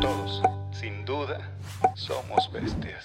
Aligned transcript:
Todos, 0.00 0.42
sin 0.70 1.04
duda, 1.04 1.52
somos 1.96 2.48
bestias. 2.52 3.04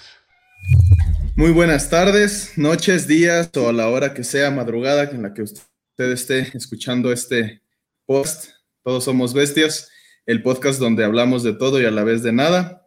Muy 1.34 1.50
buenas 1.50 1.90
tardes, 1.90 2.56
noches, 2.56 3.08
días 3.08 3.50
o 3.56 3.70
a 3.70 3.72
la 3.72 3.88
hora 3.88 4.14
que 4.14 4.22
sea, 4.22 4.52
madrugada 4.52 5.10
en 5.10 5.22
la 5.22 5.34
que 5.34 5.42
usted 5.42 5.64
esté 5.98 6.56
escuchando 6.56 7.10
este 7.10 7.60
post. 8.06 8.50
Todos 8.84 9.02
somos 9.02 9.34
bestias, 9.34 9.90
el 10.26 10.44
podcast 10.44 10.78
donde 10.78 11.04
hablamos 11.04 11.42
de 11.42 11.54
todo 11.54 11.82
y 11.82 11.86
a 11.86 11.90
la 11.90 12.04
vez 12.04 12.22
de 12.22 12.32
nada. 12.32 12.86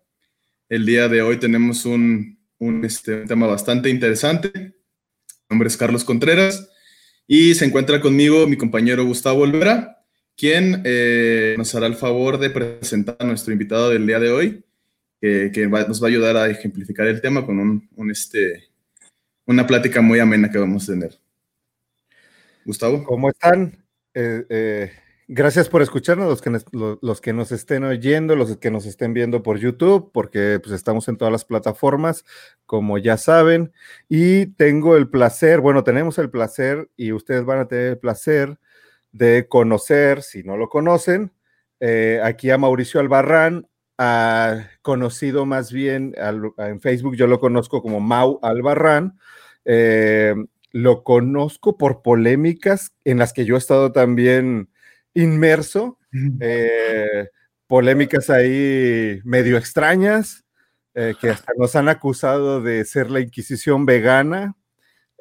El 0.69 0.85
día 0.85 1.09
de 1.09 1.23
hoy 1.23 1.39
tenemos 1.39 1.83
un, 1.83 2.39
este, 2.85 3.23
un 3.23 3.27
tema 3.27 3.47
bastante 3.47 3.89
interesante. 3.89 4.49
Mi 4.55 4.73
nombre 5.49 5.67
es 5.67 5.75
Carlos 5.75 6.05
Contreras 6.05 6.69
y 7.27 7.53
se 7.55 7.65
encuentra 7.65 7.99
conmigo 7.99 8.47
mi 8.47 8.57
compañero 8.57 9.05
Gustavo 9.05 9.41
Olvera, 9.41 10.03
quien 10.37 10.81
eh, 10.85 11.55
nos 11.57 11.73
hará 11.75 11.87
el 11.87 11.95
favor 11.95 12.37
de 12.37 12.49
presentar 12.49 13.17
a 13.19 13.25
nuestro 13.25 13.51
invitado 13.51 13.89
del 13.89 14.07
día 14.07 14.19
de 14.19 14.31
hoy, 14.31 14.63
que, 15.19 15.67
nos 15.87 16.01
va 16.01 16.07
a 16.07 16.09
ayudar 16.09 16.37
a 16.37 16.49
ejemplificar 16.49 17.07
el 17.07 17.21
tema 17.21 17.45
con 17.45 17.59
un, 17.59 18.11
este, 18.11 18.69
una 19.45 19.67
plática 19.67 20.01
muy 20.01 20.19
amena 20.19 20.49
que 20.49 20.57
vamos 20.57 20.83
a 20.83 20.93
tener. 20.93 21.19
Gustavo. 22.65 23.03
¿Cómo 23.03 23.29
están? 23.29 23.77
Eh, 24.13 24.45
eh, 24.49 24.91
gracias 25.27 25.69
por 25.69 25.81
escucharnos, 25.81 26.27
los 26.27 26.41
que, 26.41 26.49
nos, 26.49 26.65
los, 26.71 27.21
que 27.21 27.33
nos 27.33 27.51
estén 27.51 27.83
oyendo, 27.83 28.35
los 28.35 28.57
que 28.57 28.71
nos 28.71 28.85
estén 28.85 29.13
viendo 29.13 29.43
por 29.43 29.57
YouTube, 29.59 30.11
porque 30.13 30.59
pues, 30.61 30.73
estamos 30.73 31.07
en 31.07 31.17
todas 31.17 31.31
las 31.31 31.45
plataformas 31.45 32.25
como 32.65 32.97
ya 32.97 33.17
saben, 33.17 33.71
y 34.09 34.47
tengo 34.47 34.97
el 34.97 35.09
placer, 35.09 35.61
bueno, 35.61 35.83
tenemos 35.83 36.17
el 36.17 36.29
placer 36.29 36.89
y 36.95 37.11
ustedes 37.11 37.45
van 37.45 37.59
a 37.59 37.67
tener 37.67 37.87
el 37.87 37.97
placer 37.97 38.57
de 39.11 39.47
conocer, 39.47 40.21
si 40.21 40.43
no 40.43 40.57
lo 40.57 40.69
conocen, 40.69 41.31
eh, 41.79 42.19
aquí 42.23 42.49
a 42.49 42.57
Mauricio 42.57 42.99
Albarrán, 42.99 43.67
conocido 44.81 45.45
más 45.45 45.71
bien 45.71 46.13
en 46.57 46.81
Facebook, 46.81 47.15
yo 47.15 47.27
lo 47.27 47.39
conozco 47.39 47.81
como 47.81 47.99
Mau 47.99 48.39
Albarrán. 48.43 49.17
Eh, 49.65 50.35
lo 50.71 51.03
conozco 51.03 51.77
por 51.77 52.01
polémicas 52.01 52.93
en 53.03 53.17
las 53.17 53.33
que 53.33 53.45
yo 53.45 53.55
he 53.55 53.57
estado 53.57 53.91
también 53.91 54.69
inmerso, 55.17 55.97
eh, 56.39 57.27
polémicas 57.67 58.29
ahí 58.29 59.19
medio 59.23 59.57
extrañas, 59.57 60.45
eh, 60.93 61.15
que 61.19 61.29
hasta 61.29 61.53
nos 61.57 61.75
han 61.75 61.89
acusado 61.89 62.61
de 62.61 62.85
ser 62.85 63.09
la 63.09 63.19
Inquisición 63.19 63.85
vegana, 63.85 64.55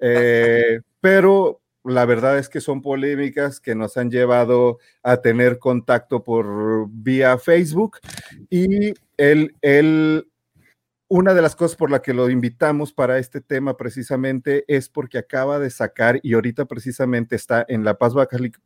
eh, 0.01 0.81
pero 1.01 1.61
la 1.85 2.05
verdad 2.05 2.39
es 2.39 2.49
que 2.49 2.61
son 2.61 2.83
polémicas 2.83 3.61
que 3.61 3.75
nos 3.75 3.97
han 3.97 4.11
llevado 4.11 4.79
a 5.03 5.19
tener 5.19 5.59
contacto 5.59 6.25
por 6.25 6.89
vía 6.91 7.39
Facebook 7.39 7.99
y 8.51 8.93
él, 9.17 9.57
él 9.63 10.29
una 11.09 11.35
de 11.35 11.43
las 11.43 11.55
cosas 11.55 11.77
por 11.77 11.91
la 11.91 12.03
que 12.03 12.15
lo 12.15 12.29
invitamos 12.31 12.93
para 12.93 13.19
este 13.19 13.41
tema 13.41 13.77
precisamente 13.77 14.65
es 14.67 14.89
porque 14.89 15.19
acaba 15.19 15.59
de 15.59 15.71
sacar 15.71 16.19
y 16.23 16.35
ahorita 16.35 16.65
precisamente 16.65 17.37
está 17.37 17.65
en 17.69 17.85
La 17.85 17.97
Paz, 17.97 18.12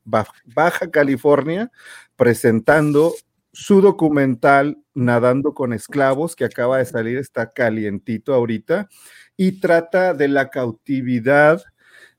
Baja 0.04 0.90
California, 0.90 1.70
presentando 2.16 3.12
su 3.52 3.80
documental 3.80 4.78
Nadando 4.94 5.54
con 5.54 5.72
Esclavos, 5.72 6.36
que 6.36 6.44
acaba 6.44 6.78
de 6.78 6.84
salir, 6.84 7.18
está 7.18 7.50
calientito 7.50 8.32
ahorita, 8.32 8.88
y 9.36 9.60
trata 9.60 10.14
de 10.14 10.28
la 10.28 10.50
cautividad 10.50 11.62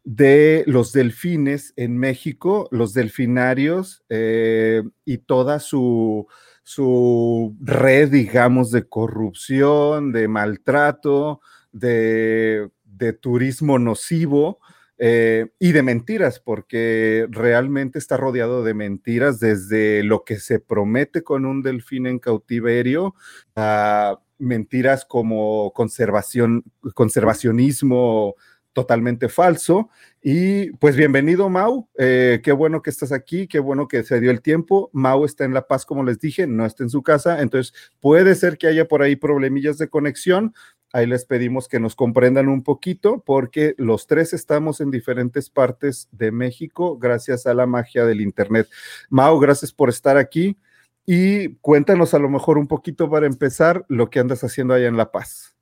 de 0.04 0.64
los 0.68 0.94
delfines 0.94 1.74
en 1.76 1.98
México, 1.98 2.68
los 2.72 2.94
delfinarios 2.94 4.04
eh, 4.10 4.84
y 5.06 5.20
toda 5.20 5.60
su, 5.60 6.28
su 6.74 7.58
red, 7.60 8.12
digamos, 8.12 8.72
de 8.72 8.88
corrupción, 8.88 10.12
de 10.12 10.28
maltrato, 10.28 11.42
de, 11.72 12.70
de 12.86 13.14
turismo 13.14 13.78
nocivo 13.78 14.60
eh, 14.98 15.48
y 15.60 15.74
de 15.74 15.84
mentiras, 15.84 16.40
porque 16.40 17.28
realmente 17.30 18.00
está 18.00 18.16
rodeado 18.16 18.64
de 18.64 18.74
mentiras 18.74 19.40
desde 19.40 20.04
lo 20.04 20.24
que 20.24 20.40
se 20.40 20.60
promete 20.60 21.24
con 21.24 21.46
un 21.46 21.62
delfín 21.62 22.08
en 22.08 22.20
cautiverio 22.20 23.16
a 23.56 24.20
mentiras 24.38 25.04
como 25.04 25.74
conservación, 25.74 26.64
conservacionismo 26.94 28.36
totalmente 28.74 29.30
falso. 29.30 29.90
Y 30.22 30.72
pues 30.78 30.96
bienvenido, 30.96 31.50
Mau. 31.50 31.90
Eh, 31.98 32.42
qué 32.44 32.52
bueno 32.52 32.82
que 32.82 32.90
estás 32.90 33.12
aquí, 33.12 33.48
qué 33.48 33.60
bueno 33.60 33.88
que 33.88 34.04
se 34.04 34.20
dio 34.20 34.32
el 34.32 34.42
tiempo. 34.42 34.90
Mau 34.94 35.26
está 35.26 35.46
en 35.46 35.54
La 35.54 35.68
Paz, 35.68 35.86
como 35.86 36.04
les 36.04 36.20
dije, 36.20 36.48
no 36.48 36.66
está 36.66 36.84
en 36.84 36.90
su 36.90 37.04
casa, 37.04 37.42
entonces 37.42 37.74
puede 38.00 38.36
ser 38.36 38.58
que 38.58 38.68
haya 38.68 38.88
por 38.88 39.02
ahí 39.02 39.16
problemillas 39.16 39.78
de 39.78 39.90
conexión, 39.90 40.54
Ahí 40.94 41.08
les 41.08 41.26
pedimos 41.26 41.70
que 41.70 41.80
nos 41.80 41.96
comprendan 41.96 42.50
un 42.50 42.64
poquito 42.64 43.24
porque 43.26 43.76
los 43.78 44.08
tres 44.08 44.34
estamos 44.34 44.82
en 44.82 44.92
diferentes 44.92 45.50
partes 45.50 46.10
de 46.12 46.32
México 46.32 46.98
gracias 46.98 47.48
a 47.48 47.54
la 47.54 47.66
magia 47.66 48.06
del 48.06 48.20
Internet. 48.20 48.68
Mao, 49.10 49.40
gracias 49.40 49.72
por 49.72 49.88
estar 49.88 50.18
aquí 50.18 50.58
y 51.06 51.56
cuéntanos 51.56 52.14
a 52.14 52.20
lo 52.20 52.30
mejor 52.30 52.58
un 52.58 52.68
poquito 52.68 53.10
para 53.10 53.26
empezar 53.26 53.86
lo 53.88 54.10
que 54.10 54.20
andas 54.20 54.44
haciendo 54.44 54.74
allá 54.74 54.88
en 54.88 54.98
La 54.98 55.12
Paz. 55.12 55.56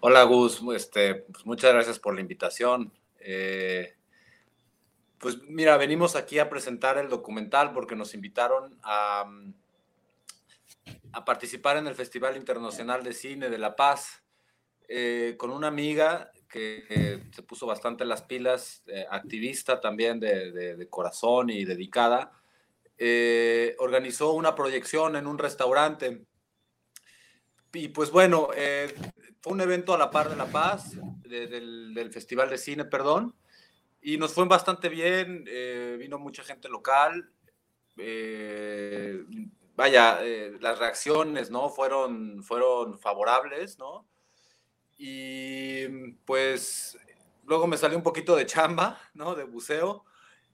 Hola 0.00 0.22
Gus, 0.22 0.62
este, 0.76 1.16
pues 1.16 1.44
muchas 1.44 1.72
gracias 1.72 1.98
por 1.98 2.14
la 2.14 2.20
invitación. 2.20 2.92
Eh, 3.18 3.94
pues 5.18 5.38
mira, 5.48 5.76
venimos 5.76 6.14
aquí 6.14 6.38
a 6.38 6.48
presentar 6.48 6.98
el 6.98 7.08
documental 7.08 7.72
porque 7.72 7.96
nos 7.96 8.14
invitaron 8.14 8.78
a 8.84 9.28
a 11.12 11.24
participar 11.24 11.78
en 11.78 11.88
el 11.88 11.96
Festival 11.96 12.36
Internacional 12.36 13.02
de 13.02 13.12
Cine 13.12 13.50
de 13.50 13.58
La 13.58 13.74
Paz 13.74 14.22
eh, 14.86 15.34
con 15.36 15.50
una 15.50 15.66
amiga 15.66 16.30
que 16.48 17.20
se 17.34 17.42
puso 17.42 17.66
bastante 17.66 18.04
las 18.04 18.22
pilas, 18.22 18.84
eh, 18.86 19.04
activista 19.10 19.80
también 19.80 20.20
de, 20.20 20.86
corazón 20.88 21.50
y 21.50 21.64
dedicada. 21.64 22.32
Organizó 23.78 24.32
una 24.32 24.54
proyección 24.54 25.16
en 25.16 25.26
un 25.26 25.38
restaurante. 25.38 26.24
Y 27.72 27.88
pues 27.88 28.10
bueno, 28.10 28.48
un 29.46 29.60
evento 29.60 29.94
a 29.94 29.98
la 29.98 30.10
par 30.10 30.28
de 30.28 30.36
La 30.36 30.46
Paz, 30.46 30.96
del, 31.22 32.10
Festival 32.12 32.50
de 32.50 32.58
Cine, 32.58 32.84
perdón, 32.84 33.34
y 34.00 34.16
nos 34.16 34.32
fue 34.32 34.46
bastante 34.46 34.88
bien, 34.88 35.44
vino 35.98 36.18
mucha 36.18 36.42
gente 36.42 36.68
local, 36.68 37.30
vaya, 39.78 40.18
eh, 40.22 40.56
las 40.60 40.78
reacciones, 40.78 41.50
¿no? 41.50 41.70
Fueron, 41.70 42.42
fueron 42.42 42.98
favorables, 42.98 43.78
¿no? 43.78 44.04
Y 44.96 45.86
pues 46.24 46.98
luego 47.44 47.68
me 47.68 47.76
salió 47.76 47.96
un 47.96 48.02
poquito 48.02 48.34
de 48.34 48.44
chamba, 48.44 49.00
¿no? 49.14 49.36
De 49.36 49.44
buceo. 49.44 50.04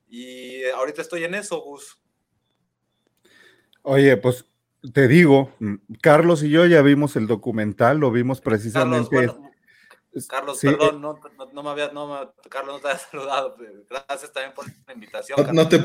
Y 0.08 0.64
ahorita 0.64 1.00
estoy 1.00 1.24
en 1.24 1.34
eso, 1.34 1.58
Gus. 1.62 1.98
Oye, 3.82 4.14
pues 4.18 4.44
te 4.92 5.08
digo, 5.08 5.52
Carlos 6.00 6.42
y 6.42 6.50
yo 6.50 6.66
ya 6.66 6.82
vimos 6.82 7.16
el 7.16 7.26
documental, 7.26 7.98
lo 7.98 8.10
vimos 8.10 8.40
precisamente. 8.40 9.30
Carlos, 10.28 10.60
perdón, 10.60 11.00
no, 11.00 11.18
no, 11.52 11.62
me 11.62 11.70
había, 11.70 11.90
no 11.92 12.34
Carlos 12.48 12.76
no 12.76 12.80
te 12.80 12.88
había 12.88 12.98
saludado. 13.10 13.56
Gracias 13.88 14.32
también 14.32 14.54
por 14.54 14.66
la 14.86 14.92
invitación. 14.92 15.38
No, 15.52 15.68
te, 15.68 15.80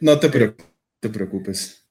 no 0.00 0.18
te 0.18 0.28
preocupes 0.28 0.76
te 1.00 1.08
preocupes. 1.08 1.86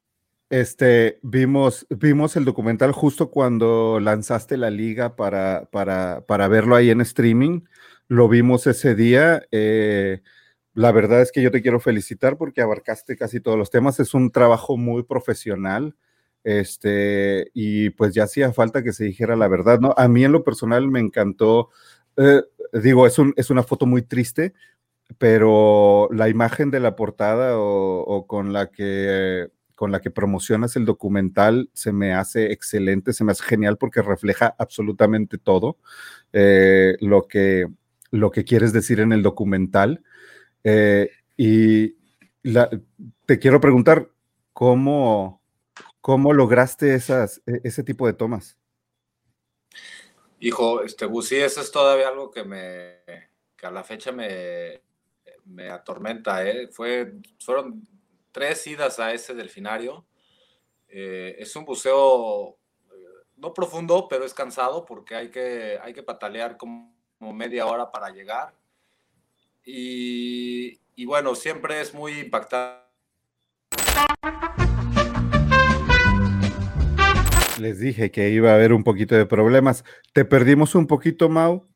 Este, 0.50 1.20
vimos, 1.24 1.88
vimos 1.90 2.36
el 2.36 2.46
documental 2.46 2.92
justo 2.92 3.32
cuando 3.32 4.00
lanzaste 4.00 4.58
la 4.58 4.70
liga 4.70 5.16
para, 5.16 5.68
para, 5.72 6.26
para 6.26 6.48
verlo 6.48 6.76
ahí 6.76 6.92
en 6.92 7.02
streaming. 7.02 7.62
Lo 8.08 8.30
vimos 8.30 8.68
ese 8.68 8.96
día. 8.96 9.44
Eh, 9.52 10.22
la 10.76 10.92
verdad 10.92 11.22
es 11.22 11.32
que 11.32 11.42
yo 11.42 11.52
te 11.52 11.62
quiero 11.62 11.80
felicitar 11.80 12.38
porque 12.38 12.62
abarcaste 12.62 13.16
casi 13.16 13.40
todos 13.40 13.58
los 13.58 13.70
temas. 13.72 14.00
Es 14.00 14.14
un 14.14 14.30
trabajo 14.32 14.78
muy 14.78 15.04
profesional. 15.04 15.96
Este, 16.44 17.50
y 17.56 17.90
pues 17.92 18.14
ya 18.14 18.26
hacía 18.26 18.54
falta 18.54 18.84
que 18.84 18.94
se 18.94 19.06
dijera 19.06 19.36
la 19.36 19.48
verdad, 19.48 19.80
¿no? 19.80 19.96
A 19.98 20.08
mí 20.08 20.24
en 20.26 20.34
lo 20.34 20.44
personal 20.44 20.88
me 20.90 21.00
encantó. 21.00 21.70
Eh, 22.18 22.44
digo, 22.74 23.08
es, 23.08 23.18
un, 23.18 23.34
es 23.38 23.50
una 23.50 23.64
foto 23.64 23.86
muy 23.86 24.04
triste, 24.04 24.54
pero 25.18 26.10
la 26.12 26.30
imagen 26.30 26.72
de 26.72 26.82
la 26.82 26.96
portada 26.96 27.58
o, 27.58 28.26
con 28.28 28.54
la 28.54 28.68
que 28.72 29.50
con 29.76 29.92
la 29.92 30.00
que 30.02 30.12
promocionas 30.12 30.78
el 30.78 30.86
documental 30.86 31.70
se 31.74 31.92
me 31.92 32.14
hace 32.14 32.54
excelente, 32.54 33.12
se 33.12 33.26
me 33.26 33.34
hace 33.34 33.44
genial 33.44 33.78
porque 33.78 34.02
refleja 34.02 34.56
absolutamente 34.58 35.38
todo 35.38 35.78
eh, 36.32 36.96
lo, 37.02 37.28
que, 37.28 37.68
lo 38.10 38.32
que 38.32 38.46
quieres 38.46 38.72
decir 38.72 39.02
en 39.02 39.12
el 39.12 39.22
documental. 39.22 40.02
Eh, 40.66 41.10
y 41.38 41.96
te 43.26 43.40
quiero 43.40 43.62
preguntar, 43.62 44.10
¿cómo, 44.52 45.42
cómo 46.02 46.34
lograste 46.34 46.96
esas, 46.96 47.42
e, 47.46 47.62
ese 47.64 47.84
tipo 47.84 48.08
de 48.08 48.14
tomas? 48.14 48.58
Hijo, 50.40 50.82
este, 50.82 51.08
sí, 51.22 51.36
eso 51.38 51.62
es 51.62 51.72
todavía 51.72 52.10
algo 52.10 52.30
que 52.32 52.44
me, 52.44 53.00
que 53.56 53.66
a 53.66 53.72
la 53.72 53.84
fecha 53.84 54.12
me, 54.12 54.82
me 55.46 55.70
atormenta. 55.70 56.46
¿eh? 56.46 56.68
Fue, 56.68 57.14
fueron 57.40 57.88
tres 58.32 58.66
idas 58.68 59.00
a 59.00 59.14
ese 59.14 59.34
delfinario. 59.34 60.06
Eh, 60.88 61.36
es 61.40 61.56
un 61.56 61.66
buceo 61.66 62.58
eh, 62.92 63.26
no 63.38 63.54
profundo, 63.54 64.08
pero 64.10 64.26
es 64.26 64.34
cansado 64.34 64.86
porque 64.86 65.16
hay 65.16 65.30
que, 65.30 65.80
hay 65.82 65.94
que 65.94 66.04
patalear 66.04 66.58
como, 66.58 66.94
media 67.34 67.66
hora 67.66 67.92
para 67.92 68.10
llegar. 68.10 68.54
Y, 69.66 71.06
bueno, 71.06 71.34
siempre 71.34 71.82
es 71.82 71.94
muy 71.94 72.20
impactante. 72.20 72.86
Les 77.60 77.80
dije 77.80 78.12
que 78.12 78.30
iba 78.30 78.52
a 78.52 78.56
haber 78.56 78.74
un 78.74 78.84
poquito 78.84 79.16
de 79.16 79.26
problemas. 79.26 79.84
Te 80.14 80.24
perdimos 80.24 80.76
un 80.76 80.86
poquito, 80.88 81.30
Mau. 81.30 81.68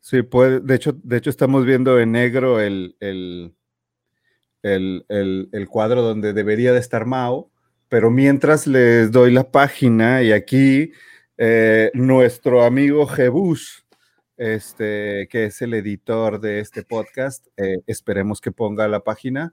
Sí, 0.00 0.22
puede. 0.22 0.60
De 0.60 0.74
hecho, 0.74 0.92
de 1.02 1.16
hecho 1.16 1.30
estamos 1.30 1.64
viendo 1.64 1.98
en 1.98 2.12
negro 2.12 2.60
el, 2.60 2.96
el, 3.00 3.54
el, 4.62 5.68
cuadro 5.68 6.02
donde 6.02 6.32
debería 6.32 6.72
de 6.72 6.80
estar 6.80 7.06
Mao, 7.06 7.50
pero 7.88 8.10
mientras 8.10 8.66
les 8.66 9.12
doy 9.12 9.30
la 9.30 9.50
página 9.50 10.22
y 10.22 10.32
aquí 10.32 10.92
eh, 11.38 11.90
nuestro 11.94 12.64
amigo 12.64 13.06
Jebus, 13.06 13.84
este, 14.40 15.28
que 15.28 15.44
es 15.44 15.60
el 15.60 15.74
editor 15.74 16.40
de 16.40 16.60
este 16.60 16.82
podcast, 16.82 17.46
eh, 17.58 17.82
esperemos 17.86 18.40
que 18.40 18.50
ponga 18.50 18.88
la 18.88 19.04
página, 19.04 19.52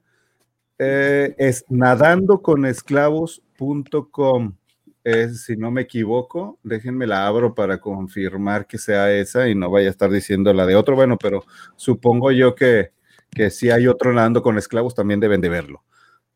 eh, 0.78 1.34
es 1.36 1.66
nadandoconesclavos.com. 1.68 4.56
Es, 5.04 5.42
si 5.42 5.58
no 5.58 5.70
me 5.70 5.82
equivoco, 5.82 6.58
déjenme 6.62 7.06
la 7.06 7.26
abro 7.26 7.54
para 7.54 7.80
confirmar 7.80 8.66
que 8.66 8.78
sea 8.78 9.12
esa 9.12 9.50
y 9.50 9.54
no 9.54 9.70
vaya 9.70 9.88
a 9.88 9.90
estar 9.90 10.10
diciendo 10.10 10.54
la 10.54 10.64
de 10.64 10.74
otro. 10.74 10.96
Bueno, 10.96 11.18
pero 11.18 11.44
supongo 11.76 12.32
yo 12.32 12.54
que, 12.54 12.92
que 13.30 13.50
si 13.50 13.68
hay 13.68 13.88
otro 13.88 14.14
nadando 14.14 14.42
con 14.42 14.56
esclavos, 14.56 14.94
también 14.94 15.20
deben 15.20 15.42
de 15.42 15.50
verlo. 15.50 15.84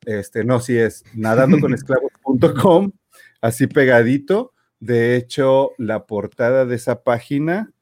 Este, 0.05 0.45
no, 0.45 0.61
si 0.61 0.77
es 0.77 1.05
nadandoconesclavos.com, 1.15 2.93
así 3.41 3.67
pegadito. 3.67 4.53
De 4.79 5.17
hecho, 5.17 5.71
la 5.79 6.05
portada 6.05 6.67
de 6.67 6.77
esa 6.77 7.03
página 7.03 7.73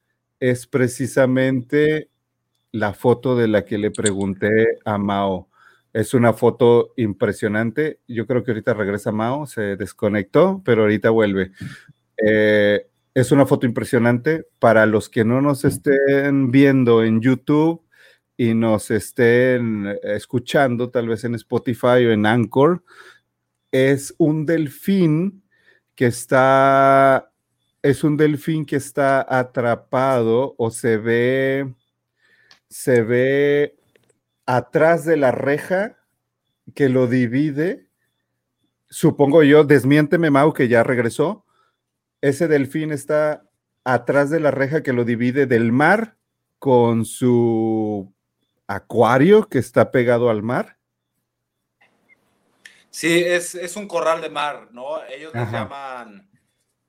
es 0.40 0.66
precisamente 0.66 2.10
la 2.72 2.94
foto 2.94 3.36
de 3.36 3.48
la 3.48 3.64
que 3.64 3.78
le 3.78 3.90
pregunté 3.90 4.78
a 4.84 4.98
Mao. 4.98 5.48
Es 5.92 6.14
una 6.14 6.32
foto 6.32 6.92
impresionante. 6.96 8.00
Yo 8.08 8.26
creo 8.26 8.42
que 8.44 8.52
ahorita 8.52 8.74
regresa 8.74 9.12
Mao, 9.12 9.46
se 9.46 9.76
desconectó, 9.76 10.62
pero 10.64 10.82
ahorita 10.82 11.10
vuelve. 11.10 11.52
Eh, 12.16 12.86
es 13.14 13.32
una 13.32 13.46
foto 13.46 13.66
impresionante. 13.66 14.46
Para 14.58 14.86
los 14.86 15.08
que 15.08 15.24
no 15.24 15.40
nos 15.40 15.64
estén 15.64 16.50
viendo 16.50 17.04
en 17.04 17.20
YouTube, 17.20 17.82
y 18.40 18.54
nos 18.54 18.90
estén 18.90 19.98
escuchando, 20.02 20.88
tal 20.88 21.08
vez 21.08 21.24
en 21.24 21.34
Spotify 21.34 22.06
o 22.06 22.10
en 22.10 22.24
Anchor, 22.24 22.82
es 23.70 24.14
un 24.16 24.46
delfín 24.46 25.42
que 25.94 26.06
está, 26.06 27.29
es 27.82 28.04
un 28.04 28.16
delfín 28.16 28.64
que 28.66 28.76
está 28.76 29.24
atrapado 29.28 30.54
o 30.58 30.70
se 30.70 30.96
ve, 30.96 31.74
se 32.68 33.02
ve 33.02 33.76
atrás 34.46 35.04
de 35.04 35.16
la 35.16 35.30
reja 35.30 35.98
que 36.74 36.88
lo 36.88 37.06
divide. 37.06 37.88
Supongo 38.88 39.42
yo, 39.42 39.64
desmiénteme 39.64 40.30
Mau 40.30 40.52
que 40.52 40.68
ya 40.68 40.82
regresó. 40.82 41.44
Ese 42.20 42.48
delfín 42.48 42.92
está 42.92 43.44
atrás 43.84 44.30
de 44.30 44.40
la 44.40 44.50
reja 44.50 44.82
que 44.82 44.92
lo 44.92 45.04
divide 45.04 45.46
del 45.46 45.72
mar 45.72 46.16
con 46.58 47.04
su 47.04 48.12
acuario 48.70 49.48
que 49.48 49.58
está 49.58 49.90
pegado 49.90 50.30
al 50.30 50.42
mar? 50.42 50.76
Sí, 52.90 53.22
es, 53.24 53.76
un 53.76 53.88
corral 53.88 54.20
de 54.20 54.30
mar, 54.30 54.68
¿no? 54.72 55.02
Ellos 55.04 55.32
le 55.34 55.46
llaman, 55.46 56.28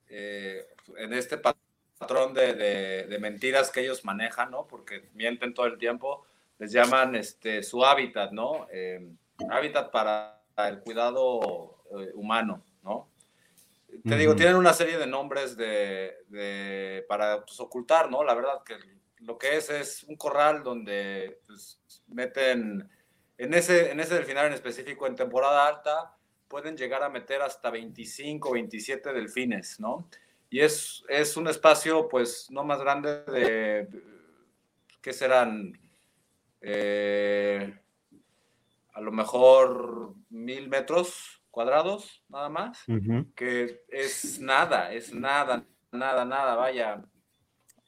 eh, 0.09 0.65
en 0.97 1.13
este 1.13 1.37
patrón 1.37 2.33
de, 2.33 3.17
mentiras 3.19 3.69
que 3.69 3.81
ellos 3.81 4.05
manejan, 4.05 4.51
¿no? 4.51 4.67
Porque 4.67 5.09
mienten 5.13 5.53
todo 5.53 5.65
el 5.65 5.77
tiempo, 5.77 6.25
les 6.59 6.71
llaman 6.71 7.15
este, 7.15 7.63
su 7.63 7.83
hábitat, 7.85 8.31
¿no? 8.31 8.67
Eh, 8.71 9.07
hábitat 9.49 9.91
para 9.91 10.41
el 10.57 10.79
cuidado 10.79 11.83
eh, 11.99 12.11
humano, 12.13 12.63
¿no? 12.83 13.09
Te 14.07 14.15
digo, 14.15 14.35
tienen 14.35 14.55
una 14.55 14.73
serie 14.73 14.97
de 14.97 15.05
nombres 15.05 15.57
de, 15.57 17.05
para 17.07 17.43
pues, 17.45 17.59
ocultar, 17.59 18.09
¿no? 18.09 18.23
La 18.23 18.33
verdad 18.33 18.63
que 18.63 18.77
lo 19.19 19.37
que 19.37 19.57
es 19.57 19.69
es 19.69 20.03
un 20.05 20.15
corral 20.15 20.63
donde 20.63 21.41
pues, 21.45 21.79
meten, 22.07 22.89
en 23.37 23.53
ese, 23.53 23.91
en 23.91 23.99
ese 23.99 24.15
delfinario 24.15 24.47
en 24.47 24.53
específico, 24.53 25.07
en 25.07 25.15
temporada 25.15 25.67
alta, 25.67 26.15
pueden 26.47 26.75
llegar 26.75 27.03
a 27.03 27.09
meter 27.09 27.41
hasta 27.41 27.69
25, 27.69 28.51
27 28.51 29.13
delfines, 29.13 29.79
¿no? 29.79 30.07
Y 30.51 30.59
es, 30.59 31.03
es 31.07 31.37
un 31.37 31.47
espacio, 31.47 32.09
pues, 32.09 32.51
no 32.51 32.65
más 32.65 32.81
grande 32.81 33.23
de, 33.23 33.87
¿qué 35.01 35.13
serán? 35.13 35.79
Eh, 36.59 37.73
a 38.93 38.99
lo 38.99 39.13
mejor 39.13 40.13
mil 40.29 40.67
metros 40.67 41.41
cuadrados, 41.49 42.21
nada 42.27 42.49
más, 42.49 42.83
que 43.33 43.81
es 43.87 44.39
nada, 44.41 44.91
es 44.91 45.13
nada, 45.13 45.65
nada, 45.93 46.25
nada, 46.25 46.55
vaya. 46.55 47.01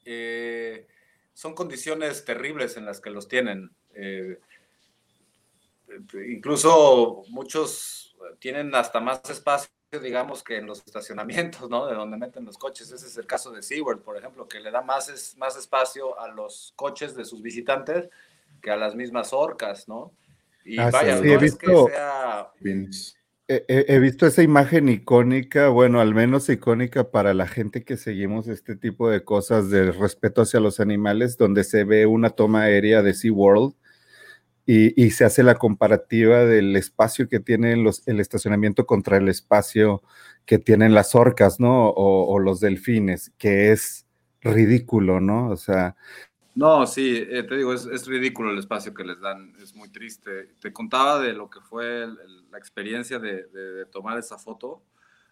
Eh, 0.06 0.88
son 1.34 1.54
condiciones 1.54 2.24
terribles 2.24 2.78
en 2.78 2.86
las 2.86 2.98
que 2.98 3.10
los 3.10 3.28
tienen. 3.28 3.70
Eh, 3.94 4.40
incluso 6.26 7.24
muchos 7.28 8.16
tienen 8.38 8.74
hasta 8.74 9.00
más 9.00 9.20
espacio, 9.28 9.70
digamos, 10.00 10.42
que 10.42 10.58
en 10.58 10.66
los 10.66 10.78
estacionamientos, 10.78 11.68
¿no? 11.70 11.86
De 11.86 11.94
donde 11.94 12.16
meten 12.16 12.44
los 12.44 12.58
coches. 12.58 12.90
Ese 12.90 13.06
es 13.06 13.16
el 13.16 13.26
caso 13.26 13.50
de 13.50 13.62
SeaWorld, 13.62 14.02
por 14.02 14.16
ejemplo, 14.16 14.46
que 14.48 14.60
le 14.60 14.70
da 14.70 14.82
más, 14.82 15.34
más 15.38 15.56
espacio 15.56 16.18
a 16.20 16.28
los 16.28 16.72
coches 16.76 17.14
de 17.14 17.24
sus 17.24 17.42
visitantes 17.42 18.08
que 18.62 18.70
a 18.70 18.76
las 18.76 18.94
mismas 18.94 19.32
orcas, 19.32 19.88
¿no? 19.88 20.12
Y 20.64 20.78
ah, 20.78 20.90
vaya, 20.90 21.20
no 21.20 21.40
es 21.40 21.56
que 21.56 21.66
sea... 21.66 22.50
He, 23.46 23.98
visto 23.98 24.26
esa 24.26 24.42
imagen 24.42 24.88
icónica, 24.88 25.68
bueno, 25.68 26.00
al 26.00 26.14
menos 26.14 26.48
icónica 26.48 27.10
para 27.10 27.34
la 27.34 27.46
gente 27.46 27.84
que 27.84 27.98
seguimos 27.98 28.48
este 28.48 28.74
tipo 28.74 29.10
de 29.10 29.22
cosas 29.22 29.68
de 29.68 29.92
respeto 29.92 30.40
hacia 30.40 30.60
los 30.60 30.80
animales, 30.80 31.36
donde 31.36 31.62
se 31.62 31.84
ve 31.84 32.06
una 32.06 32.30
toma 32.30 32.62
aérea 32.62 33.02
de 33.02 33.12
SeaWorld 33.12 33.74
y, 34.66 35.02
y 35.02 35.10
se 35.10 35.24
hace 35.24 35.42
la 35.42 35.56
comparativa 35.56 36.44
del 36.44 36.74
espacio 36.76 37.28
que 37.28 37.40
tiene 37.40 37.76
los, 37.76 38.06
el 38.08 38.20
estacionamiento 38.20 38.86
contra 38.86 39.16
el 39.16 39.28
espacio 39.28 40.02
que 40.46 40.58
tienen 40.58 40.94
las 40.94 41.14
orcas, 41.14 41.60
¿no? 41.60 41.88
O, 41.88 42.32
o 42.34 42.38
los 42.38 42.60
delfines, 42.60 43.32
que 43.38 43.72
es 43.72 44.06
ridículo, 44.40 45.20
¿no? 45.20 45.50
O 45.50 45.56
sea, 45.56 45.96
no, 46.54 46.86
sí, 46.86 47.26
eh, 47.28 47.42
te 47.42 47.56
digo, 47.56 47.74
es, 47.74 48.06
ridículo 48.06 48.52
el 48.52 48.58
espacio 48.58 48.94
que 48.94 49.02
les 49.02 49.20
dan, 49.20 49.54
es 49.60 49.74
muy 49.74 49.88
triste. 49.88 50.50
Te 50.60 50.72
contaba 50.72 51.18
de 51.18 51.32
lo 51.32 51.50
que 51.50 51.60
fue 51.60 52.06
la 52.50 52.58
experiencia 52.58 53.18
de, 53.18 53.86
tomar 53.90 54.18
esa 54.18 54.38
foto, 54.38 54.82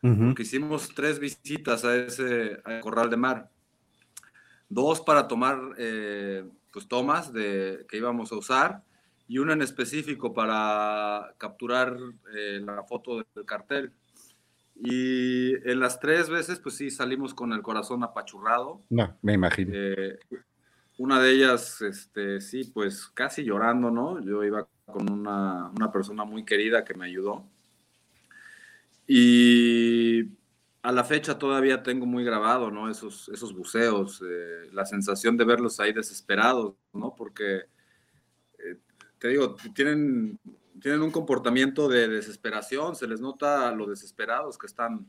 porque 0.01 0.43
hicimos 0.43 0.93
tres 0.97 1.21
visitas 1.21 1.85
a 1.85 1.95
ese 1.95 2.61
corral 2.81 3.09
de 3.09 3.17
mar. 3.17 3.51
Dos 4.69 5.01
para 5.01 5.29
tomar 5.29 5.61
eh, 5.79 6.45
pues, 6.73 6.89
tomas 6.89 7.33
de, 7.33 7.87
que 7.89 7.99
íbamos 7.99 8.33
a 8.33 8.37
usar 8.37 8.83
y 9.29 9.39
una 9.39 9.53
en 9.53 9.63
específico 9.63 10.33
para 10.33 11.35
capturar 11.39 11.97
eh, 12.37 12.61
la 12.65 12.83
foto 12.85 13.25
del 13.35 13.45
cartel. 13.45 13.93
Y 14.75 15.55
en 15.69 15.81
las 15.81 16.01
tres 16.01 16.29
veces, 16.29 16.59
pues 16.59 16.77
sí, 16.77 16.91
salimos 16.91 17.35
con 17.35 17.53
el 17.53 17.63
corazón 17.63 18.03
apachurrado. 18.03 18.81
No, 18.91 19.17
me 19.23 19.35
imagino. 19.35 19.75
Una 20.99 21.21
de 21.21 21.31
ellas, 21.31 21.81
este, 21.83 22.41
sí, 22.41 22.71
pues 22.73 23.07
casi 23.09 23.45
llorando, 23.45 23.91
¿no? 23.91 24.21
Yo 24.21 24.45
iba 24.45 24.67
con 24.87 25.11
una, 25.11 25.71
una 25.77 25.93
persona 25.93 26.25
muy 26.25 26.45
querida 26.45 26.85
que 26.85 26.95
me 26.95 27.07
ayudó. 27.07 27.45
Y 29.07 30.31
a 30.83 30.91
la 30.91 31.05
fecha 31.05 31.39
todavía 31.39 31.83
tengo 31.83 32.07
muy 32.07 32.25
grabado, 32.25 32.71
¿no? 32.71 32.91
Esos, 32.91 33.29
esos 33.29 33.55
buceos, 33.55 34.23
eh, 34.27 34.69
la 34.73 34.85
sensación 34.85 35.37
de 35.37 35.45
verlos 35.45 35.79
ahí 35.81 35.93
desesperados, 35.93 36.75
¿no? 36.93 37.15
Porque, 37.17 37.57
eh, 37.57 37.65
te 39.23 39.29
digo, 39.29 39.55
tienen, 39.73 40.37
tienen 40.81 41.01
un 41.01 41.13
comportamiento 41.13 41.87
de 41.87 42.09
desesperación, 42.09 42.97
se 42.97 43.07
les 43.07 43.21
nota 43.21 43.71
lo 43.71 43.87
desesperados 43.87 44.59
que 44.59 44.67
están, 44.67 45.07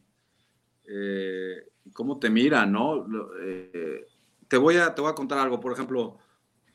eh, 0.84 1.67
cómo 1.93 2.20
te 2.20 2.29
miran, 2.29 2.72
¿no? 2.72 3.08
te 4.48 4.58
voy, 4.58 4.77
a, 4.77 4.93
te 4.93 5.01
voy 5.01 5.10
a 5.10 5.15
contar 5.15 5.39
algo. 5.39 5.60
Por 5.60 5.74
ejemplo, 5.74 6.20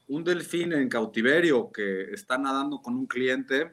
un 0.09 0.25
delfín 0.25 0.73
en 0.73 0.89
cautiverio 0.89 1.71
que 1.71 2.11
está 2.13 2.37
nadando 2.39 2.83
con 2.83 2.97
un 2.97 3.07
cliente 3.07 3.71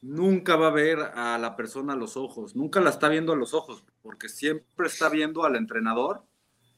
nunca 0.00 0.56
va 0.56 0.68
a 0.68 0.72
ver 0.72 1.00
a 1.00 1.36
la 1.36 1.54
persona 1.54 1.92
a 1.92 1.96
los 1.96 2.16
ojos, 2.16 2.56
nunca 2.56 2.80
la 2.80 2.88
está 2.88 3.10
viendo 3.10 3.34
a 3.34 3.36
los 3.36 3.52
ojos, 3.52 3.84
porque 4.00 4.30
siempre 4.30 4.86
está 4.86 5.10
viendo 5.10 5.44
al 5.44 5.54
entrenador 5.54 6.22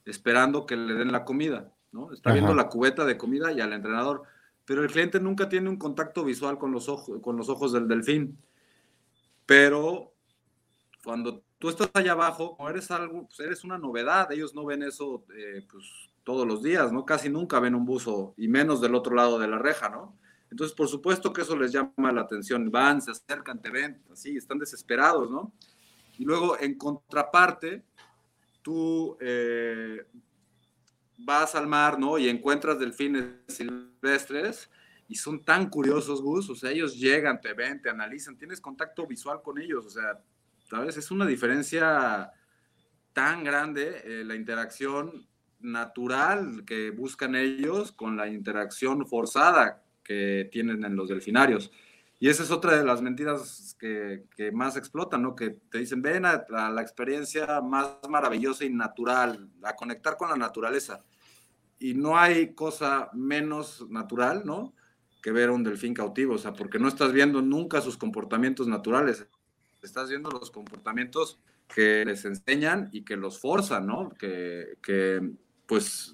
esperando 0.05 0.67
que 0.67 0.77
le 0.77 0.95
den 0.95 1.13
la 1.13 1.25
comida. 1.25 1.73
¿no? 1.93 2.13
Está 2.13 2.33
viendo 2.33 2.57
la 2.57 2.69
cubeta 2.69 3.05
de 3.05 3.17
comida 3.17 3.53
y 3.53 3.61
al 3.61 3.73
entrenador, 3.73 4.25
pero 4.71 4.85
el 4.85 4.93
cliente 4.93 5.19
nunca 5.19 5.49
tiene 5.49 5.69
un 5.69 5.79
contacto 5.79 6.23
visual 6.23 6.57
con 6.57 6.71
los 6.71 6.89
ojos, 6.89 7.21
con 7.23 7.37
los 7.37 7.49
ojos 7.49 7.73
del 7.73 7.89
delfín. 7.89 8.39
Pero 9.45 10.15
cuando 11.03 11.43
tú 11.59 11.71
estás 11.71 11.91
allá 11.93 12.13
abajo, 12.13 12.57
eres 12.69 12.89
algo, 12.93 13.27
pues, 13.27 13.41
eres 13.41 13.65
una 13.65 13.79
novedad, 13.79 14.31
ellos 14.31 14.55
no 14.55 14.65
ven 14.65 14.85
eso 14.85 15.25
eh, 15.37 15.67
pues, 15.69 15.85
todos 16.23 16.47
los 16.47 16.63
días, 16.63 16.93
¿no? 16.93 17.05
Casi 17.05 17.29
nunca 17.29 17.59
ven 17.59 17.75
un 17.75 17.85
buzo, 17.85 18.33
y 18.37 18.47
menos 18.47 18.81
del 18.81 18.95
otro 18.95 19.17
lado 19.17 19.41
de 19.41 19.49
la 19.49 19.59
reja, 19.59 19.89
¿no? 19.89 20.17
Entonces, 20.53 20.77
por 20.77 20.87
supuesto 20.87 21.33
que 21.33 21.43
eso 21.43 21.57
les 21.57 21.73
llama 21.73 22.13
la 22.13 22.21
atención, 22.21 22.71
van, 22.71 23.03
se 23.03 23.11
acercan, 23.11 23.61
te 23.61 23.71
ven, 23.71 24.01
así, 24.13 24.37
están 24.37 24.61
desesperados, 24.61 25.33
¿no? 25.33 25.53
Y 26.17 26.25
luego, 26.25 26.57
en 26.61 26.79
contraparte, 26.79 27.83
tú 28.63 29.17
eh, 29.19 30.07
vas 31.25 31.55
al 31.55 31.67
mar, 31.67 31.99
¿no? 31.99 32.19
Y 32.19 32.29
encuentras 32.29 32.79
delfines 32.79 33.27
silvestres 33.49 34.71
y 35.09 35.17
son 35.17 35.43
tan 35.45 35.69
curiosos, 35.69 36.23
Gus, 36.23 36.49
o 36.51 36.55
sea, 36.55 36.71
ellos 36.71 36.97
llegan, 36.97 37.41
te 37.41 37.53
ven, 37.53 37.83
te 37.83 37.91
analizan, 37.91 38.37
tienes 38.37 38.61
contacto 38.61 39.07
visual 39.07 39.43
con 39.43 39.61
ellos, 39.61 39.85
o 39.87 39.91
sea, 39.91 40.21
¿sabes? 40.69 40.97
Es 40.97 41.11
una 41.11 41.27
diferencia 41.27 42.31
tan 43.13 43.43
grande 43.43 44.03
eh, 44.05 44.25
la 44.25 44.37
interacción 44.37 45.27
natural 45.59 46.65
que 46.65 46.91
buscan 46.91 47.35
ellos 47.35 47.93
con 47.93 48.17
la 48.17 48.29
interacción 48.29 49.07
forzada 49.07 49.83
que 50.03 50.49
tienen 50.51 50.85
en 50.85 50.97
los 50.97 51.09
delfinarios. 51.09 51.71
Y 52.23 52.29
esa 52.29 52.43
es 52.43 52.51
otra 52.51 52.77
de 52.77 52.85
las 52.85 53.01
mentiras 53.01 53.75
que, 53.81 54.25
que 54.37 54.53
más 54.53 54.77
explotan, 54.77 55.23
¿no? 55.23 55.35
Que 55.35 55.57
te 55.71 55.79
dicen, 55.79 56.03
ven 56.03 56.27
a, 56.27 56.45
la 56.51 56.83
experiencia 56.83 57.63
más 57.63 57.97
maravillosa 58.11 58.67
y 58.67 58.69
natural, 58.69 59.49
a 59.63 59.75
conectar 59.75 60.19
con 60.19 60.29
la 60.29 60.37
naturaleza. 60.37 61.03
Y 61.79 61.95
no 61.95 62.19
hay 62.19 62.55
cosa 62.55 63.09
menos 63.15 63.89
natural, 63.89 64.43
¿no? 64.45 64.75
Que 65.23 65.33
ver 65.33 65.49
a 65.49 65.53
un 65.53 65.65
delfín 65.65 65.95
cautivo, 65.95 66.35
o 66.35 66.39
sea, 66.39 66.53
porque 66.53 66.79
no 66.79 66.89
estás 66.89 67.15
viendo 67.15 67.41
nunca 67.41 67.81
sus 67.81 67.97
comportamientos 67.97 68.69
naturales, 68.69 69.27
estás 69.83 70.11
viendo 70.11 70.31
los 70.31 70.51
comportamientos 70.51 71.41
que 71.75 72.05
les 72.05 72.27
enseñan 72.27 72.91
y 72.93 73.03
que 73.03 73.17
los 73.17 73.39
forzan, 73.39 73.87
¿no? 73.87 74.11
Que, 74.11 74.77
que 74.83 75.23
pues 75.65 76.13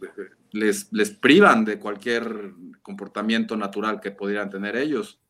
les, 0.53 0.93
les 0.93 1.11
privan 1.11 1.65
de 1.65 1.81
cualquier 1.81 2.53
comportamiento 2.83 3.57
natural 3.57 4.01
que 4.01 4.13
pudieran 4.13 4.51
tener 4.51 4.77
ellos 4.77 5.21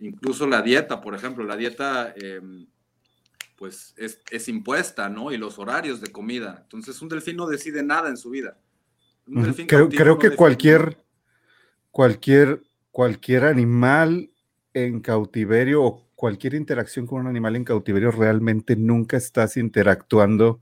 incluso 0.00 0.46
la 0.46 0.62
dieta, 0.62 1.00
por 1.00 1.14
ejemplo, 1.14 1.44
la 1.44 1.56
dieta 1.56 2.12
em, 2.16 2.66
pues 3.56 3.94
es, 3.96 4.48
impuesta, 4.48 5.08
¿no? 5.08 5.32
Y 5.32 5.36
los 5.36 5.58
horarios 5.58 6.00
de 6.00 6.10
comida. 6.10 6.60
Entonces 6.62 7.00
un 7.02 7.08
delfín 7.08 7.36
no 7.36 7.46
decide 7.46 7.82
nada 7.82 8.08
en 8.08 8.16
su 8.16 8.30
vida. 8.30 8.58
Creo, 9.68 9.88
creo 9.88 10.18
que 10.18 10.30
cualquier, 10.30 10.96
cualquier, 11.90 12.62
cualquier 12.90 13.44
animal 13.44 14.30
en 14.72 15.00
cautiverio 15.00 15.84
o 15.84 16.08
cualquier 16.14 16.54
interacción 16.54 17.06
con 17.06 17.20
un 17.20 17.26
animal 17.26 17.54
en 17.54 17.64
cautiverio 17.64 18.10
realmente 18.10 18.76
nunca 18.76 19.16
estás 19.18 19.56
interactuando 19.56 20.60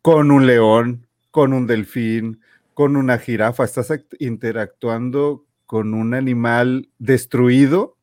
con 0.00 0.30
un 0.30 0.46
león, 0.46 1.06
con 1.30 1.52
un 1.52 1.66
delfín, 1.66 2.40
con 2.74 2.96
una 2.96 3.18
jirafa, 3.18 3.64
estás 3.64 3.92
interactuando 4.18 5.44
con 5.66 5.94
un 5.94 6.14
animal 6.14 6.88
destruido 6.98 7.97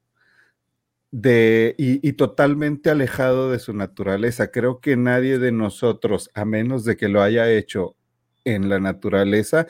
de, 1.12 1.76
y, 1.78 2.14
totalmente 2.14 2.90
alejado 2.90 3.52
de 3.52 3.60
su 3.60 3.74
naturaleza. 3.74 4.52
Creo 4.52 4.80
que 4.82 4.98
nadie 4.98 5.40
de 5.40 5.52
nosotros, 5.52 6.30
a 6.34 6.46
menos 6.46 6.86
de 6.86 6.98
que 6.98 7.08
lo 7.08 7.22
haya 7.22 7.50
hecho 7.50 7.96
en 8.44 8.70
la 8.70 8.80
naturaleza, 8.80 9.68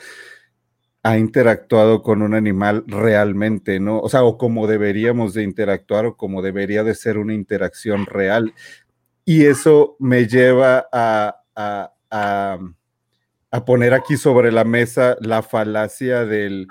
ha 1.02 1.18
interactuado 1.18 2.02
con 2.02 2.22
un 2.22 2.34
animal 2.34 2.84
realmente, 2.88 3.78
¿no? 3.78 4.00
O 4.00 4.08
sea, 4.08 4.24
o 4.24 4.38
como 4.38 4.66
deberíamos 4.66 5.34
de 5.34 5.44
interactuar 5.44 6.06
o 6.06 6.16
como 6.16 6.42
debería 6.42 6.82
de 6.82 6.94
ser 6.96 7.18
una 7.18 7.34
interacción 7.34 8.06
real. 8.06 8.52
Y 9.24 9.46
eso 9.46 9.96
me 10.00 10.26
lleva 10.26 10.88
a, 10.92 11.36
a, 11.54 12.58
a 13.50 13.64
poner 13.64 13.94
aquí 13.94 14.16
sobre 14.16 14.52
la 14.52 14.64
mesa 14.64 15.16
la 15.20 15.42
falacia 15.42 16.24
del, 16.24 16.66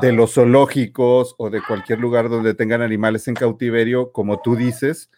de 0.00 0.12
los 0.12 0.34
zoológicos 0.34 1.34
o 1.38 1.50
de 1.50 1.60
cualquier 1.62 1.98
lugar 2.00 2.28
donde 2.28 2.54
tengan 2.54 2.82
animales 2.82 3.28
en 3.28 3.34
cautiverio, 3.34 4.10
como 4.12 4.40
tú 4.40 4.56
dices, 4.56 5.10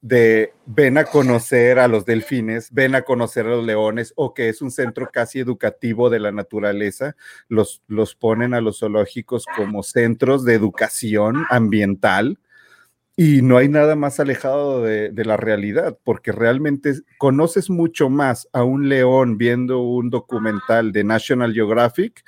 de 0.00 0.52
ven 0.66 0.98
a 0.98 1.04
conocer 1.04 1.78
a 1.78 1.88
los 1.88 2.04
delfines, 2.04 2.70
ven 2.72 2.94
a 2.94 3.02
conocer 3.02 3.46
a 3.46 3.50
los 3.50 3.64
leones, 3.64 4.12
o 4.16 4.34
que 4.34 4.48
es 4.48 4.60
un 4.60 4.70
centro 4.70 5.08
casi 5.10 5.38
educativo 5.38 6.10
de 6.10 6.18
la 6.18 6.30
naturaleza, 6.30 7.16
los, 7.48 7.82
los 7.86 8.14
ponen 8.14 8.52
a 8.52 8.60
los 8.60 8.80
zoológicos 8.80 9.46
como 9.56 9.82
centros 9.82 10.44
de 10.44 10.54
educación 10.54 11.46
ambiental. 11.48 12.38
Y 13.16 13.42
no 13.42 13.56
hay 13.58 13.68
nada 13.68 13.94
más 13.94 14.18
alejado 14.18 14.82
de, 14.82 15.10
de 15.10 15.24
la 15.24 15.36
realidad, 15.36 15.96
porque 16.02 16.32
realmente 16.32 16.94
conoces 17.16 17.70
mucho 17.70 18.10
más 18.10 18.48
a 18.52 18.64
un 18.64 18.88
león 18.88 19.38
viendo 19.38 19.78
un 19.78 20.10
documental 20.10 20.90
de 20.90 21.04
National 21.04 21.54
Geographic 21.54 22.24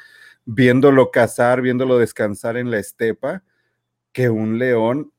viéndolo 0.47 1.11
cazar, 1.11 1.61
viéndolo 1.61 1.99
descansar 1.99 2.57
en 2.57 2.71
la 2.71 2.79
estepa, 2.79 3.43
que 4.13 4.31
un 4.31 4.59
león 4.59 5.13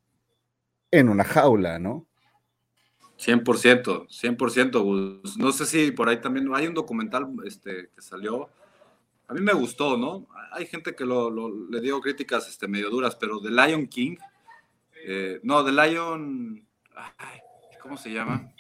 en 0.89 1.10
una 1.10 1.24
jaula, 1.24 1.77
¿no? 1.77 2.07
100%, 3.19 4.07
100%. 4.07 5.38
No 5.38 5.51
sé 5.51 5.65
si 5.65 5.91
por 5.91 6.07
ahí 6.07 6.22
también 6.22 6.50
hay 6.53 6.67
un 6.67 6.74
documental 6.74 7.27
este, 7.46 7.89
que 7.93 8.01
salió. 8.01 8.50
A 9.27 9.34
mí 9.34 9.41
me 9.41 9.53
gustó, 9.53 9.98
¿no? 9.98 10.27
Hay 10.53 10.65
gente 10.65 10.96
que 10.96 11.05
lo, 11.05 11.29
le 11.69 11.81
dio 11.81 12.00
críticas 12.00 12.48
este, 12.48 12.67
medio 12.67 12.89
duras, 12.89 13.15
pero 13.15 13.41
The 13.41 13.50
Lion 13.50 13.88
King, 13.88 14.15
eh, 15.05 15.39
no, 15.43 15.63
The 15.65 15.72
Lion, 15.72 16.65
¿cómo 17.81 17.98
se 17.98 18.12
llama? 18.12 18.51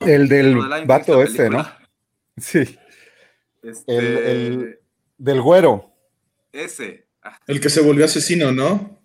El 0.00 0.28
del 0.28 0.56
vato 0.86 1.22
ese, 1.22 1.50
¿no? 1.50 1.66
Sí. 2.36 2.78
Este, 3.62 4.32
el, 4.32 4.78
del 5.18 5.40
güero. 5.42 5.92
Ese. 6.52 7.08
Ah. 7.22 7.38
El 7.46 7.60
que 7.60 7.70
se 7.70 7.80
volvió 7.80 8.04
asesino, 8.04 8.52
¿no? 8.52 9.00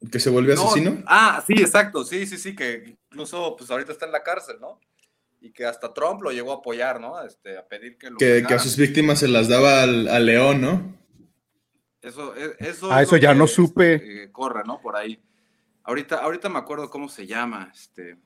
¿El 0.00 0.10
que 0.10 0.20
se 0.20 0.30
volvió 0.30 0.54
asesino? 0.54 1.02
Ah, 1.06 1.42
sí, 1.46 1.54
exacto. 1.54 2.04
Sí, 2.04 2.26
sí, 2.26 2.38
sí, 2.38 2.54
que 2.54 2.96
incluso 3.10 3.56
pues 3.56 3.70
ahorita 3.70 3.92
está 3.92 4.06
en 4.06 4.12
la 4.12 4.22
cárcel, 4.22 4.56
¿no? 4.60 4.80
Y 5.40 5.52
que 5.52 5.66
hasta 5.66 5.92
Trump 5.92 6.22
lo 6.22 6.30
llegó 6.30 6.52
a 6.52 6.56
apoyar, 6.56 7.00
¿no? 7.00 7.20
Este, 7.22 7.58
a 7.58 7.66
pedir 7.66 7.98
que 7.98 8.10
lo. 8.10 8.16
Que, 8.16 8.44
a 8.48 8.58
sus 8.58 8.76
víctimas 8.76 9.20
se 9.20 9.28
las 9.28 9.48
daba 9.48 9.82
al, 9.82 10.26
león, 10.26 10.60
¿no? 10.60 10.98
Eso, 12.00 12.34
e, 12.36 12.56
eso. 12.60 12.90
Ah, 12.92 13.02
eso 13.02 13.16
ya 13.16 13.34
no 13.34 13.46
supe. 13.46 13.94
Este, 13.94 14.32
corre, 14.32 14.62
¿no? 14.64 14.80
Por 14.80 14.96
ahí. 14.96 15.20
Ahorita, 15.84 16.16
ahorita 16.16 16.48
me 16.48 16.58
acuerdo 16.58 16.90
cómo 16.90 17.08
se 17.08 17.26
llama. 17.26 17.70
Este. 17.74 18.18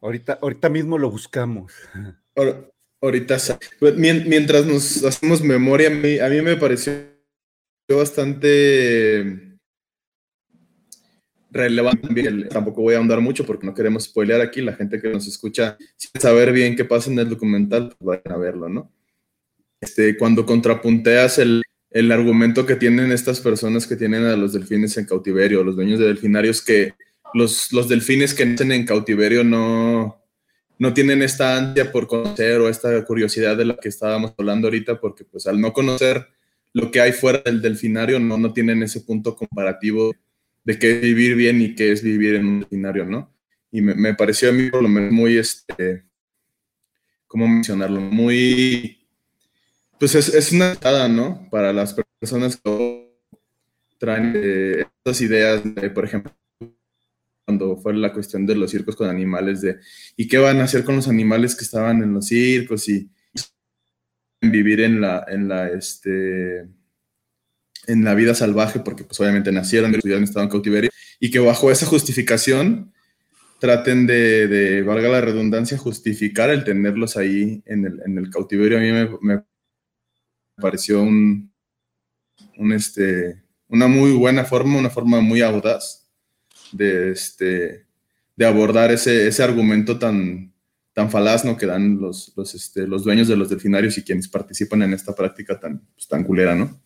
Ahorita, 0.00 0.38
ahorita 0.42 0.68
mismo 0.68 0.98
lo 0.98 1.10
buscamos. 1.10 1.72
Ahorita, 3.02 3.36
pues, 3.80 3.96
mientras 3.96 4.64
nos 4.64 5.04
hacemos 5.04 5.42
memoria, 5.42 5.88
a 5.88 6.28
mí, 6.28 6.40
me 6.40 6.56
pareció 6.56 6.94
bastante 7.88 9.58
relevante. 11.50 12.44
Tampoco 12.48 12.82
voy 12.82 12.94
a 12.94 12.98
ahondar 12.98 13.20
mucho 13.20 13.44
porque 13.44 13.66
no 13.66 13.74
queremos 13.74 14.04
spoilear 14.04 14.40
aquí. 14.40 14.60
La 14.60 14.74
gente 14.74 15.00
que 15.00 15.08
nos 15.08 15.26
escucha, 15.26 15.76
sin 15.96 16.20
saber 16.20 16.52
bien 16.52 16.76
qué 16.76 16.84
pasa 16.84 17.10
en 17.10 17.18
el 17.18 17.28
documental, 17.28 17.88
pues 17.98 18.22
vayan 18.22 18.38
a 18.38 18.40
verlo, 18.40 18.68
¿no? 18.68 18.92
Este, 19.80 20.16
cuando 20.16 20.46
contrapunteas 20.46 21.40
el, 21.40 21.62
el 21.90 22.12
argumento 22.12 22.66
que 22.66 22.76
tienen 22.76 23.10
estas 23.10 23.40
personas 23.40 23.88
que 23.88 23.96
tienen 23.96 24.26
a 24.26 24.36
los 24.36 24.52
delfines 24.52 24.96
en 24.96 25.06
cautiverio, 25.06 25.64
los 25.64 25.74
dueños 25.74 25.98
de 25.98 26.06
delfinarios, 26.06 26.62
que 26.62 26.94
los, 27.34 27.72
los 27.72 27.88
delfines 27.88 28.32
que 28.32 28.46
nacen 28.46 28.70
en 28.70 28.86
cautiverio 28.86 29.42
no, 29.42 30.21
no 30.82 30.92
tienen 30.92 31.22
esta 31.22 31.56
ansia 31.56 31.92
por 31.92 32.08
conocer 32.08 32.60
o 32.60 32.68
esta 32.68 33.04
curiosidad 33.04 33.56
de 33.56 33.64
la 33.64 33.76
que 33.76 33.88
estábamos 33.88 34.34
hablando 34.36 34.66
ahorita, 34.66 34.98
porque 34.98 35.22
pues 35.24 35.46
al 35.46 35.60
no 35.60 35.72
conocer 35.72 36.26
lo 36.72 36.90
que 36.90 37.00
hay 37.00 37.12
fuera 37.12 37.40
del 37.44 37.62
delfinario, 37.62 38.18
no, 38.18 38.36
no 38.36 38.52
tienen 38.52 38.82
ese 38.82 39.02
punto 39.02 39.36
comparativo 39.36 40.12
de 40.64 40.80
qué 40.80 40.96
es 40.96 41.00
vivir 41.02 41.36
bien 41.36 41.62
y 41.62 41.76
qué 41.76 41.92
es 41.92 42.02
vivir 42.02 42.34
en 42.34 42.46
un 42.46 42.60
delfinario, 42.60 43.04
¿no? 43.04 43.32
Y 43.70 43.80
me, 43.80 44.14
pareció 44.14 44.48
a 44.48 44.52
mí 44.52 44.70
por 44.70 44.82
lo 44.82 44.88
menos 44.88 45.12
muy, 45.12 45.38
este, 45.38 46.02
¿cómo 47.28 47.46
mencionarlo? 47.46 48.00
Muy, 48.00 49.06
pues 50.00 50.16
es, 50.16 50.34
es 50.34 50.50
una 50.50 50.72
entrada, 50.72 51.06
¿no? 51.06 51.46
Para 51.48 51.72
las 51.72 51.94
personas 52.18 52.56
que 52.56 53.08
traen 53.98 54.32
eh, 54.34 54.84
estas 54.98 55.20
ideas, 55.20 55.62
por 55.94 56.04
ejemplo, 56.04 56.32
cuando 57.58 57.76
fue 57.76 57.94
la 57.94 58.12
cuestión 58.12 58.46
de 58.46 58.54
los 58.54 58.70
circos 58.70 58.96
con 58.96 59.08
animales, 59.08 59.60
de 59.60 59.78
¿y 60.16 60.26
qué 60.26 60.38
van 60.38 60.60
a 60.60 60.64
hacer 60.64 60.84
con 60.84 60.96
los 60.96 61.08
animales 61.08 61.54
que 61.54 61.64
estaban 61.64 62.02
en 62.02 62.14
los 62.14 62.26
circos 62.26 62.88
y 62.88 63.10
vivir 64.40 64.80
en 64.80 65.00
la, 65.00 65.24
en 65.28 65.48
la, 65.48 65.68
este, 65.68 66.60
en 67.86 68.04
la 68.04 68.14
vida 68.14 68.34
salvaje, 68.34 68.80
porque 68.80 69.04
pues 69.04 69.20
obviamente 69.20 69.52
nacieron, 69.52 69.94
estudiaron, 69.94 70.24
estaban 70.24 70.46
en 70.46 70.50
cautiverio, 70.50 70.90
y 71.20 71.30
que 71.30 71.38
bajo 71.38 71.70
esa 71.70 71.86
justificación 71.86 72.92
traten 73.60 74.06
de, 74.06 74.48
de, 74.48 74.82
valga 74.82 75.08
la 75.08 75.20
redundancia, 75.20 75.78
justificar 75.78 76.50
el 76.50 76.64
tenerlos 76.64 77.16
ahí 77.16 77.62
en 77.66 77.84
el, 77.84 78.00
en 78.04 78.18
el 78.18 78.30
cautiverio. 78.30 78.78
A 78.78 78.80
mí 78.80 78.90
me, 78.90 79.08
me 79.20 79.44
pareció 80.56 81.02
un, 81.02 81.52
un 82.56 82.72
este, 82.72 83.42
una 83.68 83.86
muy 83.86 84.12
buena 84.12 84.44
forma, 84.44 84.78
una 84.78 84.90
forma 84.90 85.20
muy 85.20 85.42
audaz 85.42 86.01
de, 86.72 87.12
este, 87.12 87.86
de 88.36 88.46
abordar 88.46 88.90
ese, 88.90 89.28
ese 89.28 89.42
argumento 89.42 89.98
tan, 89.98 90.52
tan 90.92 91.10
falaz 91.10 91.44
¿no? 91.44 91.56
que 91.56 91.66
dan 91.66 92.00
los, 92.00 92.32
los, 92.36 92.54
este, 92.54 92.86
los 92.86 93.04
dueños 93.04 93.28
de 93.28 93.36
los 93.36 93.48
delfinarios 93.48 93.96
y 93.98 94.04
quienes 94.04 94.28
participan 94.28 94.82
en 94.82 94.92
esta 94.92 95.14
práctica 95.14 95.58
tan, 95.58 95.80
pues, 95.94 96.08
tan 96.08 96.24
culera, 96.24 96.54
¿no? 96.54 96.80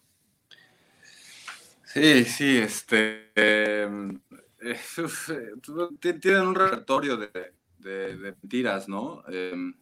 Sí, 1.97 2.25
sí, 2.25 2.59
este. 2.59 3.31
Em, 3.35 4.21
eh, 4.61 4.78
tienen 6.21 6.43
un 6.43 6.55
repertorio 6.55 7.16
de, 7.16 7.31
de, 7.78 8.16
mentiras, 8.16 8.87
¿no? 8.87 9.23
Em, 9.28 9.75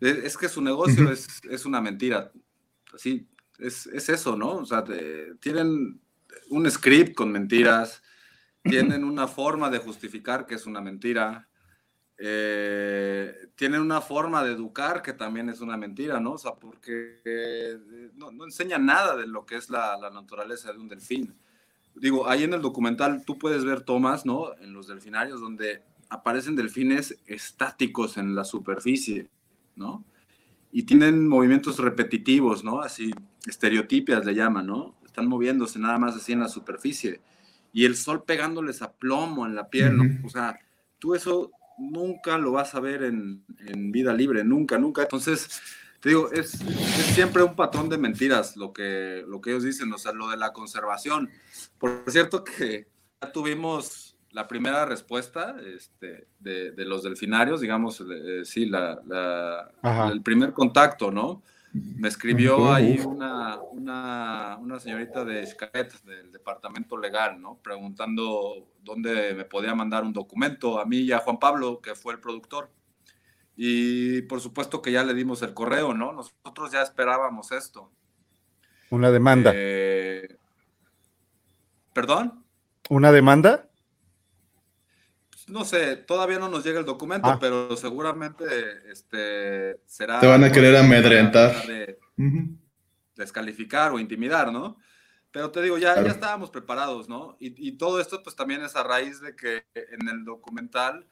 es 0.00 0.38
que 0.38 0.48
su 0.48 0.62
negocio 0.62 1.12
es, 1.12 1.42
es, 1.50 1.66
una 1.66 1.82
mentira. 1.82 2.32
Sí, 2.96 3.28
es, 3.58 3.86
es, 3.88 4.08
eso, 4.08 4.36
¿no? 4.36 4.56
O 4.56 4.64
sea, 4.64 4.84
tienen 5.38 6.00
un 6.48 6.70
script 6.70 7.14
con 7.14 7.30
mentiras, 7.30 8.02
tienen 8.64 9.04
una 9.04 9.28
forma 9.28 9.70
de 9.70 9.78
justificar 9.78 10.46
que 10.46 10.54
es 10.54 10.66
una 10.66 10.80
mentira, 10.80 11.48
eh, 12.16 13.48
tienen 13.54 13.80
una 13.80 14.00
forma 14.00 14.42
de 14.42 14.52
educar 14.52 15.02
que 15.02 15.12
también 15.12 15.48
es 15.50 15.60
una 15.60 15.76
mentira, 15.76 16.18
¿no? 16.18 16.32
O 16.32 16.38
sea, 16.38 16.54
porque 16.54 17.20
eh, 17.24 17.78
no, 18.14 18.32
no 18.32 18.44
enseñan 18.44 18.86
nada 18.86 19.16
de 19.16 19.26
lo 19.26 19.44
que 19.44 19.56
es 19.56 19.68
la, 19.68 19.96
la, 19.98 20.10
naturaleza 20.10 20.72
de 20.72 20.78
un 20.78 20.88
delfín. 20.88 21.34
Digo, 21.94 22.28
ahí 22.28 22.42
en 22.44 22.54
el 22.54 22.62
documental 22.62 23.24
tú 23.24 23.38
puedes 23.38 23.64
ver 23.64 23.82
tomas, 23.82 24.24
¿no? 24.24 24.54
En 24.60 24.72
los 24.72 24.88
delfinarios 24.88 25.40
donde 25.40 25.82
aparecen 26.08 26.56
delfines 26.56 27.18
estáticos 27.26 28.16
en 28.16 28.34
la 28.34 28.44
superficie, 28.44 29.28
¿no? 29.76 30.04
Y 30.72 30.84
tienen 30.84 31.28
movimientos 31.28 31.78
repetitivos, 31.78 32.64
¿no? 32.64 32.80
Así, 32.80 33.12
estereotipias 33.46 34.24
le 34.24 34.34
llaman, 34.34 34.66
¿no? 34.66 34.96
Están 35.04 35.28
moviéndose 35.28 35.78
nada 35.78 35.98
más 35.98 36.16
así 36.16 36.32
en 36.32 36.40
la 36.40 36.48
superficie. 36.48 37.20
Y 37.74 37.84
el 37.84 37.96
sol 37.96 38.24
pegándoles 38.24 38.80
a 38.80 38.92
plomo 38.92 39.44
en 39.44 39.54
la 39.54 39.68
piel, 39.68 39.98
¿no? 39.98 40.26
O 40.26 40.30
sea, 40.30 40.58
tú 40.98 41.14
eso 41.14 41.50
nunca 41.76 42.38
lo 42.38 42.52
vas 42.52 42.74
a 42.74 42.80
ver 42.80 43.02
en, 43.02 43.44
en 43.66 43.92
vida 43.92 44.14
libre, 44.14 44.44
nunca, 44.44 44.78
nunca. 44.78 45.02
Entonces, 45.02 45.60
te 46.00 46.10
digo, 46.10 46.30
es, 46.32 46.54
es, 46.60 47.06
siempre 47.14 47.42
un 47.42 47.56
patrón 47.56 47.88
de 47.88 47.98
mentiras 47.98 48.56
lo 48.56 48.72
que, 48.72 49.24
lo 49.26 49.40
que 49.40 49.50
ellos 49.50 49.64
dicen, 49.64 49.92
o 49.92 49.98
sea, 49.98 50.12
lo 50.12 50.28
de 50.28 50.36
la 50.36 50.52
conservación. 50.52 51.30
Por 51.78 52.04
cierto 52.08 52.44
que 52.44 52.86
ya 53.20 53.32
tuvimos 53.32 54.16
la 54.30 54.46
primera 54.46 54.84
respuesta 54.84 55.56
este, 55.64 56.26
de, 56.40 56.72
de, 56.72 56.84
los 56.84 57.04
delfinarios, 57.04 57.60
digamos, 57.60 58.00
eh, 58.00 58.42
sí, 58.44 58.66
la, 58.66 59.00
la, 59.06 60.10
el 60.12 60.22
primer 60.22 60.52
contacto, 60.52 61.10
¿no? 61.10 61.42
Me 61.74 62.06
escribió 62.06 62.72
ahí 62.72 63.00
una, 63.00 63.60
una, 63.72 64.56
una 64.60 64.78
señorita 64.78 65.24
de 65.24 65.44
Xcaret, 65.44 65.92
del 66.04 66.30
departamento 66.30 66.96
legal, 66.96 67.40
¿no? 67.40 67.58
Preguntando 67.64 68.68
dónde 68.84 69.34
me 69.34 69.44
podía 69.44 69.74
mandar 69.74 70.04
un 70.04 70.12
documento 70.12 70.78
a 70.78 70.84
mí 70.84 70.98
y 70.98 71.10
a 71.10 71.18
Juan 71.18 71.40
Pablo, 71.40 71.80
que 71.80 71.96
fue 71.96 72.14
el 72.14 72.20
productor. 72.20 72.70
Y 73.56 74.22
por 74.22 74.40
supuesto 74.40 74.80
que 74.80 74.92
ya 74.92 75.02
le 75.02 75.14
dimos 75.14 75.42
el 75.42 75.52
correo, 75.52 75.94
¿no? 75.94 76.12
Nosotros 76.12 76.70
ya 76.70 76.80
esperábamos 76.80 77.50
esto. 77.50 77.90
Una 78.90 79.10
demanda. 79.10 79.50
Eh, 79.52 80.28
¿Perdón? 81.92 82.44
¿Una 82.88 83.10
demanda? 83.10 83.68
No 85.48 85.64
sé, 85.64 85.96
todavía 85.96 86.38
no 86.38 86.48
nos 86.48 86.64
llega 86.64 86.78
el 86.78 86.84
documento, 86.84 87.28
ah. 87.28 87.38
pero 87.40 87.76
seguramente 87.76 88.44
este, 88.90 89.80
será... 89.86 90.20
Te 90.20 90.26
van 90.26 90.44
a 90.44 90.52
querer 90.52 90.76
amedrentar. 90.76 91.66
De, 91.66 91.98
descalificar 93.16 93.92
o 93.92 93.98
intimidar, 93.98 94.52
¿no? 94.52 94.78
Pero 95.30 95.50
te 95.50 95.62
digo, 95.62 95.78
ya, 95.78 96.00
ya 96.02 96.10
estábamos 96.10 96.50
preparados, 96.50 97.08
¿no? 97.08 97.36
Y, 97.40 97.68
y, 97.68 97.72
todo 97.72 98.00
esto 98.00 98.22
pues 98.22 98.36
también 98.36 98.62
es 98.62 98.76
a 98.76 98.84
raíz 98.84 99.20
de 99.20 99.34
que 99.34 99.64
en 99.74 100.08
el 100.08 100.24
documental 100.24 101.06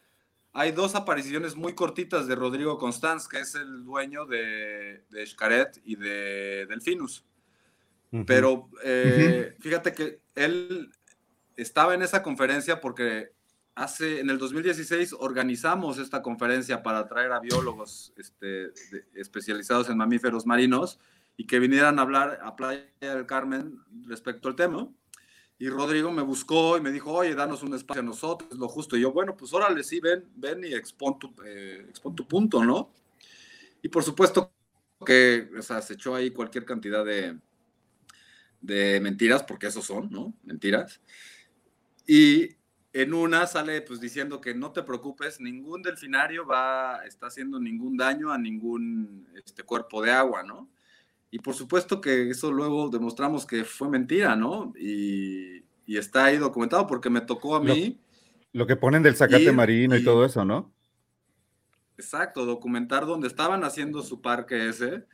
hay 0.53 0.71
dos 0.73 0.95
apariciones 0.95 1.57
muy 1.57 1.75
cortitas 1.75 2.27
de 2.27 2.35
Rodrigo 2.35 2.79
Constanz, 2.79 3.27
que 3.27 3.41
es 3.41 3.55
el 3.55 3.85
dueño 3.85 4.27
de, 4.27 5.05
de 5.11 5.27
Xcaret 5.27 5.81
y 5.85 5.97
de 5.97 6.67
Delfinus. 6.69 7.25
Pero 8.27 8.69
eh, 8.85 9.57
fíjate 9.61 9.95
que 9.95 10.21
él 10.35 10.93
estaba 11.57 11.95
en 11.95 12.03
esa 12.03 12.23
conferencia 12.23 12.79
porque 12.83 13.33
hace, 13.75 14.21
en 14.21 14.31
el 14.31 14.39
2016 14.39 15.15
organizamos 15.19 15.99
esta 15.99 16.23
conferencia 16.23 16.83
para 16.83 17.07
traer 17.09 17.33
a 17.33 17.41
biólogos 17.41 18.13
este, 18.17 18.73
especializados 19.15 19.89
en 19.89 19.97
mamíferos 19.97 20.47
marinos 20.47 20.99
y 21.37 21.47
que 21.47 21.59
vinieran 21.59 21.99
a 21.99 22.03
hablar 22.03 22.41
a 22.43 22.57
Playa 22.57 22.85
del 23.01 23.27
Carmen 23.27 23.81
respecto 24.07 24.49
al 24.49 24.57
tema. 24.57 24.89
Y 25.59 25.69
Rodrigo 25.69 26.11
me 26.11 26.23
buscó 26.23 26.77
y 26.77 26.81
me 26.81 26.91
dijo, 26.91 27.13
oye, 27.13 27.35
danos 27.35 27.63
un 27.63 27.75
espacio 27.75 28.03
a 28.03 28.05
nosotros, 28.05 28.53
lo 28.59 28.69
justo. 28.69 28.97
Y 28.97 29.03
yo, 29.03 29.13
bueno, 29.13 29.37
pues 29.37 29.53
órale, 29.53 29.85
sí, 29.85 30.01
ven, 30.01 30.25
ven 30.35 30.65
y 30.65 30.75
expon 30.75 31.19
tu, 31.19 31.33
eh, 31.45 31.87
tu 32.17 32.27
punto, 32.27 32.65
¿no? 32.65 32.93
Y 33.81 33.89
por 33.89 34.03
supuesto 34.03 34.53
que, 35.07 35.49
o 35.57 35.63
sea, 35.63 35.81
se 35.81 35.95
echó 35.95 36.15
ahí 36.15 36.31
cualquier 36.31 36.65
cantidad 36.65 37.05
de, 37.05 37.39
de 38.61 39.01
mentiras, 39.01 39.45
porque 39.45 39.69
esos 39.69 39.85
son, 39.85 40.11
¿no? 40.11 40.35
Mentiras. 40.43 41.01
Y 42.07 42.57
en 42.93 43.15
una 43.15 43.47
sale 43.47 43.81
pues 43.83 44.01
diciendo 44.01 44.41
que 44.41 44.55
no 44.55 44.73
te 44.73 44.83
preocupes, 44.83 45.41
ningún 45.41 45.83
delfinario 45.83 46.47
va, 46.47 47.05
está 47.07 47.29
haciendo 47.29 47.59
ningún 47.59 47.97
daño 47.97 48.31
a 48.31 48.39
ningún 48.39 49.27
este, 49.35 49.63
cuerpo 49.63 50.03
de 50.03 50.11
agua, 50.11 50.43
¿no? 50.43 50.69
Y 51.31 51.39
por 51.39 51.55
supuesto 51.55 52.01
que 52.01 52.29
eso 52.29 52.53
luego 52.53 52.91
demostramos 52.91 53.47
que 53.47 53.65
fue 53.65 53.89
mentira, 53.89 54.37
¿no? 54.37 54.75
Y, 54.79 55.65
y 55.87 55.97
está 55.97 56.27
ahí 56.27 56.37
documentado 56.37 56.87
porque 56.87 57.09
me 57.09 57.23
tocó 57.23 57.57
a 57.57 57.61
mí. 57.61 57.99
Lo, 58.53 58.67
que 58.67 58.77
ponen 58.77 59.03
del 59.03 59.17
zacate 59.17 59.51
marino 59.53 59.97
y, 59.97 60.05
todo 60.05 60.27
eso, 60.27 60.45
¿no? 60.45 60.71
Exacto, 61.97 62.45
documentar 62.45 63.07
dónde 63.07 63.29
estaban 63.29 63.65
haciendo 63.65 64.03
su 64.03 64.21
parque 64.21 64.69
ese. 64.69 65.07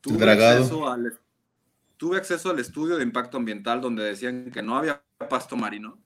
Tuve 0.00 0.28
acceso, 0.28 0.88
al, 0.88 1.16
tuve 1.96 2.16
acceso 2.16 2.50
al 2.50 2.58
estudio 2.58 2.96
de 2.96 3.04
impacto 3.04 3.36
ambiental 3.36 3.80
donde 3.80 4.02
decían 4.02 4.50
que 4.50 4.62
no 4.62 4.76
había 4.76 5.02
pasto 5.28 5.56
marino, 5.56 5.90
¿no? 5.90 5.98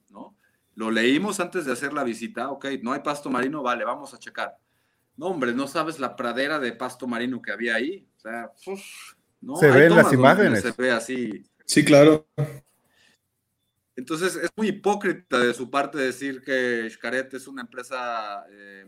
Lo 0.75 0.91
leímos 0.91 1.39
antes 1.39 1.65
de 1.65 1.71
hacer 1.71 1.93
la 1.93 2.03
visita, 2.03 2.51
ok, 2.51 2.65
no 2.81 2.91
hay 2.91 2.99
pasto 2.99 3.29
marino, 3.29 3.63
vale, 3.63 3.85
vamos 3.85 4.13
a 4.13 4.19
checar. 4.19 4.57
No, 5.17 5.27
hombre, 5.27 5.53
no 5.53 5.67
sabes 5.67 5.99
la 5.99 6.15
pradera 6.15 6.59
de 6.59 6.73
pasto 6.73 7.07
marino 7.07 7.41
que 7.41 7.51
había 7.51 7.75
ahí. 7.75 8.05
O 8.17 8.19
sea, 8.19 8.51
no, 9.41 9.55
se 9.55 9.71
ven 9.71 9.95
las 9.95 10.11
imágenes. 10.11 10.61
Se 10.61 10.71
ve 10.71 10.91
así. 10.91 11.45
Sí, 11.65 11.85
claro. 11.85 12.27
Entonces 13.95 14.35
es 14.35 14.49
muy 14.57 14.67
hipócrita 14.67 15.39
de 15.39 15.53
su 15.53 15.69
parte 15.69 15.97
decir 15.97 16.41
que 16.41 16.89
Xcaret 16.89 17.33
es 17.33 17.47
una 17.47 17.61
empresa 17.61 18.43
eh, 18.49 18.85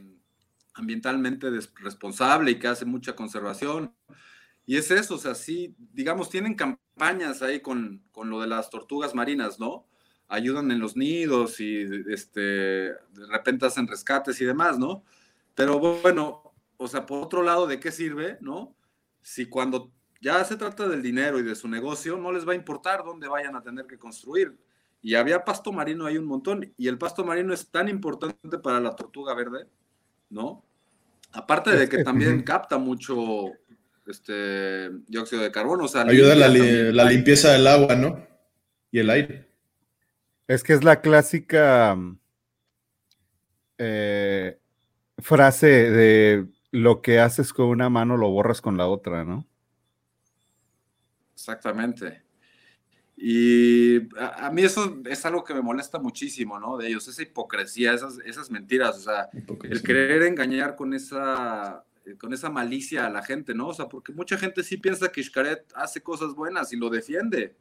ambientalmente 0.74 1.50
responsable 1.82 2.52
y 2.52 2.60
que 2.60 2.68
hace 2.68 2.84
mucha 2.84 3.16
conservación. 3.16 3.96
Y 4.66 4.76
es 4.76 4.92
eso, 4.92 5.16
o 5.16 5.18
sea, 5.18 5.34
sí, 5.34 5.74
digamos, 5.94 6.30
tienen 6.30 6.56
campañas 6.56 7.42
ahí 7.42 7.62
con, 7.62 8.04
con 8.12 8.30
lo 8.30 8.42
de 8.42 8.48
las 8.48 8.70
tortugas 8.70 9.16
marinas, 9.16 9.62
¿no? 9.62 9.88
Ayudan 10.28 10.72
en 10.72 10.80
los 10.80 10.98
nidos 10.98 11.60
y 11.60 11.86
este, 12.10 12.42
de 12.42 13.26
repente 13.30 13.66
hacen 13.66 13.88
rescates 13.88 14.40
y 14.42 14.46
demás, 14.46 14.78
¿no? 14.78 15.04
Pero 15.56 15.80
bueno, 15.80 16.54
o 16.78 16.88
sea, 16.88 17.06
por 17.06 17.24
otro 17.24 17.44
lado, 17.44 17.68
¿de 17.68 17.80
qué 17.80 17.92
sirve, 17.92 18.38
no? 18.42 18.76
Si 19.22 19.48
cuando 19.48 19.92
ya 20.22 20.44
se 20.44 20.58
trata 20.58 20.88
del 20.88 21.02
dinero 21.02 21.40
y 21.40 21.44
de 21.44 21.56
su 21.56 21.68
negocio, 21.68 22.18
no 22.18 22.32
les 22.32 22.48
va 22.48 22.54
a 22.54 22.56
importar 22.56 23.04
dónde 23.04 23.28
vayan 23.28 23.56
a 23.56 23.62
tener 23.62 23.86
que 23.86 23.98
construir. 23.98 24.56
Y 25.02 25.16
había 25.16 25.46
pasto 25.46 25.72
marino 25.72 26.06
ahí 26.06 26.18
un 26.18 26.26
montón, 26.26 26.74
y 26.78 26.88
el 26.88 26.98
pasto 26.98 27.24
marino 27.24 27.54
es 27.54 27.70
tan 27.70 27.88
importante 27.88 28.58
para 28.58 28.80
la 28.80 28.96
tortuga 28.96 29.34
verde, 29.34 29.68
¿no? 30.30 30.64
Aparte 31.32 31.72
de 31.72 31.88
que 31.88 32.04
también 32.04 32.42
capta 32.44 32.78
mucho 32.78 33.52
este 34.08 34.90
dióxido 35.08 35.42
de 35.42 35.52
carbono, 35.52 35.84
o 35.86 35.88
sea, 35.88 36.02
ayuda 36.02 36.34
a 36.34 36.36
la, 36.36 36.48
la 36.48 37.06
limpieza 37.06 37.52
del 37.52 37.68
agua, 37.68 37.96
¿no? 37.96 38.26
Y 38.92 39.00
el 39.00 39.10
aire. 39.10 39.47
Es 40.48 40.64
que 40.64 40.74
es 40.74 40.84
la 40.84 41.02
clásica 41.02 41.96
mm, 41.96 42.20
eh, 43.78 44.60
frase 45.20 45.68
de 45.68 46.48
lo 46.72 47.02
que 47.02 47.20
haces 47.20 47.54
con 47.54 47.68
una 47.68 47.90
mano 47.90 48.18
lo 48.18 48.30
borras 48.30 48.62
con 48.62 48.78
la 48.78 48.88
otra, 48.88 49.24
¿no? 49.24 49.46
Exactamente. 51.34 52.24
Y 53.16 53.98
a, 54.20 54.52
mí 54.52 54.62
eso 54.62 55.02
es 55.06 55.26
algo 55.26 55.44
que 55.44 55.56
me 55.56 55.62
molesta 55.62 55.98
muchísimo, 55.98 56.60
¿no? 56.60 56.78
De 56.78 56.88
ellos, 56.88 57.08
esa 57.08 57.24
hipocresía, 57.24 57.94
esas, 57.94 58.20
esas 58.20 58.52
mentiras, 58.52 58.96
o 58.98 59.00
sea, 59.00 59.30
el 59.64 59.82
querer 59.82 60.22
engañar 60.22 60.76
con 60.76 60.94
esa, 60.94 61.84
con 62.20 62.32
esa 62.34 62.52
malicia 62.52 63.08
a 63.08 63.10
la 63.10 63.24
gente, 63.24 63.56
¿no? 63.56 63.70
O 63.70 63.74
sea, 63.74 63.88
porque 63.88 64.14
mucha 64.14 64.38
gente 64.38 64.64
sí 64.64 64.78
piensa 64.78 65.12
que 65.12 65.24
Xcaret 65.24 65.66
hace 65.74 66.02
cosas 66.02 66.36
buenas 66.36 66.72
y 66.74 66.78
lo 66.78 66.92
defiende. 66.92 67.56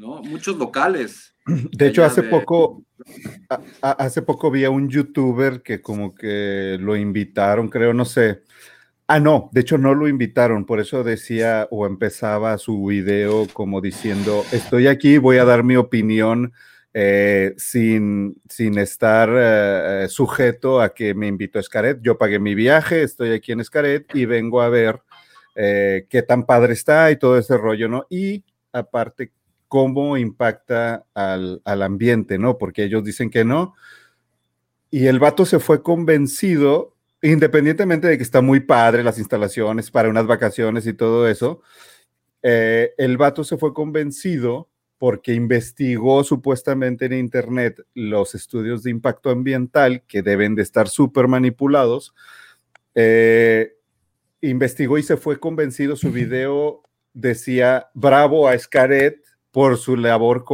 ¿No? 0.00 0.22
Muchos 0.22 0.56
locales. 0.56 1.34
De 1.46 1.86
hecho, 1.86 2.04
hace 2.04 2.22
poco, 2.22 2.82
hace 3.80 4.22
poco 4.22 4.50
vi 4.50 4.64
a 4.64 4.70
un 4.70 4.88
youtuber 4.88 5.62
que 5.62 5.80
como 5.80 6.14
que 6.14 6.76
lo 6.80 6.96
invitaron, 6.96 7.68
creo, 7.68 7.94
no 7.94 8.04
sé, 8.04 8.42
Ah, 9.12 9.18
no, 9.18 9.50
de 9.52 9.62
hecho 9.62 9.76
no 9.76 9.92
lo 9.92 10.06
invitaron, 10.06 10.64
por 10.64 10.78
eso 10.78 11.02
decía 11.02 11.66
o 11.72 11.84
empezaba 11.84 12.56
su 12.58 12.86
video 12.86 13.48
como 13.52 13.80
diciendo, 13.80 14.44
estoy 14.52 14.86
aquí, 14.86 15.18
voy 15.18 15.38
a 15.38 15.44
dar 15.44 15.64
mi 15.64 15.74
opinión 15.74 16.52
eh, 16.94 17.54
sin, 17.56 18.40
sin 18.48 18.78
estar 18.78 19.28
eh, 19.32 20.06
sujeto 20.08 20.80
a 20.80 20.94
que 20.94 21.14
me 21.14 21.26
invitó 21.26 21.58
a 21.58 21.60
Escaret. 21.60 21.98
Yo 22.02 22.18
pagué 22.18 22.38
mi 22.38 22.54
viaje, 22.54 23.02
estoy 23.02 23.32
aquí 23.32 23.50
en 23.50 23.58
Escaret 23.58 24.06
y 24.14 24.26
vengo 24.26 24.62
a 24.62 24.68
ver 24.68 25.02
eh, 25.56 26.06
qué 26.08 26.22
tan 26.22 26.46
padre 26.46 26.74
está 26.74 27.10
y 27.10 27.16
todo 27.16 27.36
ese 27.36 27.56
rollo, 27.56 27.88
¿no? 27.88 28.06
Y 28.10 28.44
aparte, 28.72 29.32
cómo 29.70 30.18
impacta 30.18 31.06
al, 31.14 31.62
al 31.64 31.82
ambiente, 31.82 32.38
¿no? 32.38 32.58
Porque 32.58 32.84
ellos 32.84 33.04
dicen 33.04 33.30
que 33.30 33.46
no. 33.46 33.74
Y 34.90 35.06
el 35.06 35.18
vato 35.18 35.46
se 35.46 35.60
fue 35.60 35.82
convencido 35.82 36.96
independientemente 37.22 38.08
de 38.08 38.16
que 38.16 38.22
está 38.22 38.40
muy 38.40 38.60
padre 38.60 39.02
las 39.02 39.18
instalaciones 39.18 39.90
para 39.90 40.08
unas 40.08 40.26
vacaciones 40.26 40.86
y 40.86 40.94
todo 40.94 41.28
eso, 41.28 41.60
eh, 42.42 42.94
el 42.96 43.16
vato 43.18 43.44
se 43.44 43.58
fue 43.58 43.74
convencido 43.74 44.68
porque 44.98 45.34
investigó 45.34 46.24
supuestamente 46.24 47.06
en 47.06 47.14
internet 47.14 47.80
los 47.94 48.34
estudios 48.34 48.82
de 48.82 48.90
impacto 48.90 49.30
ambiental 49.30 50.02
que 50.06 50.22
deben 50.22 50.54
de 50.54 50.62
estar 50.62 50.88
súper 50.88 51.26
manipulados. 51.26 52.14
Eh, 52.94 53.74
investigó 54.42 54.98
y 54.98 55.02
se 55.02 55.16
fue 55.16 55.38
convencido, 55.38 55.96
su 55.96 56.10
video 56.10 56.82
decía, 57.12 57.88
bravo 57.94 58.48
a 58.48 58.58
Scaret 58.58 59.22
por 59.50 59.76
su 59.76 59.96
labor 59.96 60.44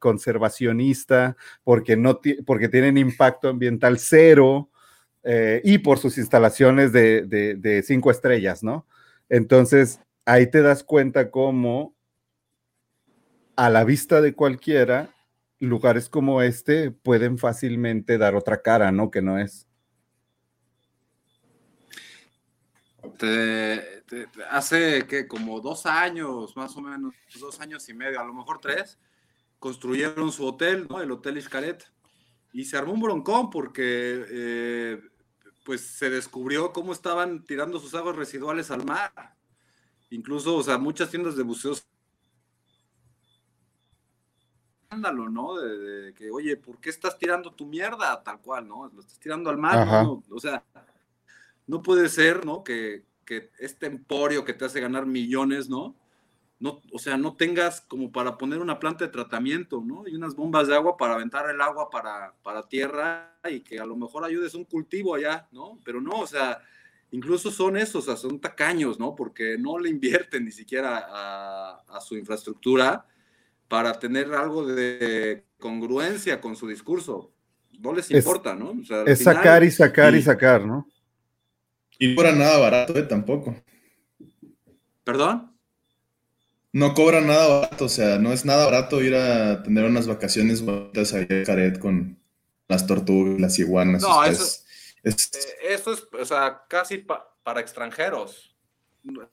conservacionista, 0.00 1.36
porque, 1.64 1.96
no 1.96 2.20
porque 2.44 2.68
tienen 2.68 2.98
impacto 2.98 3.48
ambiental 3.48 3.98
cero, 3.98 4.70
eh, 5.28 5.60
y 5.64 5.78
por 5.78 5.98
sus 5.98 6.18
instalaciones 6.18 6.92
de, 6.92 7.82
cinco 7.84 8.12
estrellas, 8.12 8.62
¿no? 8.62 8.86
Entonces, 9.28 9.98
ahí 10.24 10.48
te 10.48 10.62
das 10.62 10.84
cuenta 10.84 11.32
cómo 11.32 11.96
a 13.56 13.68
la 13.68 13.82
vista 13.82 14.20
de 14.20 14.34
cualquiera, 14.34 15.10
lugares 15.58 16.08
como 16.08 16.42
este 16.42 16.92
pueden 16.92 17.38
fácilmente 17.38 18.18
dar 18.18 18.36
otra 18.36 18.62
cara, 18.62 18.92
¿no? 18.92 19.10
Que 19.10 19.20
no 19.20 19.36
es. 19.40 19.66
Hace 24.50 25.06
que 25.06 25.26
como 25.26 25.60
dos 25.60 25.86
años, 25.86 26.56
más 26.56 26.76
o 26.76 26.80
menos, 26.80 27.14
dos 27.40 27.60
años 27.60 27.88
y 27.88 27.94
medio, 27.94 28.20
a 28.20 28.24
lo 28.24 28.34
mejor 28.34 28.60
tres, 28.60 28.98
construyeron 29.58 30.30
su 30.32 30.46
hotel, 30.46 30.86
¿no? 30.88 31.00
El 31.00 31.10
Hotel 31.10 31.38
Iscaret. 31.38 31.84
Y 32.52 32.64
se 32.64 32.76
armó 32.76 32.92
un 32.92 33.00
broncón 33.00 33.50
porque 33.50 34.24
eh, 34.28 35.00
pues 35.64 35.80
se 35.80 36.08
descubrió 36.08 36.72
cómo 36.72 36.92
estaban 36.92 37.44
tirando 37.44 37.78
sus 37.78 37.94
aguas 37.94 38.16
residuales 38.16 38.70
al 38.70 38.84
mar. 38.84 39.34
Incluso, 40.10 40.56
o 40.56 40.62
sea, 40.62 40.78
muchas 40.78 41.10
tiendas 41.10 41.36
de 41.36 41.42
buceos 41.42 41.86
escándalo, 44.84 45.28
¿no? 45.28 45.56
De, 45.56 46.14
que, 46.14 46.30
oye, 46.30 46.56
¿por 46.56 46.78
qué 46.78 46.90
estás 46.90 47.18
tirando 47.18 47.52
tu 47.52 47.66
mierda 47.66 48.22
tal 48.22 48.40
cual, 48.40 48.68
no? 48.68 48.88
Lo 48.94 49.00
estás 49.00 49.18
tirando 49.18 49.50
al 49.50 49.58
mar, 49.58 49.86
¿no? 49.86 50.22
O 50.30 50.38
sea, 50.38 50.64
no 51.66 51.82
puede 51.82 52.08
ser, 52.08 52.46
¿no? 52.46 52.62
Que, 52.62 53.04
que 53.26 53.50
este 53.58 53.86
emporio 53.86 54.46
que 54.46 54.54
te 54.54 54.64
hace 54.64 54.80
ganar 54.80 55.04
millones, 55.04 55.68
¿no? 55.68 55.94
no, 56.58 56.80
o 56.90 56.98
sea, 56.98 57.16
no 57.16 57.34
tengas 57.36 57.82
como 57.82 58.10
para 58.10 58.38
poner 58.38 58.60
una 58.60 58.78
planta 58.78 59.04
de 59.04 59.10
tratamiento, 59.10 59.82
¿no? 59.84 60.08
Y 60.08 60.14
unas 60.14 60.34
bombas 60.34 60.68
de 60.68 60.74
agua 60.74 60.96
para 60.96 61.14
aventar 61.14 61.50
el 61.50 61.60
agua 61.60 61.90
para, 61.90 62.34
para 62.42 62.66
tierra 62.66 63.38
y 63.50 63.60
que 63.60 63.78
a 63.78 63.84
lo 63.84 63.94
mejor 63.94 64.24
ayudes 64.24 64.54
un 64.54 64.64
cultivo 64.64 65.14
allá, 65.14 65.46
¿no? 65.52 65.78
Pero 65.84 66.00
no, 66.00 66.20
o 66.20 66.26
sea, 66.26 66.62
incluso 67.10 67.50
son 67.50 67.76
esos, 67.76 68.04
o 68.04 68.06
sea, 68.06 68.16
son 68.16 68.40
tacaños, 68.40 68.98
¿no? 68.98 69.14
Porque 69.14 69.58
no 69.58 69.78
le 69.78 69.90
invierten 69.90 70.46
ni 70.46 70.50
siquiera 70.50 71.06
a, 71.08 72.00
su 72.00 72.16
infraestructura 72.16 73.04
para 73.68 73.98
tener 73.98 74.32
algo 74.32 74.66
de 74.66 75.44
congruencia 75.58 76.40
con 76.40 76.56
su 76.56 76.68
discurso. 76.68 77.32
No 77.80 77.92
les 77.92 78.10
importa, 78.10 78.54
¿no? 78.54 78.72
es 79.06 79.22
sacar 79.22 79.62
y 79.62 79.70
sacar 79.70 80.14
y, 80.14 80.22
sacar, 80.22 80.64
¿no? 80.64 80.88
Y 81.98 82.14
no 82.14 82.22
era 82.22 82.32
nada 82.32 82.58
barato, 82.58 82.96
¿eh? 82.98 83.02
Tampoco. 83.02 83.56
¿Perdón? 85.04 85.56
no 86.76 86.92
cobra 86.92 87.22
nada 87.22 87.60
barato, 87.60 87.86
o 87.86 87.88
sea, 87.88 88.18
no 88.18 88.34
es 88.34 88.44
nada 88.44 88.66
barato 88.66 89.00
ir 89.00 89.14
a 89.14 89.62
tener 89.62 89.86
unas 89.86 90.06
vacaciones 90.06 90.62
bonitas 90.62 91.14
ahí 91.14 91.26
en 91.26 91.42
Caret 91.42 91.78
con 91.78 92.18
las 92.68 92.86
tortugas, 92.86 93.40
las 93.40 93.58
iguanas. 93.58 94.02
No, 94.02 94.22
eso 94.24 94.44
es, 95.02 95.56
eso 95.62 95.94
es, 95.94 96.06
o 96.12 96.24
sea, 96.26 96.64
casi 96.68 96.98
para 96.98 97.60
extranjeros. 97.60 98.54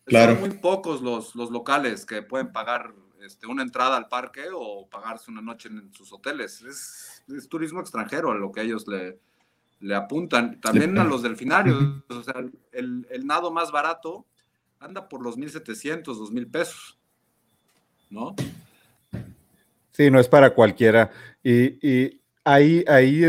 Claro. 0.06 0.34
Son 0.34 0.40
muy 0.40 0.58
pocos 0.58 1.02
los, 1.02 1.36
los 1.36 1.52
locales 1.52 2.06
que 2.06 2.22
pueden 2.22 2.54
pagar 2.54 2.94
este, 3.22 3.46
una 3.46 3.64
entrada 3.64 3.98
al 3.98 4.08
parque 4.08 4.44
o 4.54 4.88
pagarse 4.88 5.30
una 5.30 5.42
noche 5.42 5.68
en 5.68 5.94
sus 5.94 6.14
hoteles. 6.14 6.62
Es, 6.62 7.50
turismo 7.50 7.82
extranjero 7.82 8.32
a 8.32 8.36
lo 8.36 8.54
que 8.54 8.62
ellos 8.62 8.88
le, 8.88 9.20
le 9.80 9.96
apuntan. 9.96 10.60
También 10.62 10.98
a 10.98 11.04
los 11.04 11.22
delfinarios. 11.22 12.04
O 12.10 12.24
sea, 12.24 12.36
el, 12.72 13.08
el 13.10 13.28
nado 13.28 13.52
más 13.52 13.72
barato 13.72 14.26
anda 14.80 15.08
por 15.08 15.22
los 15.22 15.38
1.700, 15.38 16.04
2.000 16.04 16.52
pesos. 16.52 17.00
¿no? 18.14 18.36
Sí, 19.92 20.10
no 20.10 20.20
es 20.20 20.28
para 20.28 20.54
cualquiera. 20.54 21.12
Y, 21.44 22.22
ahí, 22.44 22.84
ahí, 22.88 23.24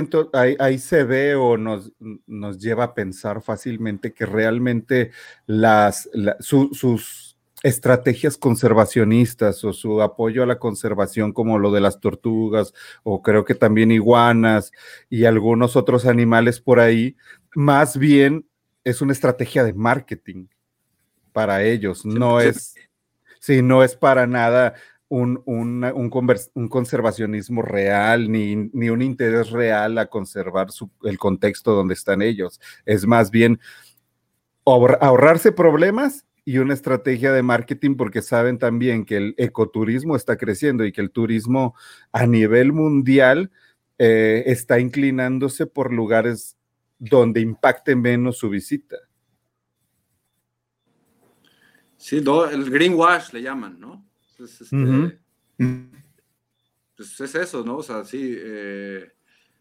ahí, 0.58 0.78
se 0.78 1.04
ve 1.04 1.34
o 1.34 1.56
nos, 1.56 1.92
nos, 2.26 2.58
lleva 2.58 2.84
a 2.84 2.94
pensar 2.94 3.42
fácilmente 3.42 4.12
que 4.12 4.26
realmente 4.26 5.10
las, 5.46 6.08
sus 6.40 7.33
estrategias 7.64 8.36
conservacionistas 8.36 9.64
o 9.64 9.72
su 9.72 10.02
apoyo 10.02 10.42
a 10.42 10.46
la 10.46 10.58
conservación 10.58 11.32
como 11.32 11.58
lo 11.58 11.72
de 11.72 11.80
las 11.80 11.98
tortugas 11.98 12.74
o 13.02 13.22
creo 13.22 13.44
que 13.46 13.54
también 13.54 13.90
iguanas 13.90 14.70
y 15.08 15.24
algunos 15.24 15.74
otros 15.74 16.04
animales 16.04 16.60
por 16.60 16.78
ahí, 16.78 17.16
más 17.54 17.96
bien 17.96 18.46
es 18.84 19.00
una 19.00 19.14
estrategia 19.14 19.64
de 19.64 19.72
marketing 19.72 20.46
para 21.32 21.64
ellos, 21.64 22.04
no 22.04 22.38
es 22.38 22.74
Sí, 23.40 23.60
no 23.60 23.84
es 23.84 23.94
para 23.94 24.26
nada 24.26 24.72
un, 25.08 25.42
un, 25.44 26.68
conservacionismo 26.70 27.60
real 27.60 28.32
ni, 28.32 28.56
ni, 28.56 28.88
un 28.88 29.02
interés 29.02 29.50
real 29.50 29.98
a 29.98 30.06
conservar 30.06 30.68
el 31.02 31.18
contexto 31.18 31.72
donde 31.72 31.92
están 31.92 32.22
ellos. 32.22 32.58
Es 32.86 33.06
más 33.06 33.30
bien 33.30 33.60
ahorrarse 34.64 35.52
problemas 35.52 36.24
y 36.44 36.58
una 36.58 36.74
estrategia 36.74 37.32
de 37.32 37.42
marketing 37.42 37.96
porque 37.96 38.20
saben 38.20 38.58
también 38.58 39.04
que 39.04 39.16
el 39.16 39.34
ecoturismo 39.38 40.14
está 40.14 40.36
creciendo 40.36 40.84
y 40.84 40.92
que 40.92 41.00
el 41.00 41.10
turismo 41.10 41.74
a 42.12 42.26
nivel 42.26 42.72
mundial 42.72 43.50
eh, 43.98 44.42
está 44.46 44.78
inclinándose 44.78 45.66
por 45.66 45.92
lugares 45.92 46.56
donde 46.98 47.40
impacte 47.40 47.96
menos 47.96 48.38
su 48.38 48.50
visita. 48.50 48.96
Sí, 51.96 52.16
el 52.16 52.70
greenwash 52.70 53.32
le 53.32 53.40
llaman, 53.40 53.80
¿no? 53.80 54.06
Este, 54.38 55.18
pues 56.96 57.20
es 57.20 57.34
eso, 57.34 57.64
¿no? 57.64 57.78
O 57.78 57.82
sea, 57.82 58.04
sí, 58.04 58.36
eh, 58.36 59.10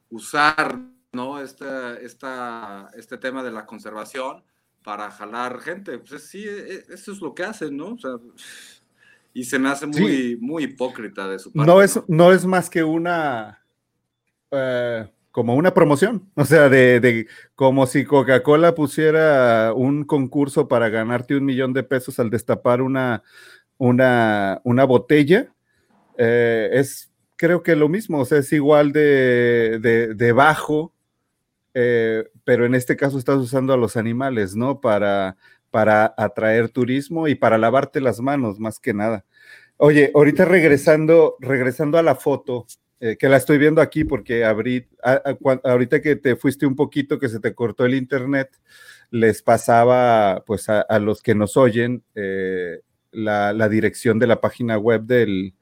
usar, 0.10 0.78
¿no? 1.14 1.40
Este, 1.40 2.06
esta, 2.06 2.90
este 2.96 3.18
tema 3.18 3.44
de 3.44 3.52
la 3.52 3.66
conservación 3.66 4.44
para 4.84 5.10
jalar 5.12 5.60
gente. 5.60 5.98
Pues 6.00 6.24
sí, 6.24 6.46
e, 6.46 6.84
eso 6.90 7.12
es 7.12 7.22
lo 7.22 7.34
que 7.34 7.44
hacen, 7.44 7.78
¿no? 7.78 7.94
O 7.94 7.98
sea, 7.98 8.12
y 9.34 9.44
se 9.44 9.58
me 9.58 9.70
hace 9.70 9.88
muy, 9.88 10.38
muy 10.40 10.64
hipócrita 10.64 11.28
de 11.28 11.40
su 11.40 11.52
parte. 11.52 11.72
No 11.72 11.82
es, 11.82 12.00
no 12.08 12.32
es 12.32 12.46
más 12.46 12.70
que 12.70 12.84
una... 12.84 13.64
Eh, 14.52 15.08
como 15.32 15.56
una 15.56 15.74
promoción, 15.74 16.30
o 16.36 16.46
sea, 16.46 16.70
de, 16.70 17.26
como 17.56 17.88
si 17.88 18.06
Coca-Cola 18.06 18.76
pusiera 18.76 19.74
un 19.74 20.04
concurso 20.04 20.68
para 20.68 20.90
ganarte 20.90 21.36
un 21.36 21.44
millón 21.44 21.74
de 21.74 21.82
pesos 21.82 22.20
al 22.20 22.30
destapar 22.30 22.84
una, 22.84 23.24
una, 23.80 24.62
una 24.64 24.84
botella, 24.84 25.52
eh, 26.20 26.70
es 26.74 27.12
creo 27.36 27.64
que 27.64 27.76
lo 27.76 27.90
mismo, 27.90 28.20
o 28.20 28.26
sea, 28.26 28.38
es 28.38 28.54
igual 28.54 28.94
de, 28.94 29.80
de, 30.16 30.32
bajo, 30.32 30.93
eh, 31.74 32.26
pero 32.44 32.66
en 32.66 32.76
este 32.76 32.96
caso 32.96 33.18
estás 33.18 33.38
usando 33.38 33.74
a 33.74 33.78
los 33.78 33.98
animales, 33.98 34.56
¿no? 34.56 34.82
Para, 34.82 35.38
para 35.72 36.14
atraer 36.18 36.70
turismo 36.70 37.28
y 37.28 37.36
para 37.36 37.58
lavarte 37.58 38.02
las 38.02 38.20
manos, 38.20 38.60
más 38.60 38.80
que 38.80 38.94
nada. 38.94 39.26
Oye, 39.78 40.12
ahorita 40.14 40.46
regresando, 40.46 41.36
regresando 41.40 41.98
a 41.98 42.04
la 42.04 42.16
foto, 42.16 42.68
eh, 43.00 43.18
que 43.18 43.28
la 43.28 43.36
estoy 43.36 43.58
viendo 43.58 43.82
aquí 43.82 44.06
porque 44.06 44.46
abrí, 44.46 44.88
ahorita 45.64 46.02
que 46.02 46.16
te 46.16 46.38
fuiste 46.38 46.66
un 46.66 46.76
poquito, 46.76 47.20
que 47.20 47.28
se 47.28 47.42
te 47.42 47.54
cortó 47.54 47.86
el 47.86 47.96
internet, 47.96 48.50
les 49.12 49.42
pasaba 49.42 50.44
pues 50.48 50.70
a, 50.70 51.00
los 51.00 51.22
que 51.22 51.36
nos 51.36 51.58
oyen 51.58 52.04
eh, 52.16 52.80
la, 53.12 53.68
dirección 53.68 54.20
de 54.20 54.28
la 54.28 54.40
página 54.40 54.78
web 54.78 55.02
del, 55.04 55.54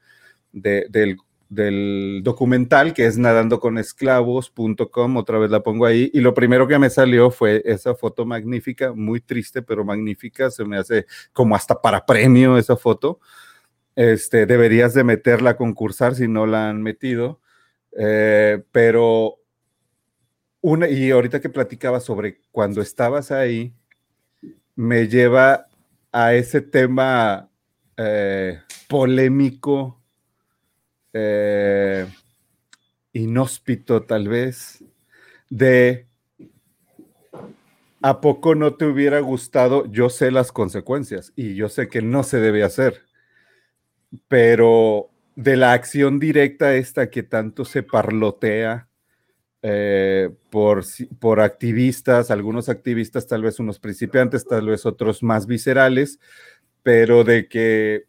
del, 0.51 1.17
del 1.51 2.21
documental, 2.23 2.93
que 2.93 3.05
es 3.05 3.17
nadandoconesclavos.com, 3.17 5.17
otra 5.17 5.37
vez 5.37 5.51
la 5.51 5.61
pongo 5.61 5.85
ahí, 5.85 6.09
y 6.13 6.21
lo 6.21 6.33
primero 6.33 6.65
que 6.65 6.79
me 6.79 6.89
salió 6.89 7.29
fue 7.29 7.61
esa 7.65 7.93
foto 7.93 8.25
magnífica, 8.25 8.93
muy 8.93 9.19
triste, 9.19 9.61
pero 9.61 9.83
magnífica, 9.83 10.49
se 10.49 10.63
me 10.63 10.77
hace 10.77 11.05
como 11.33 11.53
hasta 11.53 11.81
para 11.81 12.05
premio 12.05 12.57
esa 12.57 12.77
foto. 12.77 13.19
Este, 13.97 14.45
deberías 14.45 14.93
de 14.93 15.03
meterla 15.03 15.49
a 15.51 15.57
concursar 15.57 16.15
si 16.15 16.29
no 16.29 16.45
la 16.45 16.69
han 16.69 16.81
metido, 16.81 17.41
eh, 17.97 18.63
pero 18.71 19.39
una, 20.61 20.87
y 20.87 21.11
ahorita 21.11 21.41
que 21.41 21.49
platicaba 21.49 21.99
sobre 21.99 22.39
cuando 22.51 22.81
estabas 22.81 23.29
ahí, 23.29 23.75
me 24.75 25.09
lleva 25.09 25.67
a 26.13 26.33
ese 26.33 26.61
tema 26.61 27.49
eh, 27.97 28.61
polémico 28.87 30.00
eh, 31.13 32.07
inhóspito 33.13 34.03
tal 34.03 34.27
vez, 34.27 34.83
de 35.49 36.07
¿a 38.01 38.21
poco 38.21 38.55
no 38.55 38.75
te 38.75 38.85
hubiera 38.85 39.19
gustado? 39.19 39.85
Yo 39.91 40.09
sé 40.09 40.31
las 40.31 40.51
consecuencias 40.51 41.33
y 41.35 41.55
yo 41.55 41.69
sé 41.69 41.87
que 41.87 42.01
no 42.01 42.23
se 42.23 42.39
debe 42.39 42.63
hacer, 42.63 43.03
pero 44.27 45.09
de 45.35 45.57
la 45.57 45.73
acción 45.73 46.19
directa 46.19 46.75
esta 46.75 47.09
que 47.09 47.23
tanto 47.23 47.65
se 47.65 47.83
parlotea 47.83 48.87
eh, 49.63 50.29
por, 50.49 50.83
por 51.19 51.39
activistas, 51.39 52.31
algunos 52.31 52.67
activistas, 52.67 53.27
tal 53.27 53.43
vez 53.43 53.59
unos 53.59 53.79
principiantes, 53.79 54.45
tal 54.45 54.67
vez 54.67 54.85
otros 54.85 55.21
más 55.21 55.45
viscerales, 55.45 56.19
pero 56.83 57.23
de 57.23 57.47
que 57.47 58.05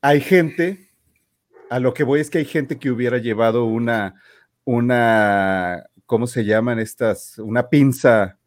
hay 0.00 0.20
gente 0.20 0.85
a 1.70 1.80
lo 1.80 1.94
que 1.94 2.04
voy 2.04 2.20
es 2.20 2.30
que 2.30 2.38
hay 2.38 2.44
gente 2.44 2.78
que 2.78 2.90
hubiera 2.90 3.18
llevado 3.18 3.64
una, 3.64 4.14
una, 4.64 5.84
¿cómo 6.06 6.26
se 6.26 6.44
llaman 6.44 6.78
estas? 6.78 7.38
Una 7.38 7.68
pinza 7.68 8.38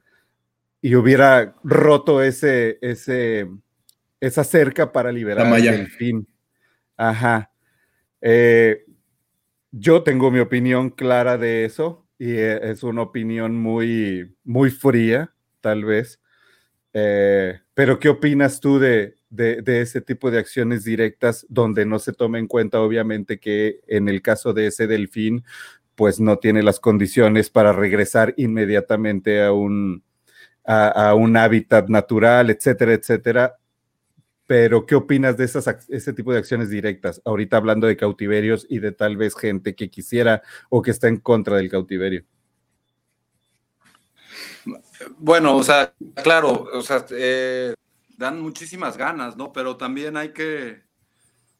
y 0.82 0.96
hubiera 0.96 1.56
roto 1.64 2.22
ese, 2.24 2.78
ese, 2.82 3.50
esa 4.20 4.44
cerca 4.44 4.92
para 4.92 5.12
liberar 5.12 5.54
el 5.58 5.88
fin. 5.88 6.28
Ajá. 6.98 7.52
Eh, 8.22 8.86
yo 9.72 10.04
tengo 10.04 10.32
mi 10.32 10.40
opinión 10.40 10.90
clara 10.90 11.38
de 11.38 11.66
eso 11.66 12.08
y 12.18 12.32
eh, 12.32 12.72
es 12.72 12.84
una 12.84 13.04
opinión 13.04 13.56
muy, 13.56 14.36
muy 14.44 14.72
fría, 14.72 15.34
tal 15.62 15.86
vez. 15.86 16.20
Eh, 16.94 17.60
pero 17.74 18.00
¿qué 18.00 18.10
opinas 18.10 18.60
tú 18.60 18.80
de, 18.80 19.16
de, 19.30 19.82
ese 19.82 20.02
tipo 20.02 20.32
de 20.32 20.40
acciones 20.40 20.84
directas 20.84 21.46
donde 21.50 21.86
no 21.86 22.00
se 22.00 22.14
toma 22.14 22.40
en 22.40 22.48
cuenta, 22.48 22.82
obviamente, 22.82 23.40
que 23.40 23.82
en 23.88 24.10
el 24.10 24.22
caso 24.22 24.54
de 24.54 24.68
ese 24.68 24.88
delfín, 24.88 25.44
pues 25.96 26.20
no 26.20 26.38
tiene 26.40 26.64
las 26.64 26.80
condiciones 26.80 27.50
para 27.50 27.74
regresar 27.74 28.34
inmediatamente 28.38 29.44
a 29.44 29.52
un, 29.52 30.04
a, 30.66 31.14
un 31.14 31.38
hábitat 31.38 31.90
natural, 31.90 32.50
etcétera, 32.50 32.94
etcétera. 32.94 33.56
Pero, 34.48 34.86
¿qué 34.88 34.96
opinas 34.96 35.38
de 35.38 35.46
esas, 35.46 35.68
ese 35.90 36.14
tipo 36.14 36.34
de 36.34 36.40
acciones 36.40 36.70
directas? 36.70 37.22
Ahorita 37.24 37.58
hablando 37.58 37.86
de 37.86 37.98
cautiverios 37.98 38.66
y 38.68 38.80
de 38.80 38.92
tal 38.92 39.16
vez 39.16 39.36
gente 39.36 39.76
que 39.76 39.92
quisiera 39.92 40.42
o 40.70 40.82
que 40.82 40.92
está 40.92 41.08
en 41.08 41.18
contra 41.18 41.58
del 41.58 41.70
cautiverio. 41.70 42.24
Bueno, 45.18 45.56
o 45.56 45.64
sea, 45.64 45.94
claro, 46.24 46.68
o 46.74 46.82
sea, 46.82 47.06
eh, 47.12 47.74
dan 48.20 48.42
muchísimas 48.42 48.98
ganas, 48.98 49.38
¿no? 49.38 49.54
Pero 49.54 49.78
también 49.78 50.18
hay 50.18 50.34
que, 50.34 50.84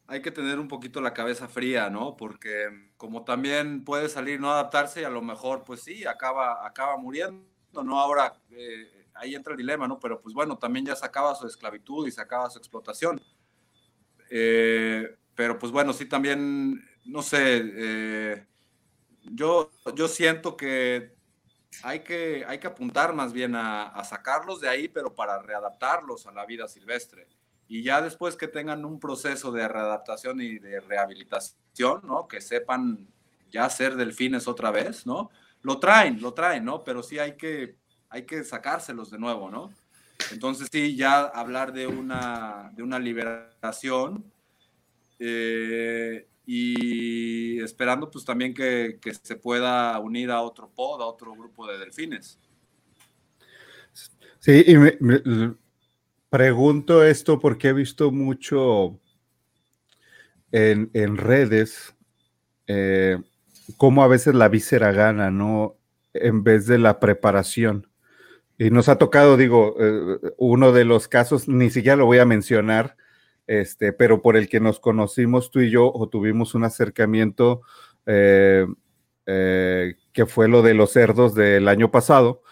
hay 0.06 0.20
que 0.20 0.30
tener 0.30 0.58
un 0.58 0.68
poquito 0.68 1.00
la 1.00 1.14
cabeza 1.14 1.48
fría, 1.48 1.88
¿no? 1.88 2.18
Porque 2.18 2.92
como 2.98 3.24
también 3.24 3.82
puede 3.82 4.10
salir 4.10 4.38
no 4.38 4.52
adaptarse 4.52 5.00
y 5.00 5.04
a 5.04 5.10
lo 5.10 5.22
mejor, 5.22 5.64
pues 5.64 5.80
sí, 5.80 6.04
acaba, 6.04 6.66
acaba 6.66 6.98
muriendo, 6.98 7.48
¿no? 7.82 7.98
Ahora 7.98 8.34
eh, 8.50 9.06
ahí 9.14 9.34
entra 9.34 9.54
el 9.54 9.56
dilema, 9.56 9.88
¿no? 9.88 9.98
Pero 9.98 10.20
pues 10.20 10.34
bueno, 10.34 10.58
también 10.58 10.84
ya 10.84 10.94
se 10.94 11.06
acaba 11.06 11.34
su 11.34 11.46
esclavitud 11.46 12.06
y 12.06 12.10
se 12.10 12.20
acaba 12.20 12.50
su 12.50 12.58
explotación. 12.58 13.18
Eh, 14.28 15.16
pero 15.34 15.58
pues 15.58 15.72
bueno, 15.72 15.94
sí 15.94 16.04
también, 16.04 16.78
no 17.06 17.22
sé, 17.22 17.62
eh, 17.74 18.46
yo, 19.22 19.70
yo 19.94 20.08
siento 20.08 20.58
que 20.58 21.16
hay 21.82 22.00
que, 22.00 22.44
hay 22.46 22.58
que 22.58 22.66
apuntar 22.66 23.14
más 23.14 23.32
bien 23.32 23.54
a, 23.54 24.02
sacarlos 24.04 24.60
de 24.60 24.68
ahí, 24.68 24.88
pero 24.88 25.14
para 25.14 25.40
readaptarlos 25.40 26.26
a 26.26 26.32
la 26.32 26.44
vida 26.46 26.68
silvestre. 26.68 27.26
Y 27.68 27.82
ya 27.82 28.02
después 28.02 28.36
que 28.36 28.48
tengan 28.48 28.84
un 28.84 28.98
proceso 28.98 29.52
de 29.52 29.66
readaptación 29.66 30.40
y 30.40 30.58
de 30.58 30.80
rehabilitación, 30.80 32.00
¿no? 32.04 32.26
Que 32.26 32.40
sepan 32.40 33.06
ya 33.50 33.68
ser 33.70 33.96
delfines 33.96 34.48
otra 34.48 34.70
vez, 34.70 35.06
¿no? 35.06 35.30
Lo 35.62 35.78
traen, 35.78 36.20
lo 36.20 36.34
traen, 36.34 36.64
¿no? 36.64 36.82
Pero 36.82 37.02
sí 37.02 37.18
hay 37.18 37.36
que, 37.36 37.76
hay 38.08 38.24
que 38.24 38.42
sacárselos 38.44 39.10
de 39.10 39.18
nuevo, 39.18 39.50
¿no? 39.50 39.70
Entonces 40.32 40.68
sí, 40.70 40.96
ya 40.96 41.22
hablar 41.22 41.72
de 41.72 41.86
una, 41.86 42.70
de 42.74 42.82
una 42.82 42.98
liberación 42.98 44.24
eh, 45.18 46.26
y 46.52 47.60
esperando 47.60 48.10
pues 48.10 48.24
también 48.24 48.52
que, 48.52 48.98
se 49.22 49.36
pueda 49.36 49.96
unir 50.00 50.32
a 50.32 50.40
otro 50.40 50.68
pod, 50.68 51.00
a 51.00 51.06
otro 51.06 51.32
grupo 51.32 51.64
de 51.68 51.78
delfines. 51.78 52.40
Sí, 54.40 54.64
y 54.66 54.76
me, 54.76 54.98
pregunto 56.28 57.04
esto 57.04 57.38
porque 57.38 57.68
he 57.68 57.72
visto 57.72 58.10
mucho 58.10 58.98
en, 60.50 61.16
redes 61.16 61.94
eh, 62.66 63.16
cómo 63.76 64.02
a 64.02 64.08
veces 64.08 64.34
la 64.34 64.48
víscera 64.48 64.90
gana, 64.90 65.30
¿no? 65.30 65.76
En 66.14 66.42
vez 66.42 66.66
de 66.66 66.78
la 66.78 66.98
preparación. 66.98 67.86
Y 68.58 68.70
nos 68.70 68.88
ha 68.88 68.98
tocado, 68.98 69.36
digo, 69.36 69.76
eh, 69.78 70.18
uno 70.36 70.72
de 70.72 70.84
los 70.84 71.06
casos, 71.06 71.46
ni 71.46 71.70
siquiera 71.70 71.94
lo 71.94 72.06
voy 72.06 72.18
a 72.18 72.26
mencionar, 72.26 72.96
este, 73.50 73.92
pero 73.92 74.22
por 74.22 74.36
el 74.36 74.48
que 74.48 74.60
nos 74.60 74.78
conocimos 74.78 75.50
tú 75.50 75.58
y 75.58 75.70
yo 75.70 75.90
o 75.92 76.08
tuvimos 76.08 76.54
un 76.54 76.62
acercamiento 76.62 77.62
eh, 78.06 78.64
eh, 79.26 79.96
que 80.12 80.24
fue 80.26 80.46
lo 80.46 80.62
de 80.62 80.72
los 80.72 80.92
cerdos 80.92 81.34
del 81.34 81.66
año 81.66 81.90
pasado. 81.90 82.44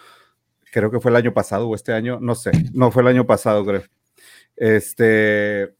Creo 0.72 0.90
que 0.90 0.98
fue 0.98 1.12
el 1.12 1.16
año 1.16 1.32
pasado 1.32 1.68
o 1.68 1.76
este 1.76 1.92
año, 1.92 2.18
no 2.20 2.34
sé, 2.34 2.50
no 2.74 2.90
fue 2.90 3.02
el 3.02 3.08
año 3.08 3.26
pasado, 3.26 3.64
creo. 3.64 3.82
Este, 4.56 5.72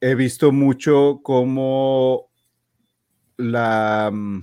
he 0.00 0.14
visto 0.14 0.52
mucho 0.52 1.20
cómo 1.22 2.30
la, 3.36 4.10
mm, 4.10 4.42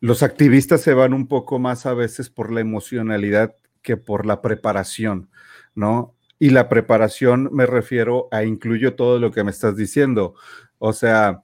los 0.00 0.24
activistas 0.24 0.80
se 0.80 0.94
van 0.94 1.14
un 1.14 1.28
poco 1.28 1.60
más 1.60 1.86
a 1.86 1.94
veces 1.94 2.30
por 2.30 2.50
la 2.50 2.62
emocionalidad 2.62 3.54
que 3.80 3.96
por 3.96 4.26
la 4.26 4.42
preparación, 4.42 5.30
¿no? 5.76 6.16
Y 6.38 6.50
la 6.50 6.68
preparación 6.68 7.48
me 7.52 7.66
refiero 7.66 8.28
a 8.30 8.44
incluyo 8.44 8.94
todo 8.94 9.18
lo 9.18 9.30
que 9.32 9.44
me 9.44 9.50
estás 9.50 9.76
diciendo. 9.76 10.34
O 10.78 10.92
sea, 10.92 11.42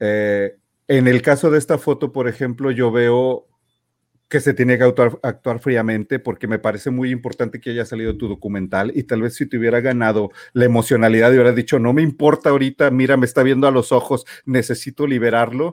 eh, 0.00 0.56
en 0.88 1.08
el 1.08 1.22
caso 1.22 1.50
de 1.50 1.58
esta 1.58 1.78
foto, 1.78 2.12
por 2.12 2.28
ejemplo, 2.28 2.70
yo 2.70 2.90
veo 2.90 3.46
que 4.28 4.40
se 4.40 4.54
tiene 4.54 4.76
que 4.76 4.84
actuar, 4.84 5.60
fríamente 5.60 6.18
porque 6.18 6.48
me 6.48 6.58
parece 6.58 6.90
muy 6.90 7.10
importante 7.10 7.60
que 7.60 7.70
haya 7.70 7.84
salido 7.84 8.16
tu 8.16 8.26
documental 8.26 8.90
y 8.94 9.04
tal 9.04 9.22
vez 9.22 9.34
si 9.34 9.46
te 9.46 9.56
hubiera 9.56 9.80
ganado 9.80 10.30
la 10.52 10.64
emocionalidad 10.64 11.30
y 11.30 11.34
hubiera 11.34 11.52
dicho, 11.52 11.78
no 11.78 11.92
me 11.92 12.02
importa 12.02 12.50
ahorita, 12.50 12.90
mira, 12.90 13.16
me 13.16 13.26
está 13.26 13.44
viendo 13.44 13.68
a 13.68 13.70
los 13.70 13.92
ojos, 13.92 14.26
necesito 14.44 15.06
liberarlo, 15.06 15.72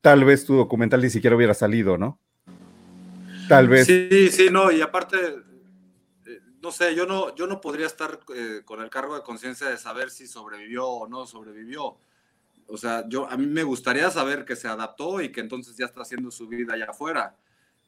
tal 0.00 0.24
vez 0.24 0.44
tu 0.44 0.56
documental 0.56 1.02
ni 1.02 1.10
siquiera 1.10 1.36
hubiera 1.36 1.54
salido, 1.54 1.98
¿no? 1.98 2.18
Tal 3.48 3.68
vez. 3.68 3.86
Sí, 3.86 4.28
sí, 4.30 4.48
no, 4.50 4.72
y 4.72 4.80
aparte 4.80 5.16
no 6.62 6.72
sé, 6.72 6.94
yo 6.94 7.06
no, 7.06 7.34
yo 7.34 7.46
no 7.46 7.60
podría 7.60 7.86
estar 7.86 8.20
eh, 8.34 8.62
con 8.64 8.80
el 8.80 8.90
cargo 8.90 9.14
de 9.14 9.22
conciencia 9.22 9.68
de 9.68 9.78
saber 9.78 10.10
si 10.10 10.26
sobrevivió 10.26 10.86
o 10.86 11.08
no 11.08 11.26
sobrevivió. 11.26 11.98
O 12.66 12.76
sea, 12.76 13.08
yo, 13.08 13.26
a 13.30 13.36
mí 13.36 13.46
me 13.46 13.62
gustaría 13.62 14.10
saber 14.10 14.44
que 14.44 14.56
se 14.56 14.68
adaptó 14.68 15.20
y 15.22 15.32
que 15.32 15.40
entonces 15.40 15.76
ya 15.76 15.86
está 15.86 16.02
haciendo 16.02 16.30
su 16.30 16.48
vida 16.48 16.74
allá 16.74 16.86
afuera. 16.90 17.36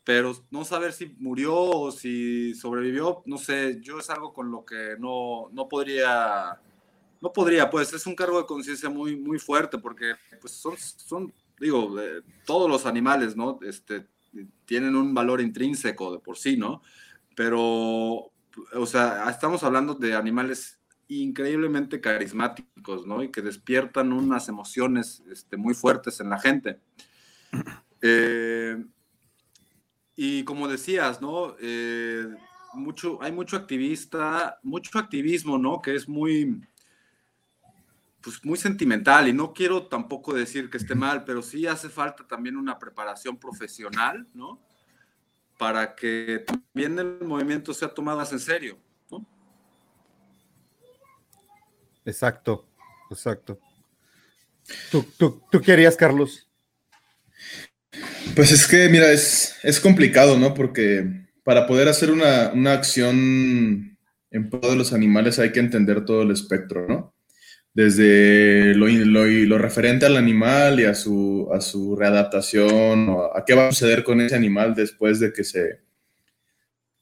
Pero 0.04 0.34
no 0.50 0.64
saber 0.64 0.92
si 0.92 1.14
murió 1.18 1.54
o 1.54 1.90
si 1.90 2.54
sobrevivió, 2.54 3.22
no 3.26 3.36
sé, 3.36 3.78
yo 3.82 3.98
es 3.98 4.08
algo 4.08 4.32
con 4.32 4.50
lo 4.50 4.64
que 4.64 4.96
no, 4.98 5.50
no 5.52 5.68
podría, 5.68 6.58
no 7.20 7.32
podría, 7.32 7.68
pues 7.68 7.92
es 7.92 8.06
un 8.06 8.14
cargo 8.14 8.38
de 8.38 8.46
conciencia 8.46 8.88
muy, 8.88 9.16
muy 9.16 9.38
fuerte 9.38 9.76
porque 9.76 10.14
pues 10.40 10.54
son, 10.54 10.76
son 10.78 11.32
digo, 11.60 12.00
eh, 12.00 12.22
todos 12.46 12.68
los 12.68 12.86
animales, 12.86 13.36
¿no? 13.36 13.60
Este, 13.62 14.06
tienen 14.64 14.96
un 14.96 15.12
valor 15.12 15.40
intrínseco 15.40 16.12
de 16.12 16.18
por 16.18 16.38
sí, 16.38 16.56
¿no? 16.56 16.82
Pero, 17.36 18.29
o 18.74 18.86
sea, 18.86 19.28
estamos 19.30 19.62
hablando 19.62 19.94
de 19.94 20.14
animales 20.14 20.80
increíblemente 21.08 22.00
carismáticos, 22.00 23.06
¿no? 23.06 23.22
Y 23.22 23.30
que 23.30 23.42
despiertan 23.42 24.12
unas 24.12 24.48
emociones 24.48 25.22
este, 25.30 25.56
muy 25.56 25.74
fuertes 25.74 26.20
en 26.20 26.30
la 26.30 26.38
gente. 26.38 26.80
Eh, 28.02 28.82
y 30.16 30.42
como 30.44 30.68
decías, 30.68 31.20
¿no? 31.20 31.54
Eh, 31.60 32.26
mucho, 32.72 33.22
hay 33.22 33.30
mucho 33.30 33.58
activista, 33.58 34.58
mucho 34.62 34.98
activismo, 34.98 35.58
¿no? 35.58 35.82
Que 35.82 35.94
es 35.94 36.08
muy, 36.08 36.62
pues 38.22 38.44
muy 38.44 38.56
sentimental 38.56 39.28
y 39.28 39.34
no 39.34 39.52
quiero 39.52 39.86
tampoco 39.86 40.32
decir 40.32 40.70
que 40.70 40.78
esté 40.78 40.94
mal, 40.94 41.24
pero 41.24 41.42
sí 41.42 41.66
hace 41.66 41.90
falta 41.90 42.26
también 42.26 42.56
una 42.56 42.78
preparación 42.78 43.38
profesional, 43.38 44.26
¿no? 44.32 44.60
Para 45.60 45.94
que 45.94 46.42
también 46.46 46.98
el 46.98 47.20
movimiento 47.20 47.74
sea 47.74 47.88
tomado 47.88 48.16
más 48.16 48.32
en 48.32 48.40
serio, 48.40 48.78
¿no? 49.10 49.26
Exacto, 52.06 52.66
exacto. 53.10 53.60
¿Tú, 54.90 55.04
tú, 55.18 55.42
tú 55.50 55.60
querías, 55.60 55.96
Carlos? 55.96 56.48
Pues 58.34 58.52
es 58.52 58.66
que, 58.66 58.88
mira, 58.88 59.12
es, 59.12 59.58
es 59.62 59.78
complicado, 59.80 60.38
¿no? 60.38 60.54
Porque 60.54 61.26
para 61.44 61.66
poder 61.66 61.88
hacer 61.88 62.10
una, 62.10 62.52
una 62.54 62.72
acción 62.72 63.98
en 64.30 64.48
pro 64.48 64.70
de 64.70 64.76
los 64.76 64.94
animales 64.94 65.38
hay 65.38 65.52
que 65.52 65.60
entender 65.60 66.06
todo 66.06 66.22
el 66.22 66.30
espectro, 66.30 66.88
¿no? 66.88 67.14
Desde 67.72 68.74
lo, 68.74 68.88
lo, 68.88 69.58
referente 69.58 70.06
al 70.06 70.16
animal 70.16 70.80
y 70.80 70.84
a 70.84 70.94
su, 70.94 71.48
a 71.52 71.60
su 71.60 71.96
readaptación, 71.96 73.08
o 73.08 73.36
a 73.36 73.44
qué 73.44 73.54
va 73.54 73.68
a 73.68 73.72
suceder 73.72 74.02
con 74.02 74.20
ese 74.20 74.34
animal 74.34 74.74
después 74.74 75.20
de 75.20 75.32
que 75.32 75.44
se, 75.44 75.80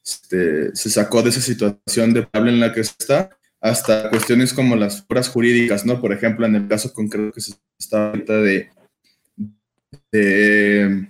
este, 0.05 0.75
se 0.77 0.91
sacó 0.91 1.23
de 1.23 1.31
esa 1.31 1.41
situación 1.41 2.13
de 2.13 2.21
deplorable 2.21 2.53
en 2.53 2.61
la 2.61 2.73
que 2.73 2.81
está, 2.81 3.31
hasta 3.61 4.11
cuestiones 4.11 4.53
como 4.53 4.77
las 4.77 5.05
obras 5.09 5.29
jurídicas, 5.29 5.85
¿no? 5.85 6.01
Por 6.01 6.13
ejemplo, 6.13 6.47
en 6.47 6.55
el 6.55 6.69
caso 6.69 6.93
concreto 6.93 7.33
que 7.33 7.41
se 7.41 7.55
está 7.79 8.11
ahorita 8.11 8.37
de, 8.37 8.71
de, 10.13 11.09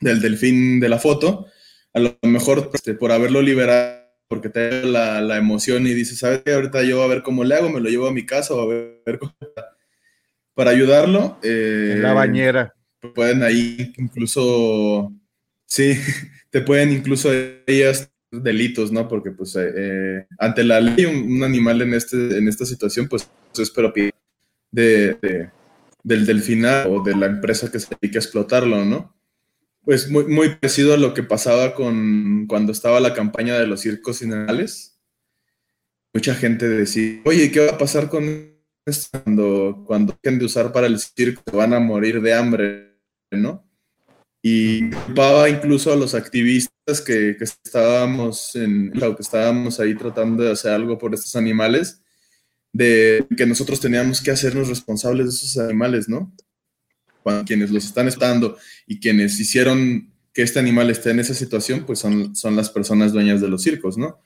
del 0.00 0.20
delfín 0.20 0.80
de 0.80 0.88
la 0.88 0.98
foto, 0.98 1.46
a 1.94 2.00
lo 2.00 2.18
mejor 2.22 2.70
este, 2.74 2.94
por 2.94 3.12
haberlo 3.12 3.40
liberado 3.40 3.95
porque 4.28 4.48
te 4.48 4.82
da 4.82 5.20
la, 5.20 5.36
emoción 5.36 5.86
y 5.86 5.94
dices, 5.94 6.18
¿sabes 6.18 6.42
qué? 6.44 6.52
Ahorita 6.52 6.82
yo 6.82 7.02
a 7.02 7.06
ver 7.06 7.22
cómo 7.22 7.44
le 7.44 7.54
hago, 7.54 7.70
me 7.70 7.80
lo 7.80 7.88
llevo 7.88 8.08
a 8.08 8.12
mi 8.12 8.26
casa 8.26 8.54
o 8.54 8.62
a 8.62 8.66
ver 8.66 9.18
cómo... 9.18 9.34
Para 10.54 10.70
ayudarlo. 10.70 11.38
Eh, 11.42 11.92
en 11.96 12.02
la 12.02 12.14
bañera. 12.14 12.74
Pueden 13.14 13.42
ahí 13.42 13.92
incluso, 13.98 15.12
sí, 15.66 15.94
te 16.50 16.62
pueden 16.62 16.92
incluso 16.92 17.30
ellas 17.66 18.10
delitos, 18.30 18.90
¿no? 18.90 19.06
Porque 19.06 19.30
pues 19.30 19.54
eh, 19.56 19.72
eh, 19.76 20.26
ante 20.38 20.64
la 20.64 20.80
ley 20.80 21.04
un, 21.04 21.44
animal 21.44 21.82
en, 21.82 21.94
este, 21.94 22.38
en 22.38 22.48
esta 22.48 22.64
situación 22.64 23.06
pues 23.08 23.28
es 23.56 23.70
propiedad 23.70 24.12
de, 24.70 25.14
de, 25.20 25.50
del 26.02 26.26
delfina 26.26 26.86
o 26.88 27.02
de 27.02 27.16
la 27.16 27.26
empresa 27.26 27.70
que 27.70 27.78
se 27.78 27.94
dedica 28.00 28.18
a 28.18 28.22
explotarlo, 28.22 28.84
¿no? 28.84 29.15
Pues 29.86 30.10
muy, 30.10 30.24
muy 30.24 30.48
parecido 30.56 30.94
a 30.94 30.96
lo 30.96 31.14
que 31.14 31.22
pasaba 31.22 31.72
con 31.72 32.46
cuando 32.48 32.72
estaba 32.72 32.98
la 32.98 33.14
campaña 33.14 33.56
de 33.56 33.68
los 33.68 33.82
circos 33.82 34.18
cineales. 34.18 35.00
Mucha 36.12 36.34
gente 36.34 36.68
decía, 36.68 37.20
oye, 37.24 37.52
¿qué 37.52 37.66
va 37.66 37.74
a 37.74 37.78
pasar 37.78 38.08
con 38.08 38.24
esto 38.84 39.22
cuando, 39.22 39.84
cuando 39.86 40.18
dejen 40.20 40.40
de 40.40 40.44
usar 40.46 40.72
para 40.72 40.88
el 40.88 40.98
circo? 40.98 41.40
Van 41.56 41.72
a 41.72 41.78
morir 41.78 42.20
de 42.20 42.34
hambre, 42.34 42.98
¿no? 43.30 43.64
Y 44.42 44.90
culpaba 44.90 45.48
incluso 45.48 45.92
a 45.92 45.96
los 45.96 46.14
activistas 46.14 47.00
que, 47.00 47.36
que 47.38 47.44
estábamos 47.44 48.56
en, 48.56 48.90
que 48.90 49.16
estábamos 49.20 49.78
ahí 49.78 49.94
tratando 49.94 50.42
de 50.42 50.50
hacer 50.50 50.72
algo 50.72 50.98
por 50.98 51.14
estos 51.14 51.36
animales, 51.36 52.02
de 52.72 53.24
que 53.36 53.46
nosotros 53.46 53.78
teníamos 53.78 54.20
que 54.20 54.32
hacernos 54.32 54.66
responsables 54.66 55.26
de 55.26 55.30
esos 55.30 55.56
animales, 55.58 56.08
¿no? 56.08 56.34
Quienes 57.44 57.70
los 57.70 57.84
están 57.84 58.08
estando 58.08 58.56
y 58.86 59.00
quienes 59.00 59.38
hicieron 59.40 60.10
que 60.32 60.42
este 60.42 60.58
animal 60.58 60.90
esté 60.90 61.10
en 61.10 61.20
esa 61.20 61.34
situación, 61.34 61.84
pues 61.86 61.98
son, 61.98 62.36
son 62.36 62.56
las 62.56 62.70
personas 62.70 63.12
dueñas 63.12 63.40
de 63.40 63.48
los 63.48 63.62
circos, 63.62 63.96
¿no? 63.96 64.20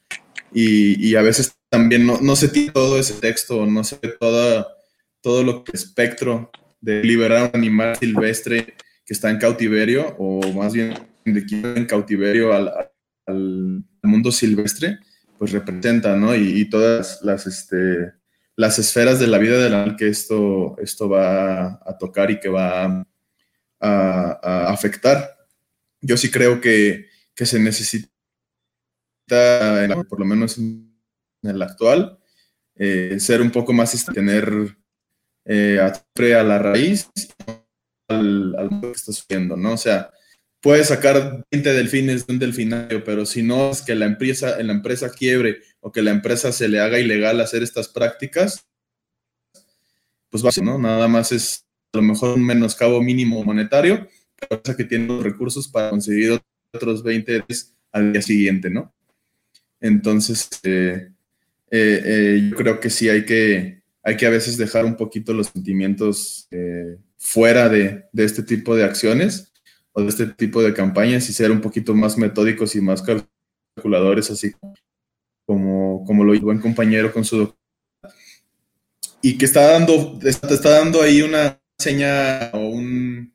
Y, 0.53 1.15
a 1.15 1.23
veces 1.23 1.55
también 1.69 2.05
no, 2.05 2.21
no 2.21 2.35
se 2.35 2.49
tiene 2.49 2.73
todo 2.73 2.99
ese 2.99 3.15
texto, 3.15 3.65
no 3.65 3.85
se 3.85 3.97
ve 4.03 4.15
todo, 4.19 4.67
todo 5.21 5.45
lo 5.45 5.63
que 5.63 5.73
espectro 5.73 6.51
de 6.81 7.05
liberar 7.05 7.39
a 7.39 7.45
un 7.45 7.51
animal 7.55 7.97
silvestre 7.97 8.75
que 9.07 9.15
está 9.15 9.31
en 9.31 9.39
cautiverio, 9.39 10.17
o 10.19 10.41
más 10.53 10.73
bien 10.73 10.95
de 11.25 11.45
en 11.77 11.87
cautiverio 11.87 12.53
al, 12.53 12.69
al, 13.27 13.85
mundo 14.03 14.33
silvestre, 14.33 14.99
pues 15.39 15.53
representa, 15.53 16.17
¿no? 16.17 16.35
Y, 16.35 16.61
y 16.61 16.65
todas 16.69 17.21
las, 17.23 17.47
este, 17.47 18.13
las 18.61 18.79
esferas 18.79 19.19
de 19.19 19.27
la 19.27 19.39
vida 19.39 19.57
del 19.57 19.73
animal 19.73 19.97
que 19.97 20.09
esto, 20.09 20.77
esto 20.83 21.09
va 21.09 21.81
a 21.83 21.97
tocar 21.99 22.31
y 22.31 22.39
que 22.39 22.51
va 22.51 23.07
a, 23.81 24.71
afectar. 24.71 25.35
Yo 26.03 26.19
sí 26.19 26.31
creo 26.31 26.61
que, 26.61 27.09
se 27.35 27.59
necesita, 27.59 28.11
por 30.11 30.21
lo 30.21 30.27
menos 30.27 30.59
en 30.59 30.95
el 31.43 31.63
actual, 31.63 32.19
eh, 32.75 33.17
ser 33.19 33.41
un 33.41 33.51
poco 33.51 33.73
más, 33.73 33.95
este, 33.95 34.13
tener 34.13 34.77
eh, 35.47 35.81
a 35.81 36.43
la 36.43 36.59
raíz 36.59 37.09
al, 38.09 38.55
al 38.59 38.69
que 38.83 38.91
está 38.91 39.11
sucediendo, 39.11 39.57
¿no? 39.57 39.73
O 39.73 39.79
sea, 39.79 40.11
puedes 40.61 40.89
sacar 40.89 41.45
20 41.51 41.73
delfines 41.73 42.27
de 42.27 42.33
un 42.33 42.39
delfinario, 42.39 43.03
pero 43.03 43.25
si 43.27 43.43
no 43.43 43.71
es 43.71 43.83
que 43.83 43.95
la 43.95 44.07
empresa, 44.07 44.63
la 44.63 44.73
empresa 44.73 45.11
quiebre 45.11 45.61
o 45.81 45.91
que 45.91 46.03
la 46.03 46.11
empresa 46.11 46.53
se 46.53 46.69
le 46.69 46.81
haga 46.81 46.99
ilegal 46.99 47.41
hacer 47.41 47.63
estas 47.63 47.89
prácticas, 47.89 48.67
pues 50.29 50.45
va, 50.45 50.51
¿no? 50.63 50.79
Nada 50.79 51.09
más 51.09 51.33
es 51.33 51.65
a 51.93 51.99
lo 51.99 52.03
mejor 52.03 52.37
un 52.37 52.45
menoscabo 52.45 53.03
mínimo 53.03 53.43
monetario, 53.43 54.07
pero 54.49 54.77
que 54.77 54.85
tiene 54.85 55.07
los 55.07 55.23
recursos 55.23 55.67
para 55.67 55.91
conseguir 55.91 56.41
otros 56.73 57.03
20 57.03 57.45
al 57.93 58.13
día 58.13 58.23
siguiente, 58.23 58.71
¿no? 58.71 58.95
Entonces, 59.81 60.49
eh, 60.63 61.09
eh, 61.71 62.03
eh, 62.05 62.49
yo 62.51 62.57
creo 62.57 62.81
que 62.81 62.91
sí 62.91 63.09
hay 63.09 63.25
que, 63.25 63.83
hay 64.03 64.17
que 64.17 64.27
a 64.27 64.31
veces 64.31 64.57
dejar 64.57 64.85
un 64.85 64.97
poquito 64.97 65.33
los 65.33 65.49
sentimientos 65.49 66.49
fuera 67.17 67.69
de, 67.69 68.05
de 68.13 68.25
este 68.25 68.43
tipo 68.43 68.77
de 68.77 68.85
acciones 68.85 69.50
o 69.93 70.03
de 70.03 70.09
este 70.09 70.27
tipo 70.27 70.63
de 70.63 70.75
campañas 70.75 71.29
y 71.29 71.33
ser 71.33 71.51
un 71.51 71.61
poquito 71.61 71.95
más 71.95 72.17
metódicos 72.17 72.75
y 72.77 72.81
más 72.81 73.03
calculadores, 73.03 74.31
así 74.31 74.53
como, 75.47 76.05
como 76.07 76.25
lo 76.25 76.39
buen 76.41 76.61
compañero 76.61 77.13
con 77.13 77.25
su 77.25 77.55
y 79.23 79.37
que 79.37 79.45
está 79.45 79.73
dando, 79.73 80.19
te 80.19 80.31
está 80.31 80.71
dando 80.71 81.03
ahí 81.03 81.23
una 81.23 81.61
seña 81.79 82.51
o 82.53 82.69
un 82.69 83.33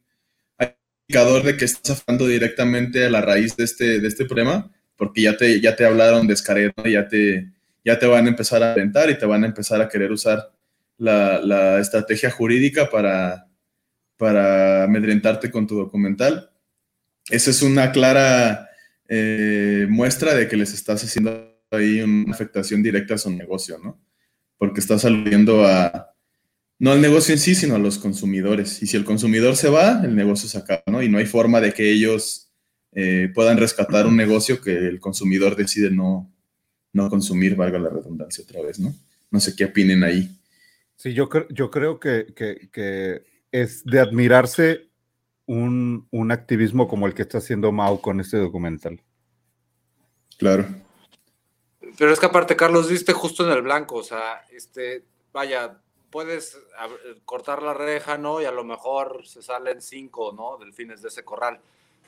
indicador 1.08 1.44
de 1.44 1.58
que 1.58 1.66
estás 1.66 2.02
hablando 2.02 2.28
directamente 2.28 3.06
a 3.06 3.10
la 3.10 3.22
raíz 3.22 3.56
de 3.56 3.66
este, 3.66 4.00
de 4.00 4.08
este 4.08 4.26
problema, 4.26 4.72
porque 4.96 5.22
ya 5.22 5.38
te, 5.38 5.62
ya 5.62 5.76
te 5.76 5.86
hablaron 5.86 6.26
de 6.26 6.34
Escaret, 6.34 6.74
ya, 6.86 7.08
te, 7.08 7.52
ya 7.84 8.00
te 8.00 8.08
van 8.08 8.26
a 8.26 8.30
empezar 8.30 8.64
a 8.64 8.74
alentar 8.74 9.10
y 9.10 9.18
te 9.18 9.26
van 9.26 9.44
a 9.44 9.48
empezar 9.48 9.82
a 9.82 9.90
querer 9.90 10.12
usar 10.12 10.52
la, 10.98 11.40
la 11.40 11.80
estrategia 11.80 12.32
jurídica 12.32 12.90
para, 12.90 13.45
para 14.18 14.84
amedrentarte 14.84 15.52
con 15.52 15.68
tu 15.68 15.78
documental. 15.78 16.52
Esa 17.30 17.50
es 17.50 17.62
una 17.62 17.92
clara 17.92 18.70
eh, 19.08 19.88
muestra 19.90 20.34
de 20.34 20.48
que 20.48 20.58
les 20.58 20.74
estás 20.74 21.04
haciendo 21.04 21.54
ahí 21.72 22.02
una 22.02 22.34
afectación 22.34 22.82
directa 22.82 23.16
a 23.16 23.18
su 23.18 23.30
negocio, 23.32 23.78
¿no? 23.84 24.00
Porque 24.58 24.80
estás 24.80 25.06
aludiendo 25.06 25.66
a, 25.66 26.14
no 26.80 26.92
al 26.92 27.02
negocio 27.02 27.34
en 27.34 27.40
sí, 27.40 27.56
sino 27.56 27.76
a 27.76 27.80
los 27.80 27.98
consumidores. 27.98 28.82
Y 28.82 28.88
si 28.88 28.98
el 28.98 29.04
consumidor 29.04 29.56
se 29.56 29.70
va, 29.70 30.02
el 30.04 30.16
negocio 30.16 30.48
se 30.48 30.58
acaba, 30.58 30.84
¿no? 30.88 31.02
Y 31.02 31.10
no 31.10 31.18
hay 31.18 31.26
forma 31.26 31.60
de 31.62 31.74
que 31.74 31.92
ellos 31.92 32.52
eh, 32.94 33.30
puedan 33.34 33.58
rescatar 33.58 34.08
un 34.08 34.16
negocio 34.16 34.62
que 34.62 34.72
el 34.72 35.00
consumidor 35.00 35.56
decide 35.56 35.90
no, 35.90 36.32
no 36.94 37.10
consumir, 37.10 37.56
valga 37.56 37.80
la 37.80 37.90
redundancia 37.90 38.44
otra 38.44 38.62
vez, 38.62 38.80
¿no? 38.80 38.94
No 39.32 39.40
sé 39.40 39.56
qué 39.56 39.66
opinen 39.66 40.04
ahí. 40.04 40.30
Sí, 40.96 41.14
yo, 41.14 41.30
yo 41.50 41.70
creo 41.70 42.00
que, 42.00 42.28
que 42.36 43.35
es 43.62 43.86
de 43.86 44.02
admirarse 44.02 44.90
un, 45.46 46.08
un, 46.12 46.32
activismo 46.32 46.90
como 46.90 47.08
el 47.08 47.14
que 47.14 47.22
está 47.22 47.38
haciendo 47.38 47.72
Mao 47.72 48.02
con 48.02 48.20
este 48.20 48.38
documental. 48.38 49.02
Claro. 50.38 50.66
Pero 51.98 52.12
es 52.12 52.20
que 52.20 52.26
aparte, 52.26 52.58
Carlos, 52.58 52.90
viste 52.90 53.14
justo 53.14 53.46
en 53.46 53.52
el 53.52 53.62
blanco, 53.62 53.96
o 53.96 54.04
sea, 54.04 54.44
este, 54.52 55.06
vaya, 55.32 55.80
puedes 56.10 56.58
cortar 57.24 57.62
la 57.62 57.74
reja, 57.74 58.18
¿no? 58.18 58.42
Y 58.42 58.46
a 58.46 58.52
lo 58.52 58.66
mejor 58.66 59.26
se 59.26 59.42
salen 59.42 59.82
cinco, 59.82 60.34
¿no? 60.36 60.58
Delfines 60.58 61.02
de 61.02 61.08
ese 61.08 61.24
corral, 61.24 61.62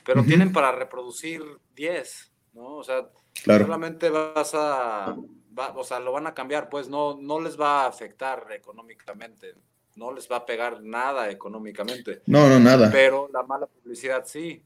pero 0.04 0.22
tienen 0.24 0.52
para 0.52 0.72
reproducir 0.72 1.42
diez, 1.74 2.30
¿no? 2.52 2.76
O 2.76 2.84
sea, 2.84 3.08
solamente 3.34 4.10
vas 4.10 4.52
a, 4.54 5.16
o 5.74 5.84
sea, 5.84 6.00
lo 6.00 6.12
van 6.12 6.26
a 6.26 6.34
cambiar, 6.34 6.68
pues 6.68 6.90
no, 6.90 7.16
no 7.18 7.40
les 7.40 7.58
va 7.58 7.84
a 7.84 7.86
afectar 7.86 8.48
económicamente, 8.52 9.54
no 9.98 10.12
les 10.12 10.30
va 10.30 10.36
a 10.36 10.46
pegar 10.46 10.80
nada 10.82 11.28
económicamente. 11.30 12.22
No, 12.26 12.48
no, 12.48 12.60
nada. 12.60 12.88
Pero 12.90 13.28
la 13.32 13.42
mala 13.42 13.66
publicidad 13.66 14.24
sí. 14.24 14.62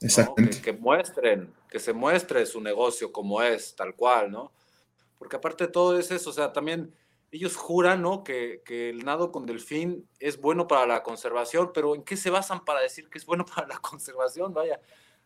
Exactamente. 0.00 0.60
Que, 0.60 0.72
muestren, 0.72 1.52
que 1.68 1.80
se 1.80 1.92
muestre 1.92 2.44
su 2.46 2.60
negocio 2.60 3.10
como 3.10 3.42
es, 3.42 3.74
tal 3.74 3.96
cual, 3.96 4.30
¿no? 4.30 4.52
Porque 5.18 5.36
aparte 5.36 5.66
de 5.66 5.72
todo 5.72 5.98
es 5.98 6.10
eso, 6.10 6.30
o 6.30 6.32
sea, 6.32 6.52
también 6.52 6.94
ellos 7.32 7.56
juran, 7.56 8.02
¿no? 8.02 8.22
Que, 8.22 8.62
que, 8.64 8.90
el 8.90 9.04
nado 9.04 9.32
con 9.32 9.46
delfín 9.46 10.08
es 10.20 10.40
bueno 10.40 10.68
para 10.68 10.86
la 10.86 11.02
conservación, 11.02 11.72
pero 11.74 11.94
¿en 11.94 12.02
qué 12.02 12.16
se 12.16 12.30
basan 12.30 12.64
para 12.64 12.80
decir 12.80 13.08
que 13.08 13.18
es 13.18 13.26
bueno 13.26 13.44
para 13.54 13.66
la 13.66 13.78
conservación? 13.78 14.52
Vaya, 14.52 14.80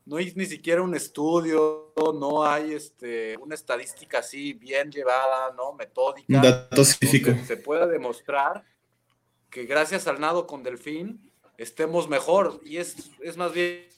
no 0.04 0.16
hay 0.16 0.32
ni 0.34 0.46
siquiera 0.46 0.82
un 0.82 0.94
estudio, 0.94 1.92
no 2.14 2.44
hay 2.44 2.72
este, 2.72 3.36
una 3.38 3.54
estadística 3.54 4.18
así 4.18 4.52
bien 4.52 4.90
llevada, 4.90 5.52
¿no? 5.52 5.72
Metódica. 5.74 6.36
Un 6.36 6.42
dato 6.42 6.84
científico. 6.84 7.32
Se 7.46 7.56
pueda 7.56 7.86
demostrar 7.86 8.64
que 9.50 9.64
gracias 9.64 10.06
al 10.08 10.20
nado 10.20 10.46
con 10.46 10.62
delfín 10.62 11.30
estemos 11.56 12.08
mejor. 12.08 12.60
Y 12.64 12.78
es, 12.78 13.12
es 13.20 13.36
más 13.36 13.52
bien 13.52 13.88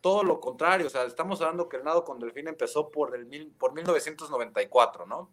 todo 0.00 0.22
lo 0.22 0.40
contrario. 0.40 0.86
O 0.86 0.90
sea, 0.90 1.04
estamos 1.04 1.40
hablando 1.40 1.68
que 1.68 1.78
el 1.78 1.84
nado 1.84 2.04
con 2.04 2.18
delfín 2.18 2.48
empezó 2.48 2.90
por, 2.90 3.14
el 3.16 3.26
mil, 3.26 3.50
por 3.52 3.72
1994, 3.72 5.06
¿no? 5.06 5.32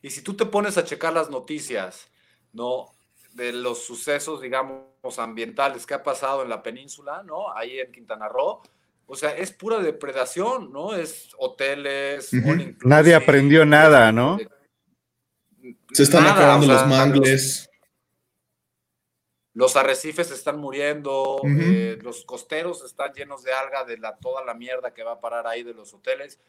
Y 0.00 0.10
si 0.10 0.22
tú 0.22 0.34
te 0.34 0.46
pones 0.46 0.76
a 0.78 0.84
checar 0.84 1.12
las 1.12 1.30
noticias, 1.30 2.10
¿no? 2.52 2.92
De 3.34 3.52
los 3.52 3.84
sucesos, 3.84 4.40
digamos, 4.40 5.18
ambientales 5.18 5.86
que 5.86 5.94
ha 5.94 6.02
pasado 6.02 6.42
en 6.42 6.48
la 6.48 6.62
península, 6.62 7.22
¿no? 7.22 7.52
Ahí 7.54 7.78
en 7.78 7.92
Quintana 7.92 8.28
Roo, 8.28 8.62
o 9.12 9.14
sea, 9.14 9.36
es 9.36 9.52
pura 9.52 9.78
depredación, 9.78 10.72
¿no? 10.72 10.94
Es 10.94 11.28
hoteles. 11.36 12.30
Nadie 12.82 13.14
aprendió 13.14 13.66
nada, 13.66 14.10
¿no? 14.10 14.38
Se 15.92 16.04
están 16.04 16.24
acabando 16.24 16.66
los 16.66 16.86
mangles. 16.86 17.70
Los, 19.52 19.76
arrecifes 19.76 20.30
están 20.30 20.58
muriendo, 20.58 21.42
eh, 21.44 21.98
los 22.00 22.24
costeros 22.24 22.82
están 22.84 23.12
llenos 23.12 23.42
de 23.42 23.52
alga 23.52 23.84
de 23.84 23.98
la, 23.98 24.16
toda 24.16 24.42
la 24.46 24.54
mierda 24.54 24.94
que 24.94 25.02
va 25.02 25.12
a 25.12 25.20
parar 25.20 25.46
ahí 25.46 25.62
de 25.62 25.74
los 25.74 25.92
hoteles. 25.92 26.40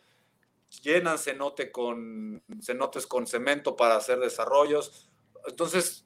Llenan 0.84 1.20
cenote 1.20 1.70
con, 1.70 2.41
cenotes 2.61 3.05
con 3.05 3.28
cemento 3.28 3.76
para 3.76 3.97
hacer 3.97 4.20
desarrollos. 4.20 5.11
Entonces, 5.45 6.05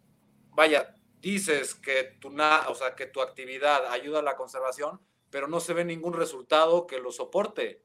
vaya, 0.56 0.96
dices 1.22 1.76
que 1.76 2.16
tu, 2.20 2.30
o 2.30 2.74
sea, 2.74 2.96
que 2.96 3.06
tu 3.06 3.22
actividad 3.22 3.92
ayuda 3.92 4.22
a 4.22 4.24
la 4.24 4.36
conservación, 4.36 5.00
pero 5.30 5.48
no 5.48 5.60
se 5.60 5.74
ve 5.74 5.86
ningún 5.86 6.14
resultado 6.14 6.88
que 6.88 7.00
lo 7.00 7.12
soporte. 7.12 7.84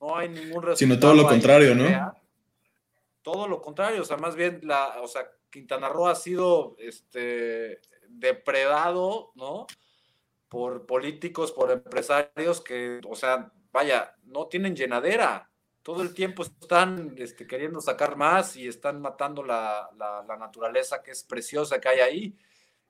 No 0.00 0.16
hay 0.16 0.28
ningún 0.28 0.62
resultado. 0.62 0.76
Sino 0.76 0.98
todo 0.98 1.14
lo 1.14 1.26
contrario, 1.26 1.74
¿no? 1.74 2.14
Todo 3.22 3.48
lo 3.48 3.60
contrario, 3.60 4.00
o 4.00 4.04
sea, 4.04 4.16
más 4.16 4.34
bien 4.34 4.60
la, 4.62 5.00
o 5.02 5.06
sea, 5.06 5.30
Quintana 5.50 5.88
Roo 5.88 6.06
ha 6.06 6.14
sido 6.14 6.74
este 6.78 7.80
depredado, 8.08 9.32
¿no? 9.34 9.66
Por 10.48 10.86
políticos, 10.86 11.52
por 11.52 11.70
empresarios 11.70 12.60
que, 12.60 13.00
o 13.06 13.14
sea, 13.14 13.52
vaya, 13.72 14.16
no 14.24 14.46
tienen 14.46 14.74
llenadera. 14.74 15.50
Todo 15.82 16.02
el 16.02 16.14
tiempo 16.14 16.42
están 16.42 17.14
este, 17.18 17.46
queriendo 17.46 17.80
sacar 17.80 18.16
más 18.16 18.56
y 18.56 18.68
están 18.68 19.00
matando 19.00 19.42
la, 19.42 19.90
la 19.96 20.36
naturaleza 20.36 21.02
que 21.02 21.10
es 21.10 21.24
preciosa 21.24 21.80
que 21.80 21.88
hay 21.88 22.00
ahí. 22.00 22.38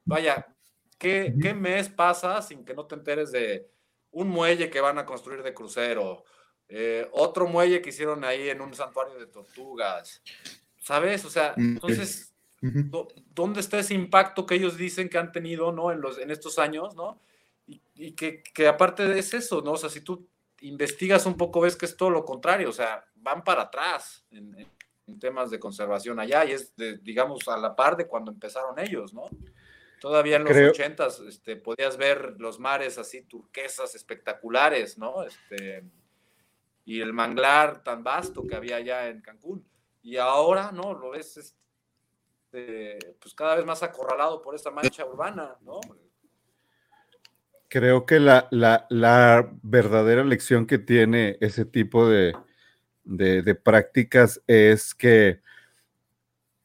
Vaya, 0.04 0.54
¿Qué, 1.00 1.54
mes 1.54 1.88
pasa 1.88 2.42
sin 2.42 2.62
que 2.62 2.74
no 2.74 2.84
te 2.84 2.94
enteres 2.94 3.32
de 3.32 3.70
un 4.10 4.28
muelle 4.28 4.68
que 4.68 4.82
van 4.82 4.98
a 4.98 5.06
construir 5.06 5.42
de 5.42 5.54
crucero? 5.54 6.24
Eh, 6.68 7.08
otro 7.12 7.46
muelle 7.46 7.80
que 7.80 7.88
hicieron 7.88 8.22
ahí 8.22 8.50
en 8.50 8.60
un 8.60 8.74
santuario 8.74 9.18
de 9.18 9.26
tortugas. 9.26 10.22
¿Sabes? 10.78 11.24
O 11.24 11.30
sea, 11.30 11.54
mm, 11.56 11.72
entonces, 11.76 12.34
¿dónde 12.60 13.60
está 13.60 13.78
ese 13.78 13.94
impacto 13.94 14.44
que 14.44 14.56
ellos 14.56 14.76
dicen 14.76 15.08
que 15.08 15.16
han 15.16 15.32
tenido, 15.32 15.72
¿no? 15.72 15.90
En, 15.90 16.02
los, 16.02 16.18
en 16.18 16.30
estos 16.30 16.58
años, 16.58 16.94
¿no? 16.94 17.18
Y, 17.94 18.12
que, 18.12 18.68
aparte 18.68 19.06
de 19.06 19.18
eso, 19.18 19.62
¿no? 19.62 19.72
O 19.72 19.76
sea, 19.78 19.88
si 19.88 20.02
tú 20.02 20.28
investigas 20.60 21.24
un 21.24 21.38
poco, 21.38 21.62
ves 21.62 21.76
que 21.76 21.86
es 21.86 21.96
todo 21.96 22.10
lo 22.10 22.26
contrario, 22.26 22.68
o 22.68 22.72
sea, 22.72 23.06
van 23.14 23.42
para 23.42 23.62
atrás 23.62 24.26
en, 24.30 24.68
temas 25.18 25.50
de 25.50 25.58
conservación 25.58 26.20
allá 26.20 26.44
y 26.44 26.52
es, 26.52 26.72
digamos, 27.02 27.48
a 27.48 27.56
la 27.56 27.74
par 27.74 27.96
de 27.96 28.06
cuando 28.06 28.30
empezaron 28.30 28.78
ellos, 28.78 29.14
¿no? 29.14 29.28
Todavía 30.00 30.36
en 30.36 30.44
los 30.44 30.56
ochentas 30.56 31.20
este, 31.20 31.56
podías 31.56 31.98
ver 31.98 32.36
los 32.38 32.58
mares 32.58 32.96
así 32.96 33.22
turquesas 33.22 33.94
espectaculares, 33.94 34.96
¿no? 34.96 35.22
Este, 35.22 35.84
y 36.86 37.02
el 37.02 37.12
manglar 37.12 37.84
tan 37.84 38.02
vasto 38.02 38.46
que 38.46 38.56
había 38.56 38.76
allá 38.76 39.08
en 39.08 39.20
Cancún. 39.20 39.68
Y 40.02 40.16
ahora, 40.16 40.72
¿no? 40.72 40.94
Lo 40.94 41.10
ves 41.10 41.36
este, 41.36 42.98
pues 43.20 43.34
cada 43.34 43.56
vez 43.56 43.66
más 43.66 43.82
acorralado 43.82 44.40
por 44.40 44.54
esta 44.54 44.70
mancha 44.70 45.04
urbana, 45.04 45.58
¿no? 45.60 45.80
Creo 47.68 48.06
que 48.06 48.18
la, 48.20 48.48
la, 48.50 49.50
verdadera 49.62 50.24
lección 50.24 50.66
que 50.66 50.78
tiene 50.78 51.36
ese 51.42 51.66
tipo 51.66 52.08
de, 52.08 52.34
de 53.04 53.54
prácticas 53.54 54.42
es 54.46 54.94
que 54.94 55.42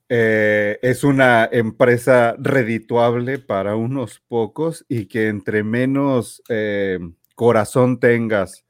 eh, 0.09 0.79
es 0.81 1.03
una 1.03 1.49
empresa 1.51 2.35
redituable 2.37 3.39
para 3.39 3.75
unos 3.75 4.21
pocos 4.27 4.85
y 4.87 5.07
que 5.07 5.27
entre 5.29 5.63
menos 5.63 6.43
eh, 6.49 6.99
corazón 7.35 7.99
tengas 7.99 8.65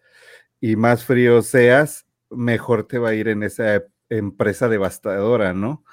y 0.61 0.75
más 0.77 1.03
frío 1.05 1.41
seas, 1.41 2.05
mejor 2.29 2.87
te 2.87 2.97
va 2.99 3.09
a 3.09 3.13
ir 3.13 3.27
en 3.27 3.43
esa 3.43 3.83
empresa 4.09 4.69
devastadora, 4.69 5.53
¿no? 5.53 5.83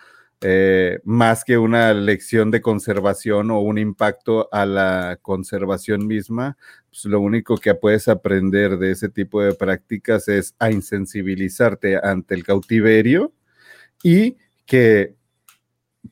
Eh, 0.45 0.99
más 1.05 1.45
que 1.45 1.57
una 1.57 1.95
lección 1.95 2.51
de 2.51 2.61
conservación 2.61 3.51
o 3.53 3.61
un 3.61 3.78
impacto 3.78 4.49
a 4.53 4.66
la 4.66 5.18
conservación 5.22 6.07
misma, 6.07 6.57
pues 6.90 7.05
lo 7.05 7.20
único 7.20 7.57
que 7.59 7.74
puedes 7.76 8.09
aprender 8.09 8.78
de 8.78 8.90
ese 8.90 9.09
tipo 9.09 9.40
de 9.43 9.55
prácticas 9.55 10.26
es 10.28 10.55
a 10.59 10.72
insensibilizarte 10.72 11.97
ante 12.03 12.34
el 12.34 12.45
cautiverio 12.45 13.32
y 14.03 14.36
que 14.66 15.16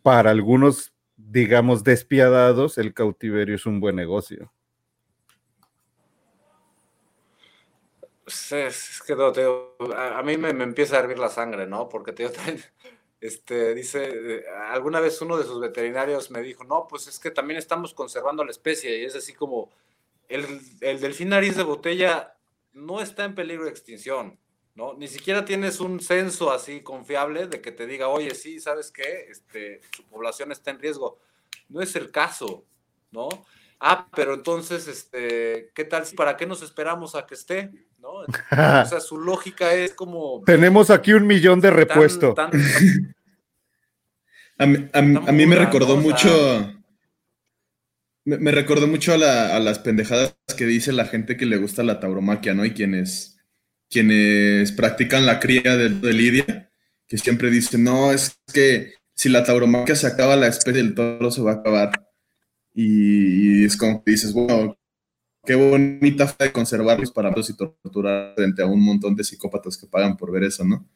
para 0.02 0.30
algunos, 0.30 0.92
digamos, 1.16 1.84
despiadados, 1.84 2.78
el 2.78 2.94
cautiverio 2.94 3.54
es 3.54 3.66
un 3.66 3.80
buen 3.80 3.96
negocio. 3.96 4.52
Es, 8.26 9.02
que 9.04 9.14
a, 9.96 10.22
mí 10.22 10.36
me, 10.36 10.50
empieza 10.50 10.96
a 10.96 11.00
hervir 11.00 11.18
la 11.18 11.28
sangre, 11.28 11.66
¿no? 11.66 11.88
Porque 11.88 12.12
te 12.12 12.30
este, 13.20 13.74
dice, 13.74 14.08
eh, 14.12 14.44
alguna 14.70 15.00
vez 15.00 15.20
uno 15.20 15.36
de 15.36 15.44
sus 15.44 15.60
veterinarios 15.60 16.30
me 16.30 16.40
dijo, 16.42 16.64
no, 16.64 16.86
pues 16.88 17.08
es 17.08 17.18
que 17.18 17.30
también 17.30 17.58
estamos 17.58 17.92
conservando 17.92 18.44
la 18.44 18.52
especie 18.52 18.98
y 18.98 19.04
es 19.04 19.16
así 19.16 19.32
como, 19.32 19.70
el, 20.28 20.60
el 20.80 21.00
delfín 21.00 21.30
nariz 21.30 21.56
de 21.56 21.64
botella 21.64 22.36
no 22.72 23.00
está 23.00 23.24
en 23.24 23.34
peligro 23.34 23.64
de 23.64 23.70
extinción, 23.70 24.38
¿no? 24.80 24.94
Ni 24.94 25.08
siquiera 25.08 25.44
tienes 25.44 25.78
un 25.78 26.00
censo 26.00 26.50
así 26.50 26.80
confiable 26.80 27.46
de 27.46 27.60
que 27.60 27.70
te 27.70 27.86
diga, 27.86 28.08
oye, 28.08 28.34
sí, 28.34 28.58
¿sabes 28.60 28.90
qué? 28.90 29.26
Este, 29.30 29.82
su 29.94 30.04
población 30.04 30.52
está 30.52 30.70
en 30.70 30.78
riesgo. 30.78 31.18
No 31.68 31.82
es 31.82 31.94
el 31.96 32.10
caso, 32.10 32.64
¿no? 33.10 33.28
Ah, 33.78 34.08
pero 34.16 34.32
entonces, 34.32 34.88
este, 34.88 35.70
¿qué 35.74 35.84
tal? 35.84 36.04
¿Para 36.16 36.34
qué 36.38 36.46
nos 36.46 36.62
esperamos 36.62 37.14
a 37.14 37.26
que 37.26 37.34
esté? 37.34 37.70
¿No? 37.98 38.12
o 38.20 38.26
sea, 38.50 39.00
su 39.00 39.18
lógica 39.18 39.74
es 39.74 39.92
como... 39.92 40.42
Tenemos 40.46 40.88
aquí 40.88 41.12
un 41.12 41.26
millón 41.26 41.60
de 41.60 41.70
repuesto. 41.70 42.34
a, 44.56 44.66
mí, 44.66 45.46
me 45.46 45.56
recordó 45.56 45.98
mucho... 45.98 46.74
Me, 48.24 48.50
recordó 48.50 48.86
mucho 48.86 49.12
a, 49.12 49.56
a, 49.56 49.60
las 49.60 49.78
pendejadas 49.78 50.36
que 50.56 50.64
dice 50.64 50.92
la 50.92 51.04
gente 51.04 51.36
que 51.36 51.46
le 51.46 51.58
gusta 51.58 51.82
la 51.82 52.00
tauromaquia, 52.00 52.54
¿no? 52.54 52.64
Y 52.64 52.72
quienes 52.72 53.39
quienes 53.90 54.72
practican 54.72 55.26
la 55.26 55.40
cría 55.40 55.76
de, 55.76 56.12
lidia, 56.12 56.70
que 57.08 57.18
siempre 57.18 57.50
dicen, 57.50 57.84
no, 57.84 58.12
es 58.12 58.38
que 58.52 58.94
si 59.14 59.28
la 59.28 59.44
tauromaquia 59.44 59.96
se 59.96 60.06
acaba, 60.06 60.36
la 60.36 60.46
especie 60.46 60.82
del 60.82 60.94
toro 60.94 61.30
se 61.30 61.42
va 61.42 61.52
a 61.52 61.54
acabar. 61.56 62.08
Y, 62.72 63.64
es 63.64 63.76
como 63.76 64.02
que 64.02 64.12
dices, 64.12 64.32
bueno, 64.32 64.78
qué 65.44 65.56
bonita 65.56 66.28
fe 66.28 66.44
de 66.44 66.52
conservarlos 66.52 67.10
para 67.10 67.30
y 67.30 67.56
torturar 67.56 68.34
frente 68.36 68.62
a 68.62 68.66
un 68.66 68.80
montón 68.80 69.16
de 69.16 69.24
psicópatas 69.24 69.76
que 69.76 69.88
pagan 69.88 70.16
por 70.16 70.30
ver 70.30 70.44
eso, 70.44 70.64
¿no? 70.64 70.88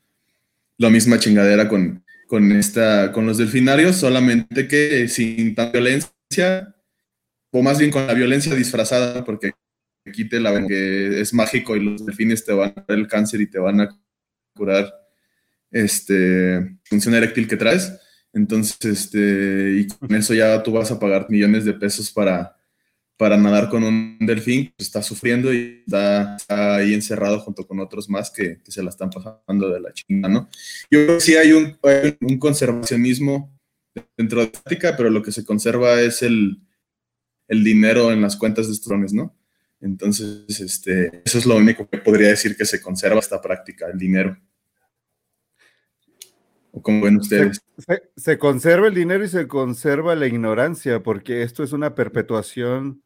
La 0.78 0.88
misma 0.88 1.18
chingadera 1.18 1.68
con, 1.68 2.04
con, 2.28 2.52
esta, 2.52 3.10
con 3.12 3.26
los 3.26 3.38
delfinarios, 3.38 3.96
solamente 3.96 4.68
que 4.68 5.08
sin 5.08 5.54
tanta 5.54 5.72
violencia, 5.72 6.74
o 7.50 7.62
más 7.62 7.78
bien 7.78 7.90
con 7.90 8.06
la 8.06 8.14
violencia 8.14 8.54
disfrazada, 8.54 9.24
porque 9.24 9.52
quite 10.12 10.40
la 10.40 10.66
que 10.66 11.20
es 11.20 11.32
mágico 11.32 11.76
y 11.76 11.80
los 11.80 12.04
delfines 12.04 12.44
te 12.44 12.52
van 12.52 12.74
a 12.76 12.84
dar 12.86 12.98
el 12.98 13.08
cáncer 13.08 13.40
y 13.40 13.46
te 13.46 13.58
van 13.58 13.80
a 13.80 14.00
curar 14.54 14.92
este 15.70 16.78
función 16.84 17.14
eréctil 17.14 17.48
que 17.48 17.56
traes. 17.56 17.92
Entonces, 18.32 18.76
este, 18.84 19.76
y 19.78 19.86
con 19.86 20.14
eso 20.14 20.34
ya 20.34 20.62
tú 20.62 20.72
vas 20.72 20.90
a 20.90 20.98
pagar 20.98 21.26
millones 21.30 21.64
de 21.64 21.72
pesos 21.72 22.10
para, 22.10 22.56
para 23.16 23.36
nadar 23.36 23.68
con 23.68 23.84
un 23.84 24.18
delfín, 24.20 24.66
que 24.76 24.82
está 24.82 25.02
sufriendo 25.02 25.52
y 25.54 25.84
está, 25.86 26.36
ahí 26.48 26.94
encerrado 26.94 27.38
junto 27.40 27.66
con 27.66 27.78
otros 27.78 28.08
más 28.08 28.30
que, 28.30 28.60
se 28.66 28.82
la 28.82 28.90
están 28.90 29.10
pasando 29.10 29.70
de 29.70 29.80
la 29.80 29.92
chinga, 29.92 30.28
¿no? 30.28 30.48
Yo 30.90 31.04
creo 31.04 31.18
que 31.18 31.20
sí 31.20 31.36
hay 31.36 31.52
un, 31.52 31.78
un 32.20 32.38
conservacionismo 32.38 33.56
dentro 34.16 34.40
de 34.40 34.46
la 34.46 34.52
práctica, 34.52 34.96
pero 34.96 35.10
lo 35.10 35.22
que 35.22 35.30
se 35.30 35.44
conserva 35.44 36.00
es 36.00 36.22
el, 36.22 36.60
el 37.46 37.62
dinero 37.62 38.10
en 38.10 38.20
las 38.20 38.36
cuentas 38.36 38.66
de 38.66 38.72
estos 38.72 39.12
¿no? 39.12 39.36
Entonces, 39.84 40.46
este, 40.60 41.20
eso 41.26 41.36
es 41.36 41.44
lo 41.44 41.56
único 41.56 41.86
que 41.86 41.98
podría 41.98 42.28
decir 42.28 42.56
que 42.56 42.64
se 42.64 42.80
conserva 42.80 43.18
esta 43.18 43.42
práctica, 43.42 43.86
el 43.92 43.98
dinero. 43.98 44.34
¿O 46.72 46.80
cómo 46.80 47.04
ven 47.04 47.18
ustedes? 47.18 47.62
Se, 48.16 48.38
conserva 48.38 48.88
el 48.88 48.94
dinero 48.94 49.22
y 49.24 49.28
se 49.28 49.46
conserva 49.46 50.14
la 50.14 50.26
ignorancia, 50.26 51.02
porque 51.02 51.42
esto 51.42 51.62
es 51.62 51.72
una 51.72 51.94
perpetuación 51.94 53.02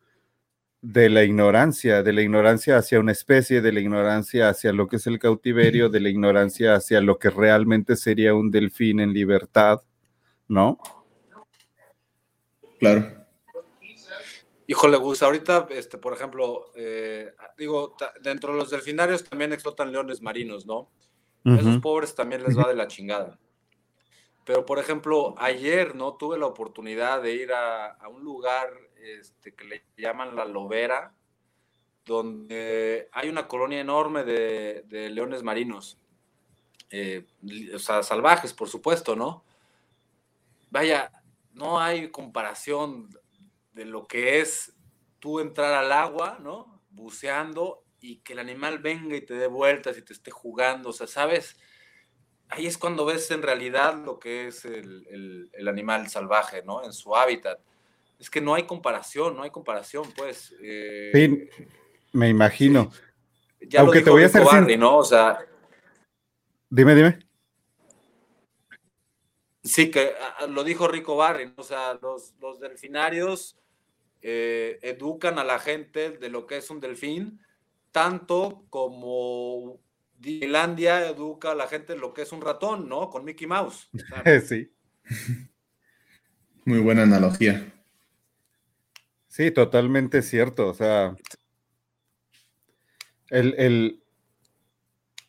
de 0.81 1.11
la 1.11 1.24
ignorancia, 1.24 2.05
de 2.05 2.12
la 2.12 2.22
ignorancia 2.22 2.76
hacia 2.76 3.01
una 3.01 3.11
especie, 3.11 3.61
de 3.61 3.72
la 3.72 3.81
ignorancia 3.81 4.49
hacia 4.49 4.72
lo 4.72 4.87
que 4.87 4.97
es 4.97 5.07
el 5.09 5.18
cautiverio, 5.18 5.89
de 5.89 5.99
la 5.99 6.11
ignorancia 6.11 6.76
hacia 6.76 7.01
lo 7.01 7.18
que 7.18 7.31
realmente 7.31 7.97
sería 7.97 8.35
un 8.35 8.53
delfín 8.53 9.01
en 9.01 9.12
libertad, 9.12 9.81
¿no? 10.47 10.79
Claro. 12.79 13.18
Híjole, 14.71 14.99
Gus, 14.99 15.23
ahorita, 15.23 15.66
este, 15.71 15.97
por 15.97 16.12
ejemplo, 16.12 16.71
eh, 16.75 17.35
digo, 17.57 17.97
dentro 18.21 18.53
de 18.53 18.59
los 18.59 18.69
delfinarios 18.69 19.25
también 19.25 19.55
explotan 19.55 19.91
leones 19.91 20.21
marinos, 20.21 20.66
¿no? 20.66 20.91
A 21.47 21.57
esos 21.57 21.79
pobres 21.79 22.14
también 22.14 22.43
les 22.43 22.59
va 22.59 22.69
de 22.69 22.75
la 22.75 22.87
chingada. 22.87 23.39
Pero, 24.45 24.66
por 24.66 24.79
ejemplo, 24.79 25.35
ayer, 25.39 25.95
¿no? 25.95 26.16
Tuve 26.16 26.37
la 26.37 26.45
oportunidad 26.45 27.23
de 27.23 27.33
ir 27.33 27.51
a, 27.51 27.97
un 28.11 28.23
lugar 28.23 28.69
este, 28.99 29.55
que 29.55 29.64
le 29.64 29.85
llaman 29.97 30.37
La 30.37 30.45
Lobera, 30.45 31.14
donde 32.05 33.09
hay 33.12 33.31
una 33.31 33.49
colonia 33.49 33.81
enorme 33.81 34.23
de, 34.23 34.85
leones 35.11 35.43
marinos. 35.43 35.97
Eh, 36.91 37.25
o 37.75 37.79
sea, 37.79 38.03
salvajes, 38.03 38.53
por 38.53 38.69
supuesto, 38.69 39.16
¿no? 39.16 39.45
Vaya, 40.69 41.11
no 41.55 41.81
hay 41.81 42.11
comparación 42.11 43.09
de 43.79 43.85
lo 43.85 44.09
que 44.09 44.41
es 44.41 44.74
tú 45.20 45.39
entrar 45.39 45.72
al 45.72 45.93
agua, 45.93 46.39
¿no? 46.43 46.83
Buceando 46.91 47.85
y 48.01 48.16
que 48.16 48.33
el 48.33 48.41
animal 48.41 48.81
venga 48.81 49.14
y 49.16 49.20
te 49.20 49.35
dé 49.35 49.47
vueltas 49.47 49.97
y 49.97 50.03
te 50.03 50.12
esté 50.12 50.33
jugando, 50.33 50.89
o 50.89 50.93
sea, 50.93 51.07
¿sabes? 51.07 51.57
Ahí 52.49 52.66
es 52.66 52.76
cuando 52.76 53.05
ves 53.05 53.31
en 53.31 53.41
realidad 53.41 53.95
lo 54.05 54.18
que 54.18 54.49
es 54.49 54.64
el, 54.64 55.49
animal 55.68 56.09
salvaje, 56.09 56.64
¿no? 56.64 56.85
En 56.85 56.93
su 56.93 57.14
hábitat. 57.14 57.61
Es 58.18 58.29
que 58.29 58.41
no 58.41 58.55
hay 58.55 58.64
comparación, 58.64 59.37
no 59.37 59.45
hay 59.45 59.51
comparación, 59.51 60.11
pues. 60.16 60.53
Eh, 60.61 61.12
sí, 61.14 61.49
me 62.12 62.29
imagino. 62.29 62.91
Ya 63.61 63.83
Aunque 63.83 64.01
te 64.01 64.11
voy 64.11 64.24
a 64.24 64.26
hacer 64.26 64.43
Barry, 64.43 64.76
¿no? 64.76 64.97
O 64.97 65.05
sea. 65.05 65.39
Dime, 66.68 66.97
dime. 66.97 67.18
Sí, 69.62 69.89
que 69.91 70.14
lo 70.49 70.64
dijo 70.64 70.89
Rico 70.89 71.16
Barry, 71.16 71.53
o 71.57 71.62
sea, 71.62 71.97
los, 72.01 72.35
los 72.41 72.59
delfinarios 72.59 73.59
eh, 74.23 74.79
educan 74.83 75.39
a 75.39 75.45
la 75.45 75.59
gente 75.59 76.11
de 76.11 76.29
lo 76.29 76.47
que 76.47 76.59
es 76.59 76.71
un 76.71 76.81
delfín, 76.81 77.41
tanto 77.93 78.64
como 78.71 79.81
Disneylandia 80.19 81.09
educa 81.09 81.53
a 81.53 81.55
la 81.55 81.69
gente 81.69 81.95
de 81.95 81.99
lo 81.99 82.12
que 82.12 82.23
es 82.23 82.33
un 82.33 82.41
ratón, 82.41 82.89
¿no? 82.89 83.11
Con 83.11 83.25
Mickey 83.25 83.47
Mouse. 83.47 83.89
sí. 84.47 84.73
Muy 86.64 86.81
buena 86.81 87.05
analogía. 87.05 87.73
Sí, 89.29 89.51
totalmente 89.51 90.23
cierto. 90.23 90.69
O 90.69 90.75
sea, 90.75 91.14
el, 93.31 94.03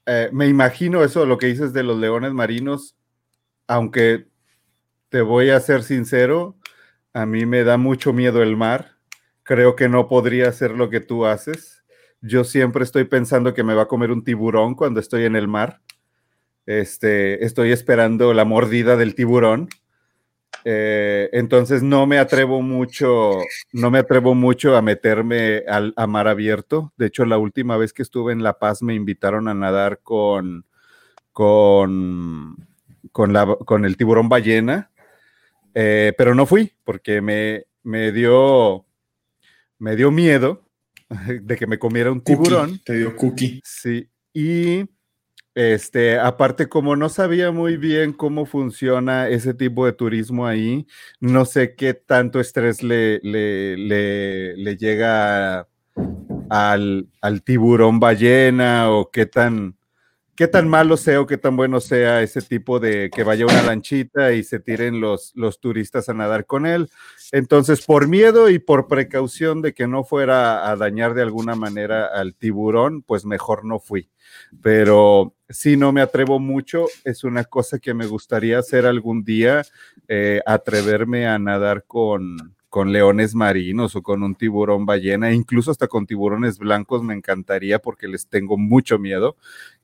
eh, 0.06 0.30
me 0.32 0.48
imagino 0.48 1.04
eso, 1.04 1.26
lo 1.26 1.38
que 1.38 1.48
dices 1.48 1.74
de 1.74 1.84
los 1.84 1.98
leones 2.00 2.34
marinos, 2.34 2.98
aunque 3.68 4.28
te 5.10 5.22
voy 5.22 5.52
a 5.52 5.60
ser 5.60 5.84
sincero, 5.84 6.58
a 7.20 7.26
mí 7.26 7.46
me 7.46 7.66
da 7.66 7.78
mucho 7.78 8.14
miedo 8.14 8.42
el 8.42 8.56
mar. 8.56 8.96
Creo 9.44 9.76
que 9.76 9.90
no 9.90 10.08
podría 10.08 10.48
hacer 10.48 10.72
lo 10.72 10.90
que 10.90 11.02
tú 11.02 11.26
haces. 11.26 11.84
Yo 12.22 12.46
siempre 12.46 12.84
estoy 12.84 13.04
pensando 13.04 13.54
que 13.54 13.64
me 13.64 13.74
va 13.74 13.84
a 13.84 13.88
comer 13.88 14.12
un 14.12 14.24
tiburón 14.24 14.74
cuando 14.76 15.02
estoy 15.02 15.26
en 15.26 15.36
el 15.36 15.48
mar. 15.50 15.82
Este, 16.66 17.44
estoy 17.44 17.72
esperando 17.72 18.34
la 18.34 18.46
mordida 18.46 18.96
del 18.96 19.16
tiburón. 19.16 19.68
Eh, 20.64 21.30
entonces 21.34 21.84
no 21.84 22.06
me 22.06 22.20
atrevo 22.20 22.62
mucho, 22.62 23.32
no 23.74 23.92
me 23.92 24.00
atrevo 24.00 24.34
mucho 24.34 24.76
a 24.78 24.82
meterme 24.82 25.64
al, 25.68 25.94
a 25.98 26.08
mar 26.08 26.30
abierto. 26.30 26.94
De 26.96 27.08
hecho, 27.08 27.26
la 27.26 27.38
última 27.38 27.76
vez 27.76 27.92
que 27.92 28.02
estuve 28.04 28.32
en 28.32 28.44
La 28.44 28.60
Paz 28.60 28.82
me 28.82 28.94
invitaron 28.94 29.50
a 29.50 29.54
nadar 29.54 30.00
con, 30.04 30.66
con, 31.34 32.68
con, 33.12 33.34
la, 33.34 33.58
con 33.66 33.84
el 33.84 33.98
tiburón 33.98 34.30
ballena 34.30 34.90
eh, 35.74 36.14
pero 36.18 36.36
no 36.36 36.46
fui 36.46 36.72
porque 36.84 37.22
me, 37.22 37.66
me, 37.84 38.12
dio, 38.12 38.86
me 39.78 39.96
dio 39.96 40.12
miedo 40.12 40.66
de 41.42 41.56
que 41.56 41.68
me 41.68 41.80
comiera 41.80 42.12
un 42.12 42.22
tiburón. 42.22 42.80
te 42.84 42.98
dio 42.98 43.16
cookie. 43.16 43.62
Sí, 43.64 44.10
y 44.34 44.86
este, 45.56 46.18
aparte, 46.18 46.70
como 46.70 46.96
no 46.96 47.10
sabía 47.10 47.52
muy 47.52 47.76
bien 47.76 48.14
cómo 48.14 48.46
funciona 48.46 49.28
ese 49.28 49.54
tipo 49.54 49.86
de 49.86 49.94
turismo 49.94 50.46
ahí, 50.46 50.88
no 51.20 51.44
sé 51.44 51.76
qué 51.76 51.94
tanto 51.94 52.40
estrés 52.40 52.84
le, 52.84 53.20
le, 53.24 53.76
le, 54.56 54.78
llega 54.78 55.68
al, 56.50 57.10
al, 57.20 57.44
tiburón 57.44 58.00
ballena 58.00 58.90
o 58.90 59.12
qué 59.12 59.26
tan, 59.26 59.76
qué 60.40 60.48
tan 60.48 60.70
malo 60.70 60.96
sea 60.96 61.20
o 61.20 61.28
qué 61.28 61.38
tan 61.38 61.58
bueno 61.58 61.82
sea 61.82 62.22
ese 62.22 62.42
tipo 62.42 62.80
de 62.80 63.10
que 63.14 63.26
vaya 63.26 63.46
una 63.46 63.62
lanchita 63.62 64.32
y 64.32 64.46
se 64.46 64.62
tiren 64.62 65.02
los, 65.02 65.34
los 65.36 65.60
turistas 65.60 66.08
a 66.08 66.14
nadar 66.14 66.46
con 66.46 66.66
él. 66.66 66.90
Entonces, 67.34 67.86
por 67.86 68.08
miedo 68.08 68.50
y 68.50 68.58
por 68.58 68.88
precaución 68.88 69.62
de 69.62 69.74
que 69.74 69.86
no 69.86 70.06
fuera 70.06 70.72
a 70.72 70.78
dañar 70.78 71.14
de 71.14 71.24
alguna 71.24 71.56
manera 71.56 72.06
al 72.06 72.36
tiburón, 72.36 73.02
pues 73.02 73.26
mejor 73.26 73.66
no 73.66 73.80
fui. 73.80 74.12
Pero 74.62 75.34
si 75.50 75.76
no 75.76 75.92
me 75.92 76.00
atrevo 76.00 76.40
mucho, 76.40 76.86
es 77.04 77.26
una 77.26 77.44
cosa 77.44 77.78
que 77.78 77.94
me 77.94 78.06
gustaría 78.06 78.60
hacer 78.60 78.86
algún 78.86 79.26
día, 79.26 79.64
eh, 80.08 80.40
atreverme 80.46 81.28
a 81.28 81.38
nadar 81.38 81.84
con, 81.86 82.56
con 82.70 82.92
leones 82.92 83.34
marinos 83.34 83.96
o 83.96 84.04
con 84.04 84.24
un 84.24 84.36
tiburón 84.36 84.86
ballena, 84.86 85.34
incluso 85.34 85.72
hasta 85.72 85.88
con 85.88 86.06
tiburones 86.06 86.60
blancos 86.60 87.04
me 87.04 87.16
encantaría 87.16 87.80
porque 87.80 88.08
les 88.08 88.28
tengo 88.28 88.58
mucho 88.58 89.00
miedo 89.00 89.36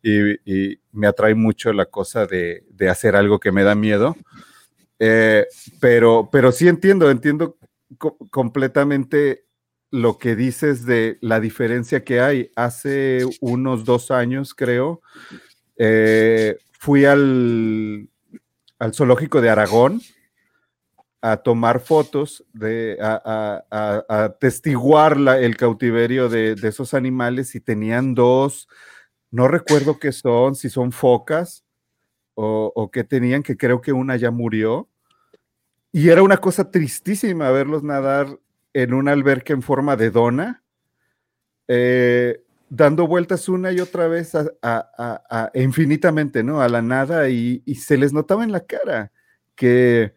y, 0.06 0.80
me 0.92 1.08
atrae 1.08 1.36
mucho 1.36 1.74
la 1.74 1.86
cosa 1.86 2.26
de, 2.26 2.64
hacer 2.90 3.16
algo 3.16 3.40
que 3.40 3.52
me 3.52 3.64
da 3.64 3.76
miedo. 3.76 4.16
Eh, 5.00 5.46
pero, 5.82 6.30
pero 6.32 6.52
sí 6.52 6.68
entiendo, 6.68 7.12
entiendo 7.12 7.58
completamente 8.30 9.46
lo 9.92 10.18
que 10.18 10.36
dices 10.36 10.86
de 10.86 11.18
la 11.22 11.40
diferencia 11.40 12.04
que 12.04 12.22
hay. 12.22 12.52
Hace 12.56 13.26
unos 13.42 13.84
dos 13.84 14.12
años, 14.12 14.54
creo, 14.54 15.02
eh, 15.78 16.58
fui 16.72 17.06
al, 17.06 18.08
al 18.80 18.94
zoológico 18.94 19.42
de 19.42 19.50
Aragón 19.50 20.02
a 21.22 21.38
tomar 21.38 21.80
fotos, 21.80 22.46
de, 22.54 22.98
a, 23.02 24.36
testiguar 24.40 25.18
el 25.40 25.58
cautiverio 25.58 26.30
de, 26.30 26.56
esos 26.62 26.94
animales 26.94 27.56
y 27.56 27.60
tenían 27.60 28.14
dos, 28.14 28.68
no 29.36 29.50
recuerdo 29.50 30.00
qué 30.00 30.14
son, 30.14 30.56
si 30.56 30.70
son 30.70 30.94
focas 30.94 31.66
o, 32.36 32.90
qué 32.92 33.04
tenían, 33.04 33.44
que 33.44 33.58
creo 33.58 33.82
que 33.82 33.92
una 33.92 34.16
ya 34.16 34.32
murió. 34.32 34.88
Y 35.92 36.10
era 36.10 36.24
una 36.24 36.38
cosa 36.38 36.72
tristísima 36.72 37.52
verlos 37.52 37.84
nadar 37.84 38.40
en 38.74 38.94
un 38.94 39.10
alberca 39.10 39.52
en 39.54 39.62
forma 39.62 39.98
de 39.98 40.10
dona, 40.10 40.64
eh, 41.68 42.44
dando 42.70 43.08
vueltas 43.08 43.50
una 43.50 43.74
y 43.74 43.80
otra 43.82 44.08
vez 44.08 44.32
infinitamente, 45.54 46.42
¿no? 46.42 46.62
A 46.62 46.70
la 46.70 46.82
nada 46.82 47.28
y, 47.30 47.62
y 47.66 47.76
se 47.76 47.98
les 47.98 48.14
notaba 48.14 48.44
en 48.44 48.54
la 48.54 48.62
cara 48.62 49.12
que 49.56 50.14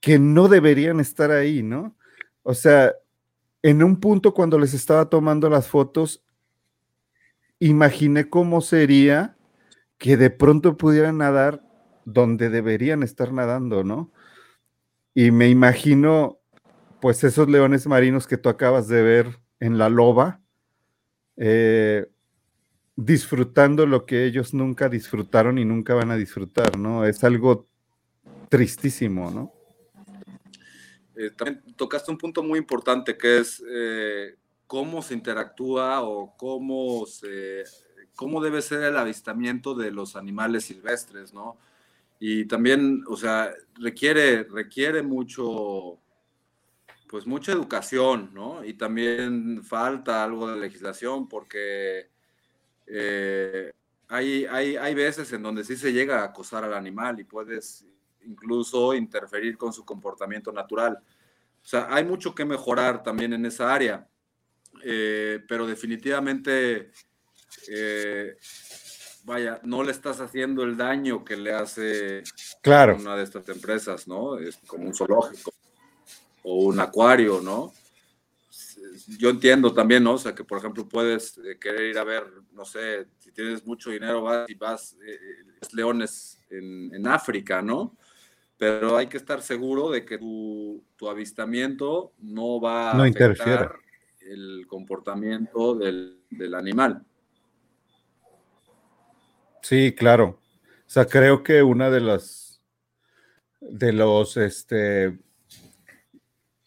que 0.00 0.18
no 0.18 0.48
deberían 0.48 1.00
estar 1.00 1.30
ahí, 1.30 1.62
¿no? 1.62 1.96
O 2.42 2.52
sea, 2.52 2.92
en 3.62 3.82
un 3.82 3.98
punto 4.00 4.34
cuando 4.34 4.58
les 4.58 4.74
estaba 4.74 5.08
tomando 5.08 5.48
las 5.48 5.66
fotos, 5.66 6.22
imaginé 7.58 8.28
cómo 8.28 8.60
sería 8.60 9.36
que 9.98 10.16
de 10.16 10.30
pronto 10.30 10.76
pudieran 10.76 11.18
nadar 11.18 11.62
donde 12.04 12.50
deberían 12.50 13.02
estar 13.02 13.32
nadando, 13.32 13.84
¿no? 13.84 14.12
Y 15.14 15.30
me 15.30 15.48
imagino, 15.48 16.40
pues, 17.00 17.24
esos 17.24 17.48
leones 17.48 17.86
marinos 17.86 18.26
que 18.26 18.36
tú 18.36 18.48
acabas 18.48 18.88
de 18.88 19.02
ver 19.02 19.38
en 19.60 19.78
la 19.78 19.88
loba, 19.88 20.40
eh, 21.36 22.06
disfrutando 22.96 23.86
lo 23.86 24.06
que 24.06 24.24
ellos 24.24 24.54
nunca 24.54 24.88
disfrutaron 24.88 25.58
y 25.58 25.64
nunca 25.64 25.94
van 25.94 26.10
a 26.10 26.16
disfrutar, 26.16 26.78
¿no? 26.78 27.04
Es 27.04 27.24
algo 27.24 27.66
tristísimo, 28.48 29.30
¿no? 29.30 29.52
Eh, 31.16 31.30
también 31.30 31.62
tocaste 31.76 32.10
un 32.10 32.18
punto 32.18 32.42
muy 32.42 32.58
importante 32.58 33.16
que 33.16 33.38
es 33.38 33.62
eh, 33.68 34.34
cómo 34.66 35.02
se 35.02 35.14
interactúa 35.14 36.02
o 36.02 36.36
cómo, 36.36 37.06
se, 37.06 37.64
cómo 38.14 38.40
debe 38.40 38.62
ser 38.62 38.82
el 38.82 38.96
avistamiento 38.96 39.74
de 39.74 39.90
los 39.90 40.16
animales 40.16 40.64
silvestres, 40.64 41.32
¿no? 41.32 41.58
Y 42.18 42.46
también, 42.46 43.04
o 43.08 43.16
sea, 43.16 43.52
requiere, 43.74 44.44
requiere 44.44 45.02
mucho, 45.02 45.98
pues 47.08 47.26
mucha 47.26 47.52
educación, 47.52 48.30
¿no? 48.32 48.64
Y 48.64 48.74
también 48.74 49.62
falta 49.62 50.24
algo 50.24 50.50
de 50.50 50.60
legislación 50.60 51.28
porque 51.28 52.08
eh, 52.86 53.72
hay, 54.08 54.46
hay, 54.46 54.76
hay 54.76 54.94
veces 54.94 55.32
en 55.32 55.42
donde 55.42 55.64
sí 55.64 55.76
se 55.76 55.92
llega 55.92 56.20
a 56.20 56.24
acosar 56.24 56.64
al 56.64 56.74
animal 56.74 57.20
y 57.20 57.24
puedes 57.24 57.84
incluso 58.26 58.94
interferir 58.94 59.56
con 59.56 59.72
su 59.72 59.84
comportamiento 59.84 60.52
natural. 60.52 60.98
O 61.62 61.66
sea, 61.66 61.88
hay 61.90 62.04
mucho 62.04 62.34
que 62.34 62.44
mejorar 62.44 63.02
también 63.02 63.32
en 63.32 63.46
esa 63.46 63.72
área. 63.72 64.06
Eh, 64.84 65.40
pero 65.48 65.66
definitivamente, 65.66 66.90
eh, 67.68 68.36
vaya, 69.24 69.60
no 69.64 69.82
le 69.82 69.92
estás 69.92 70.20
haciendo 70.20 70.62
el 70.62 70.76
daño 70.76 71.24
que 71.24 71.36
le 71.36 71.52
hace 71.52 72.22
Claro. 72.60 72.96
una 72.96 73.16
de 73.16 73.24
estas 73.24 73.48
empresas, 73.48 74.06
¿no? 74.06 74.38
Es 74.38 74.56
como 74.66 74.86
un 74.86 74.94
zoológico 74.94 75.52
o 76.42 76.64
un 76.66 76.78
acuario, 76.80 77.40
¿no? 77.40 77.72
Yo 79.18 79.30
entiendo 79.30 79.72
también, 79.72 80.04
¿no? 80.04 80.12
O 80.12 80.18
sea, 80.18 80.34
que 80.34 80.44
por 80.44 80.58
ejemplo 80.58 80.86
puedes 80.88 81.38
eh, 81.38 81.58
querer 81.58 81.82
ir 81.90 81.98
a 81.98 82.04
ver, 82.04 82.24
no 82.52 82.64
sé, 82.64 83.06
si 83.18 83.32
tienes 83.32 83.66
mucho 83.66 83.90
dinero, 83.90 84.22
vas 84.22 84.48
y 84.48 84.54
vas, 84.54 84.96
eh, 85.06 85.18
leones 85.72 86.38
en, 86.50 86.94
en 86.94 87.06
África, 87.06 87.60
¿no? 87.62 87.96
Pero 88.56 88.96
hay 88.96 89.08
que 89.08 89.16
estar 89.16 89.42
seguro 89.42 89.90
de 89.90 90.04
que 90.04 90.18
tu, 90.18 90.84
tu 90.96 91.08
avistamiento 91.08 92.12
no 92.18 92.60
va 92.60 92.92
a 92.92 92.94
No 92.94 93.02
afectar 93.02 93.30
interfiera. 93.30 93.76
El 94.26 94.66
comportamiento 94.66 95.74
del, 95.74 96.20
del 96.30 96.54
animal. 96.54 97.04
Sí, 99.62 99.94
claro. 99.94 100.38
O 100.86 100.90
sea, 100.90 101.06
creo 101.06 101.42
que 101.42 101.62
una 101.62 101.90
de 101.90 102.00
las 102.00 102.44
de 103.60 103.92
los 103.92 104.36
este 104.36 105.18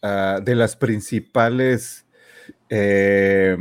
ah, 0.02 0.40
de 0.42 0.54
las 0.54 0.76
principales 0.76 2.06
eh, 2.68 3.56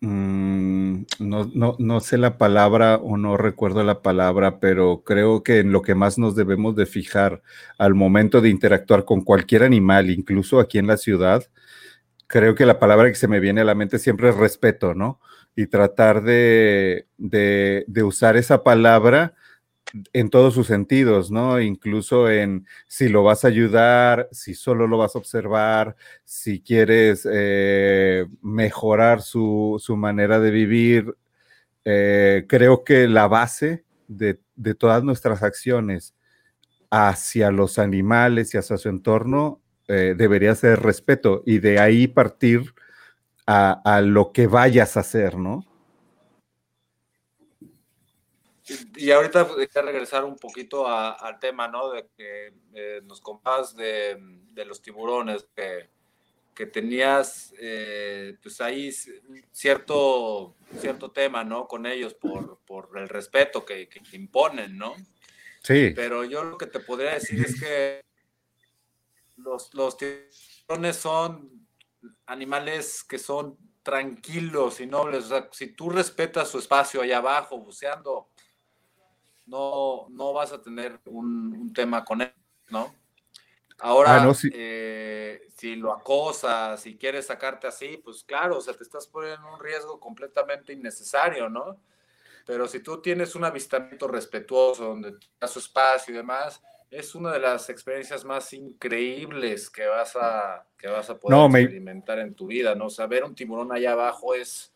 mm, 0.00 1.02
no, 1.18 1.50
no, 1.54 1.76
no 1.78 2.00
sé 2.00 2.18
la 2.18 2.38
palabra 2.38 2.96
o 2.96 3.16
no 3.16 3.36
recuerdo 3.36 3.82
la 3.84 4.02
palabra, 4.02 4.60
pero 4.60 5.02
creo 5.04 5.42
que 5.42 5.58
en 5.58 5.72
lo 5.72 5.82
que 5.82 5.94
más 5.94 6.18
nos 6.18 6.34
debemos 6.34 6.74
de 6.76 6.86
fijar 6.86 7.42
al 7.78 7.94
momento 7.94 8.40
de 8.40 8.48
interactuar 8.48 9.04
con 9.04 9.22
cualquier 9.22 9.62
animal, 9.62 10.10
incluso 10.10 10.60
aquí 10.60 10.78
en 10.78 10.86
la 10.86 10.96
ciudad, 10.96 11.44
creo 12.28 12.54
que 12.54 12.66
la 12.66 12.78
palabra 12.78 13.08
que 13.08 13.16
se 13.16 13.26
me 13.28 13.40
viene 13.40 13.62
a 13.62 13.64
la 13.64 13.74
mente 13.74 13.98
siempre 13.98 14.28
es 14.28 14.36
respeto, 14.36 14.94
¿no? 14.94 15.20
y 15.58 15.66
tratar 15.66 16.22
de, 16.22 17.08
de, 17.16 18.02
usar 18.04 18.36
esa 18.36 18.62
palabra 18.62 19.34
en 20.12 20.30
todos 20.30 20.54
sus 20.54 20.68
sentidos, 20.68 21.32
¿no? 21.32 21.60
Incluso 21.60 22.30
en 22.30 22.64
si 22.86 23.08
lo 23.08 23.24
vas 23.24 23.44
a 23.44 23.48
ayudar, 23.48 24.28
si 24.30 24.54
solo 24.54 24.86
lo 24.86 24.98
vas 24.98 25.16
a 25.16 25.18
observar, 25.18 25.96
si 26.24 26.60
quieres 26.60 27.26
eh, 27.28 28.24
mejorar 28.40 29.20
su, 29.20 29.82
su, 29.84 29.96
manera 29.96 30.38
de 30.38 30.52
vivir. 30.52 31.16
Eh, 31.84 32.44
creo 32.48 32.84
que 32.84 33.08
la 33.08 33.26
base 33.26 33.84
de, 34.06 34.38
de, 34.54 34.76
todas 34.76 35.02
nuestras 35.02 35.42
acciones 35.42 36.14
hacia 36.88 37.50
los 37.50 37.80
animales 37.80 38.54
y 38.54 38.58
hacia 38.58 38.76
su 38.76 38.88
entorno 38.88 39.60
eh, 39.88 40.14
debería 40.16 40.54
ser 40.54 40.80
respeto 40.80 41.42
y 41.46 41.58
de 41.58 41.78
ahí 41.80 42.06
partir 42.06 42.74
a, 43.46 43.80
a, 43.84 44.00
lo 44.02 44.32
que 44.32 44.46
vayas 44.46 44.96
a 44.96 45.00
hacer, 45.00 45.38
¿no? 45.38 45.64
Y 48.96 49.10
ahorita 49.10 49.44
voy 49.44 49.68
a 49.74 49.82
regresar 49.82 50.24
un 50.24 50.36
poquito 50.36 50.86
a, 50.86 51.12
al 51.12 51.38
tema, 51.38 51.68
¿no? 51.68 51.90
De 51.90 52.06
que 52.16 52.52
eh, 52.74 53.00
nos 53.04 53.20
compas 53.20 53.74
de, 53.74 54.18
de, 54.52 54.64
los 54.66 54.82
tiburones, 54.82 55.46
que, 55.56 55.88
que 56.54 56.66
tenías, 56.66 57.54
eh, 57.58 58.36
pues 58.42 58.60
ahí 58.60 58.92
cierto, 59.52 60.54
cierto 60.78 61.10
tema, 61.10 61.44
¿no? 61.44 61.66
Con 61.66 61.86
ellos 61.86 62.14
por, 62.14 62.58
por 62.66 62.90
el 62.98 63.08
respeto 63.08 63.64
que, 63.64 63.88
que, 63.88 64.16
imponen, 64.16 64.76
¿no? 64.76 64.94
Sí. 65.62 65.92
Pero 65.94 66.24
yo 66.24 66.44
lo 66.44 66.58
que 66.58 66.66
te 66.66 66.80
podría 66.80 67.14
decir 67.14 67.40
es 67.40 67.58
que 67.58 68.02
los, 69.38 69.72
los 69.74 69.96
tiburones 69.96 70.96
son 70.96 71.66
animales 72.26 73.04
que 73.04 73.18
son 73.18 73.56
tranquilos 73.82 74.80
y 74.80 74.86
nobles. 74.86 75.24
O 75.24 75.28
sea, 75.28 75.48
si 75.52 75.68
tú 75.68 75.90
respetas 75.90 76.48
su 76.48 76.58
espacio 76.58 77.00
allá 77.00 77.18
abajo, 77.18 77.58
buceando, 77.58 78.28
no, 79.46 80.06
no 80.10 80.32
vas 80.32 80.52
a 80.52 80.60
tener 80.60 81.00
un, 81.06 81.54
un 81.54 81.72
tema 81.72 82.04
con 82.04 82.20
él, 82.20 82.34
¿no? 82.68 82.94
Ahora, 83.80 84.16
ah, 84.16 84.24
no, 84.24 84.32
eh, 84.52 85.48
si 85.56 85.76
lo 85.76 85.92
acosas, 85.92 86.80
si 86.80 86.98
quieres 86.98 87.26
sacarte 87.26 87.68
así, 87.68 87.96
pues 87.98 88.24
claro, 88.24 88.58
o 88.58 88.60
sea, 88.60 88.74
te 88.74 88.82
estás 88.82 89.06
poniendo 89.06 89.46
en 89.46 89.54
un 89.54 89.60
riesgo 89.60 90.00
completamente 90.00 90.72
innecesario, 90.72 91.48
¿no? 91.48 91.80
Pero 92.44 92.66
si 92.66 92.80
tú 92.80 93.00
tienes 93.00 93.36
un 93.36 93.44
avistamiento 93.44 94.08
respetuoso, 94.08 94.84
donde 94.84 95.12
te 95.12 95.26
da 95.38 95.46
su 95.46 95.60
espacio 95.60 96.12
y 96.12 96.16
demás, 96.16 96.60
es 96.90 97.14
una 97.14 97.32
de 97.32 97.40
las 97.40 97.68
experiencias 97.68 98.24
más 98.24 98.52
increíbles 98.52 99.68
que 99.68 99.86
vas 99.86 100.16
a, 100.16 100.66
que 100.78 100.88
vas 100.88 101.10
a 101.10 101.18
poder 101.18 101.36
no, 101.36 101.48
me... 101.48 101.60
experimentar 101.60 102.18
en 102.18 102.34
tu 102.34 102.46
vida, 102.46 102.74
¿no? 102.74 102.86
O 102.86 102.90
sea, 102.90 103.06
ver 103.06 103.24
un 103.24 103.34
tiburón 103.34 103.72
allá 103.72 103.92
abajo 103.92 104.34
es, 104.34 104.72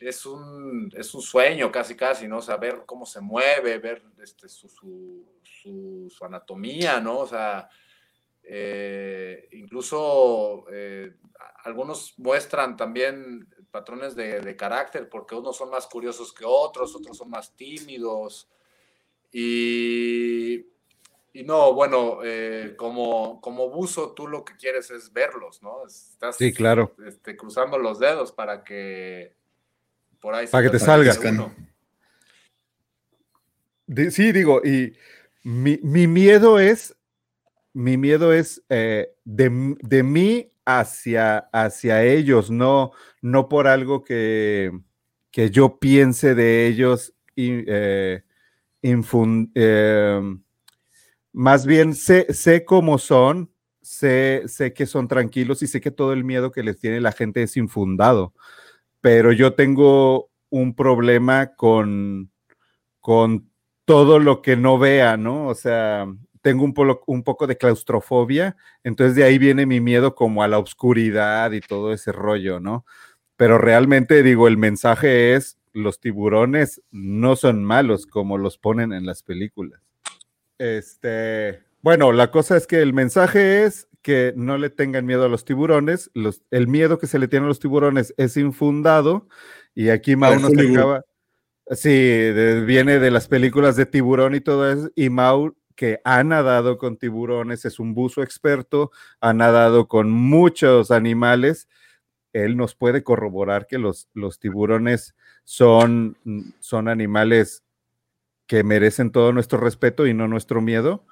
es, 0.00 0.26
un, 0.26 0.92
es 0.96 1.14
un 1.14 1.22
sueño 1.22 1.70
casi, 1.70 1.94
casi, 1.94 2.26
¿no? 2.26 2.42
Saber 2.42 2.82
cómo 2.86 3.06
se 3.06 3.20
mueve, 3.20 3.78
ver 3.78 4.02
este, 4.22 4.48
su, 4.48 4.68
su, 4.68 5.24
su, 5.42 6.08
su 6.10 6.24
anatomía, 6.24 7.00
¿no? 7.00 7.20
O 7.20 7.26
sea, 7.26 7.68
eh, 8.42 9.48
incluso 9.52 10.64
eh, 10.72 11.14
algunos 11.64 12.14
muestran 12.18 12.76
también 12.76 13.46
patrones 13.70 14.16
de, 14.16 14.40
de, 14.40 14.56
carácter, 14.56 15.08
porque 15.08 15.36
unos 15.36 15.56
son 15.56 15.70
más 15.70 15.86
curiosos 15.86 16.32
que 16.32 16.44
otros, 16.44 16.94
otros 16.96 17.16
son 17.16 17.30
más 17.30 17.54
tímidos. 17.54 18.48
Y, 19.30 20.66
y 21.34 21.44
no, 21.44 21.72
bueno, 21.72 22.18
eh, 22.22 22.74
como, 22.76 23.40
como 23.40 23.70
buzo, 23.70 24.12
tú 24.12 24.28
lo 24.28 24.44
que 24.44 24.56
quieres 24.56 24.90
es 24.90 25.12
verlos, 25.12 25.62
¿no? 25.62 25.86
Estás 25.86 26.36
sí, 26.36 26.52
claro. 26.52 26.94
este, 27.06 27.36
cruzando 27.36 27.78
los 27.78 27.98
dedos 27.98 28.32
para 28.32 28.62
que 28.64 29.34
por 30.20 30.34
ahí 30.34 30.46
para 30.46 30.64
que 30.64 30.70
te 30.70 30.78
salga. 30.78 31.14
Sí, 34.10 34.32
digo, 34.32 34.60
y 34.64 34.94
mi, 35.42 35.78
mi, 35.82 36.06
miedo 36.06 36.58
es, 36.58 36.94
mi 37.72 37.96
miedo 37.96 38.32
es 38.32 38.62
eh, 38.68 39.14
de, 39.24 39.76
de, 39.80 40.02
mí 40.02 40.52
hacia, 40.66 41.38
hacia 41.52 42.04
ellos, 42.04 42.50
no, 42.50 42.92
no 43.22 43.48
por 43.48 43.66
algo 43.66 44.04
que, 44.04 44.70
que 45.30 45.50
yo 45.50 45.78
piense 45.78 46.34
de 46.34 46.66
ellos 46.66 47.14
y, 47.34 47.64
eh, 47.66 48.22
infund, 48.82 49.50
más 51.32 51.66
bien 51.66 51.94
sé, 51.94 52.32
sé 52.32 52.64
cómo 52.64 52.98
son, 52.98 53.50
sé, 53.80 54.42
sé 54.46 54.72
que 54.72 54.86
son 54.86 55.08
tranquilos 55.08 55.62
y 55.62 55.66
sé 55.66 55.80
que 55.80 55.90
todo 55.90 56.12
el 56.12 56.24
miedo 56.24 56.52
que 56.52 56.62
les 56.62 56.78
tiene 56.78 57.00
la 57.00 57.12
gente 57.12 57.42
es 57.42 57.56
infundado, 57.56 58.34
pero 59.00 59.32
yo 59.32 59.54
tengo 59.54 60.30
un 60.50 60.74
problema 60.74 61.54
con, 61.56 62.30
con 63.00 63.50
todo 63.84 64.18
lo 64.18 64.42
que 64.42 64.56
no 64.56 64.78
vea, 64.78 65.16
¿no? 65.16 65.48
O 65.48 65.54
sea, 65.54 66.06
tengo 66.42 66.64
un, 66.64 66.74
un, 67.06 67.22
poco 67.24 67.46
de 67.46 67.58
claustrofobia, 67.58 68.56
entonces 68.84 69.16
de 69.16 69.24
ahí 69.24 69.38
viene 69.38 69.66
mi 69.66 69.80
miedo 69.80 70.14
como 70.14 70.42
a 70.42 70.48
la 70.48 70.58
oscuridad 70.58 71.52
y 71.52 71.60
todo 71.60 71.92
ese 71.92 72.12
rollo, 72.12 72.60
¿no? 72.60 72.84
Pero 73.36 73.58
realmente 73.58 74.22
digo, 74.22 74.48
el 74.48 74.58
mensaje 74.58 75.34
es, 75.34 75.58
los 75.72 76.00
tiburones 76.00 76.82
no 76.90 77.36
son 77.36 77.64
malos 77.64 78.06
como 78.06 78.38
los 78.38 78.58
ponen 78.58 78.92
en 78.92 79.06
las 79.06 79.22
películas. 79.22 79.81
Este, 80.62 81.60
bueno, 81.80 82.12
la 82.12 82.30
cosa 82.30 82.56
es 82.56 82.68
que 82.68 82.82
el 82.82 82.92
mensaje 82.92 83.64
es 83.64 83.88
que 84.00 84.32
no 84.36 84.58
le 84.58 84.70
tengan 84.70 85.04
miedo 85.04 85.24
a 85.24 85.28
los 85.28 85.44
tiburones, 85.44 86.08
los, 86.14 86.42
el 86.52 86.68
miedo 86.68 87.00
que 87.00 87.08
se 87.08 87.18
le 87.18 87.26
tiene 87.26 87.46
a 87.46 87.48
los 87.48 87.58
tiburones 87.58 88.14
es 88.16 88.36
infundado. 88.36 89.26
Y 89.74 89.88
aquí 89.88 90.14
Mau 90.14 90.38
nos 90.38 90.52
acaba, 90.56 91.04
sí, 91.72 91.90
de, 91.90 92.60
viene 92.60 93.00
de 93.00 93.10
las 93.10 93.26
películas 93.26 93.74
de 93.74 93.86
tiburón 93.86 94.36
y 94.36 94.40
todo 94.40 94.70
eso, 94.70 94.88
y 94.94 95.10
Mau 95.10 95.56
que 95.74 96.00
ha 96.04 96.22
nadado 96.22 96.78
con 96.78 96.96
tiburones, 96.96 97.64
es 97.64 97.80
un 97.80 97.92
buzo 97.92 98.22
experto, 98.22 98.92
ha 99.20 99.32
nadado 99.32 99.88
con 99.88 100.12
muchos 100.12 100.92
animales, 100.92 101.68
él 102.32 102.56
nos 102.56 102.76
puede 102.76 103.02
corroborar 103.02 103.66
que 103.66 103.78
los, 103.78 104.08
los 104.14 104.38
tiburones 104.38 105.16
son, 105.42 106.16
son 106.60 106.86
animales 106.86 107.64
que 108.52 108.64
merecen 108.64 109.12
todo 109.12 109.32
nuestro 109.32 109.58
respeto 109.58 110.06
y 110.06 110.12
no 110.12 110.28
nuestro 110.28 110.60
miedo. 110.60 111.06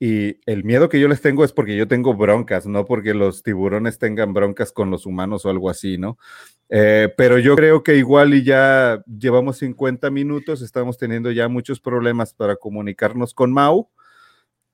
Y 0.00 0.40
el 0.44 0.64
miedo 0.64 0.88
que 0.88 0.98
yo 0.98 1.06
les 1.06 1.20
tengo 1.20 1.44
es 1.44 1.52
porque 1.52 1.76
yo 1.76 1.86
tengo 1.86 2.14
broncas, 2.14 2.66
no 2.66 2.84
porque 2.84 3.14
los 3.14 3.44
tiburones 3.44 4.00
tengan 4.00 4.32
broncas 4.32 4.72
con 4.72 4.90
los 4.90 5.06
humanos 5.06 5.46
o 5.46 5.50
algo 5.50 5.70
así, 5.70 5.98
¿no? 5.98 6.18
Eh, 6.68 7.14
pero 7.16 7.38
yo 7.38 7.54
creo 7.54 7.84
que 7.84 7.94
igual 7.94 8.34
y 8.34 8.42
ya 8.42 9.04
llevamos 9.06 9.58
50 9.58 10.10
minutos, 10.10 10.62
estamos 10.62 10.98
teniendo 10.98 11.30
ya 11.30 11.46
muchos 11.46 11.78
problemas 11.78 12.34
para 12.34 12.56
comunicarnos 12.56 13.34
con 13.34 13.52
Mau. 13.52 13.88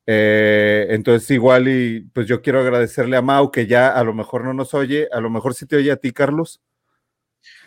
Eh, 0.06 0.86
entonces 0.88 1.30
igual 1.32 1.68
y 1.68 2.08
pues 2.14 2.26
yo 2.26 2.40
quiero 2.40 2.60
agradecerle 2.60 3.18
a 3.18 3.22
Mau 3.22 3.50
que 3.50 3.66
ya 3.66 3.90
a 3.90 4.02
lo 4.04 4.14
mejor 4.14 4.42
no 4.42 4.54
nos 4.54 4.72
oye, 4.72 5.06
a 5.12 5.20
lo 5.20 5.28
mejor 5.28 5.52
sí 5.52 5.66
te 5.66 5.76
oye 5.76 5.92
a 5.92 5.96
ti, 5.96 6.12
Carlos. 6.12 6.62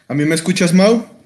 ¿A 0.08 0.16
mí 0.16 0.26
me 0.26 0.34
escuchas, 0.34 0.74
Mau? 0.74 1.18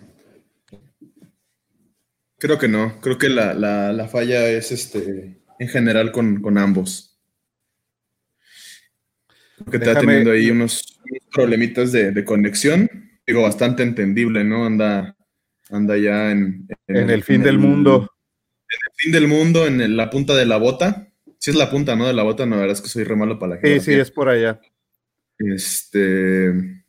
Creo 2.44 2.58
que 2.58 2.68
no, 2.68 3.00
creo 3.00 3.18
que 3.18 3.30
la, 3.30 3.54
la, 3.54 3.94
la 3.94 4.10
falla 4.10 4.50
es 4.50 4.74
este 4.74 5.40
en 5.60 5.68
general 5.70 6.12
con, 6.12 6.42
con 6.42 6.58
ambos. 6.58 7.18
Creo 9.56 9.72
que 9.72 9.78
Déjame, 9.78 9.92
está 9.92 10.00
teniendo 10.02 10.32
ahí 10.32 10.52
unos, 10.52 11.00
problemitas 11.32 11.94
de, 11.94 12.26
conexión, 12.26 12.90
digo, 13.26 13.44
bastante 13.44 13.84
entendible, 13.84 14.44
¿no? 14.44 14.66
Anda, 14.66 15.16
anda 15.70 15.96
ya 15.96 16.32
en, 16.32 16.68
en, 16.88 17.10
el 17.10 17.24
fin 17.24 17.44
del 17.44 17.60
mundo. 17.60 18.12
En 18.70 18.80
el 18.88 18.94
fin 18.98 19.12
del 19.14 19.28
mundo, 19.30 19.66
en 19.66 19.96
la 19.96 20.10
punta 20.10 20.36
de 20.36 20.46
la 20.46 20.58
bota. 20.58 21.08
Si 21.40 21.50
es 21.50 21.56
la 21.56 21.72
punta, 21.72 21.96
¿no? 21.96 22.08
De 22.08 22.14
la 22.14 22.24
bota, 22.24 22.46
no, 22.46 22.56
la 22.56 22.64
verdad 22.64 22.76
es 22.76 22.82
que 22.82 22.90
soy 22.90 23.06
re 23.06 23.16
malo 23.16 23.40
para 23.40 23.56
la 23.56 23.62
gente. 23.62 23.80
Sí, 23.80 23.94
sí, 23.94 23.98
es 23.98 24.12
por 24.12 24.28
allá. 24.28 24.60
Este, 25.38 26.48
en 26.48 26.84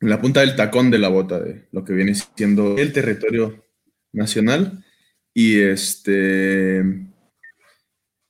la 0.00 0.18
punta 0.18 0.40
del 0.40 0.56
tacón 0.56 0.90
de 0.90 0.98
la 0.98 1.08
bota, 1.08 1.40
de 1.40 1.68
lo 1.72 1.84
que 1.84 1.92
viene 1.92 2.14
siendo 2.14 2.78
el 2.78 2.94
territorio 2.94 3.66
nacional. 4.14 4.82
Y 5.34 5.60
este, 5.60 6.82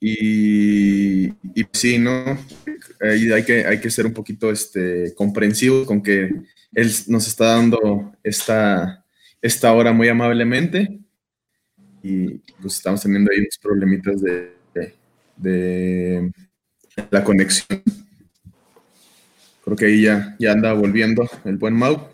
y, 0.00 1.26
y 1.28 1.66
sí, 1.72 1.98
¿no? 1.98 2.38
hay 3.00 3.44
que, 3.44 3.66
hay 3.66 3.80
que 3.80 3.90
ser 3.90 4.06
un 4.06 4.14
poquito 4.14 4.50
este, 4.50 5.14
comprensivo 5.14 5.84
con 5.84 6.02
que 6.02 6.30
él 6.72 6.90
nos 7.08 7.28
está 7.28 7.56
dando 7.56 8.12
esta, 8.22 9.04
esta 9.40 9.72
hora 9.72 9.92
muy 9.92 10.08
amablemente 10.08 10.98
y 12.02 12.38
pues 12.60 12.76
estamos 12.76 13.02
teniendo 13.02 13.30
ahí 13.30 13.38
unos 13.38 13.58
problemitas 13.58 14.20
de, 14.20 14.54
de, 15.36 16.30
la 17.10 17.24
conexión. 17.24 17.82
Creo 19.64 19.76
que 19.76 19.86
ahí 19.86 20.02
ya, 20.02 20.36
ya 20.38 20.52
anda 20.52 20.74
volviendo 20.74 21.28
el 21.44 21.56
buen 21.56 21.74
Mau. 21.74 22.08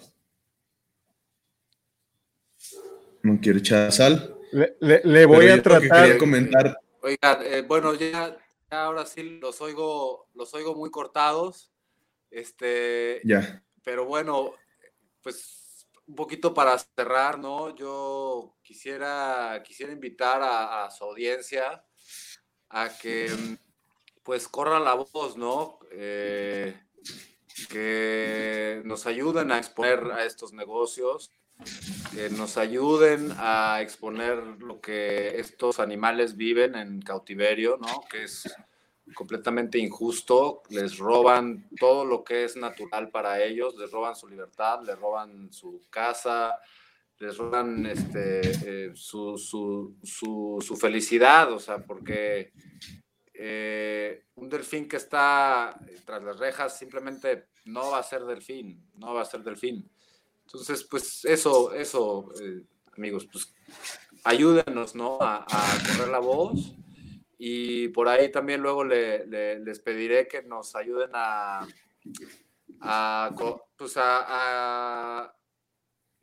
No 3.23 3.41
quiere 3.41 3.59
echar 3.59 3.91
sal. 3.91 4.37
Le, 4.53 5.27
voy 5.27 5.49
a 5.49 5.63
tratar. 5.63 6.09
de 6.09 6.19
comentar 6.19 6.77
Oigan, 7.03 7.39
eh, 7.45 7.63
bueno, 7.63 7.95
ya, 7.95 8.37
ahora 8.71 9.07
sí 9.07 9.23
los 9.41 9.61
oigo, 9.61 10.29
los 10.35 10.53
oigo 10.55 10.75
muy 10.75 10.91
cortados. 10.91 11.73
Este, 12.31 13.21
ya. 13.25 13.63
Pero 13.83 14.05
bueno, 14.05 14.55
pues 15.23 15.89
un 16.07 16.15
poquito 16.15 16.53
para 16.53 16.77
cerrar, 16.79 17.39
¿no? 17.39 17.75
Yo 17.75 18.57
quisiera, 18.63 19.63
quisiera 19.65 19.93
invitar 19.93 20.41
a, 20.43 20.91
su 20.91 21.05
audiencia 21.05 21.85
a 22.69 22.89
que 22.99 23.29
pues 24.23 24.49
corra 24.49 24.81
la 24.81 24.95
voz, 24.95 25.37
¿no? 25.37 25.79
Eh, 25.93 26.79
que 27.69 28.83
nos 28.85 29.07
ayuden 29.07 29.53
a 29.53 29.59
exponer 29.59 30.11
a 30.13 30.25
estos 30.25 30.53
negocios, 30.53 31.31
que 32.15 32.31
nos 32.31 32.57
ayuden 32.57 33.33
a 33.37 33.81
exponer 33.81 34.37
lo 34.61 34.81
que 34.81 35.39
estos 35.39 35.81
animales 35.81 36.37
viven 36.37 36.75
en 36.75 37.01
cautiverio, 37.01 37.79
¿no? 37.81 38.05
Que 38.11 38.25
es 38.25 38.45
completamente 39.15 39.79
injusto, 39.79 40.63
les 40.71 40.99
roban 40.99 41.69
todo 41.79 42.05
lo 42.05 42.23
que 42.25 42.45
es 42.45 42.57
natural 42.57 43.11
para 43.11 43.43
ellos, 43.43 43.77
les 43.77 43.91
roban 43.91 44.15
su 44.15 44.29
libertad, 44.29 44.83
les 44.85 44.99
roban 44.99 45.53
su 45.53 45.81
casa, 45.91 46.59
les 47.19 47.37
roban 47.37 47.87
este, 47.87 48.41
eh, 48.65 48.93
su, 48.95 49.37
su, 49.37 49.97
su, 50.03 50.77
felicidad, 50.77 51.53
o 51.53 51.59
sea, 51.59 51.85
porque 51.85 52.53
eh, 53.35 54.25
un 54.37 54.49
delfín 54.49 54.89
que 54.89 54.97
está 54.97 55.79
tras 56.05 56.23
las 56.23 56.39
rejas 56.39 56.79
simplemente 56.79 57.49
no 57.67 57.91
va 57.91 57.99
a 57.99 58.03
ser 58.03 58.25
delfín, 58.25 58.91
no 58.95 59.15
va 59.15 59.23
a 59.23 59.27
ser 59.27 59.43
delfín. 59.43 59.91
Entonces, 60.53 60.83
pues 60.83 61.25
eso, 61.27 61.73
eso, 61.73 62.33
eh, 62.43 62.65
amigos, 62.97 63.29
pues 63.31 63.55
ayúdenos, 64.25 64.97
¿no? 64.97 65.19
A, 65.21 65.47
correr 65.87 66.09
la 66.09 66.19
voz 66.19 66.75
y 67.39 67.87
por 67.89 68.09
ahí 68.09 68.33
también 68.33 68.61
luego 68.61 68.83
le, 68.83 69.27
les 69.61 69.79
pediré 69.79 70.27
que 70.27 70.43
nos 70.43 70.75
ayuden 70.75 71.11
a, 71.15 71.69
a 72.81 73.31
pues 73.77 73.97
a, 73.97 75.23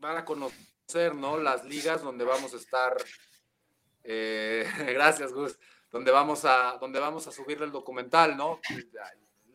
a, 0.02 0.26
conocer, 0.26 1.16
¿no? 1.16 1.38
Las 1.38 1.64
ligas 1.64 2.02
donde 2.02 2.26
vamos 2.26 2.54
a 2.54 2.58
estar, 2.58 2.98
eh, 4.04 4.68
gracias 4.94 5.32
Gus, 5.32 5.58
donde 5.90 6.12
vamos 6.12 6.44
a, 6.44 6.78
donde 6.82 7.00
vamos 7.00 7.28
a 7.28 7.32
subir 7.32 7.62
el 7.62 7.72
documental, 7.72 8.36
¿no? 8.36 8.60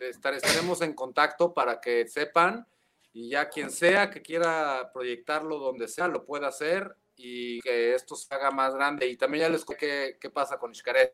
estaremos 0.01 0.81
en 0.81 0.95
contacto 0.95 1.55
para 1.55 1.81
que 1.81 2.09
sepan 2.09 2.67
y 3.13 3.31
ya 3.31 3.49
quien 3.49 3.71
sea 3.71 4.11
que 4.11 4.23
quiera 4.23 4.91
proyectarlo 4.93 5.59
donde 5.59 5.89
sea, 5.89 6.09
lo 6.09 6.25
pueda 6.25 6.49
hacer 6.49 6.97
y 7.17 7.61
que 7.61 7.95
esto 7.95 8.17
se 8.17 8.35
haga 8.35 8.51
más 8.51 8.75
grande. 8.75 9.07
Y 9.07 9.17
también 9.17 9.43
ya 9.43 9.49
les 9.51 9.65
qué, 9.65 10.17
qué 10.21 10.31
pasa 10.31 10.59
con 10.59 10.75
Xcaret. 10.75 11.13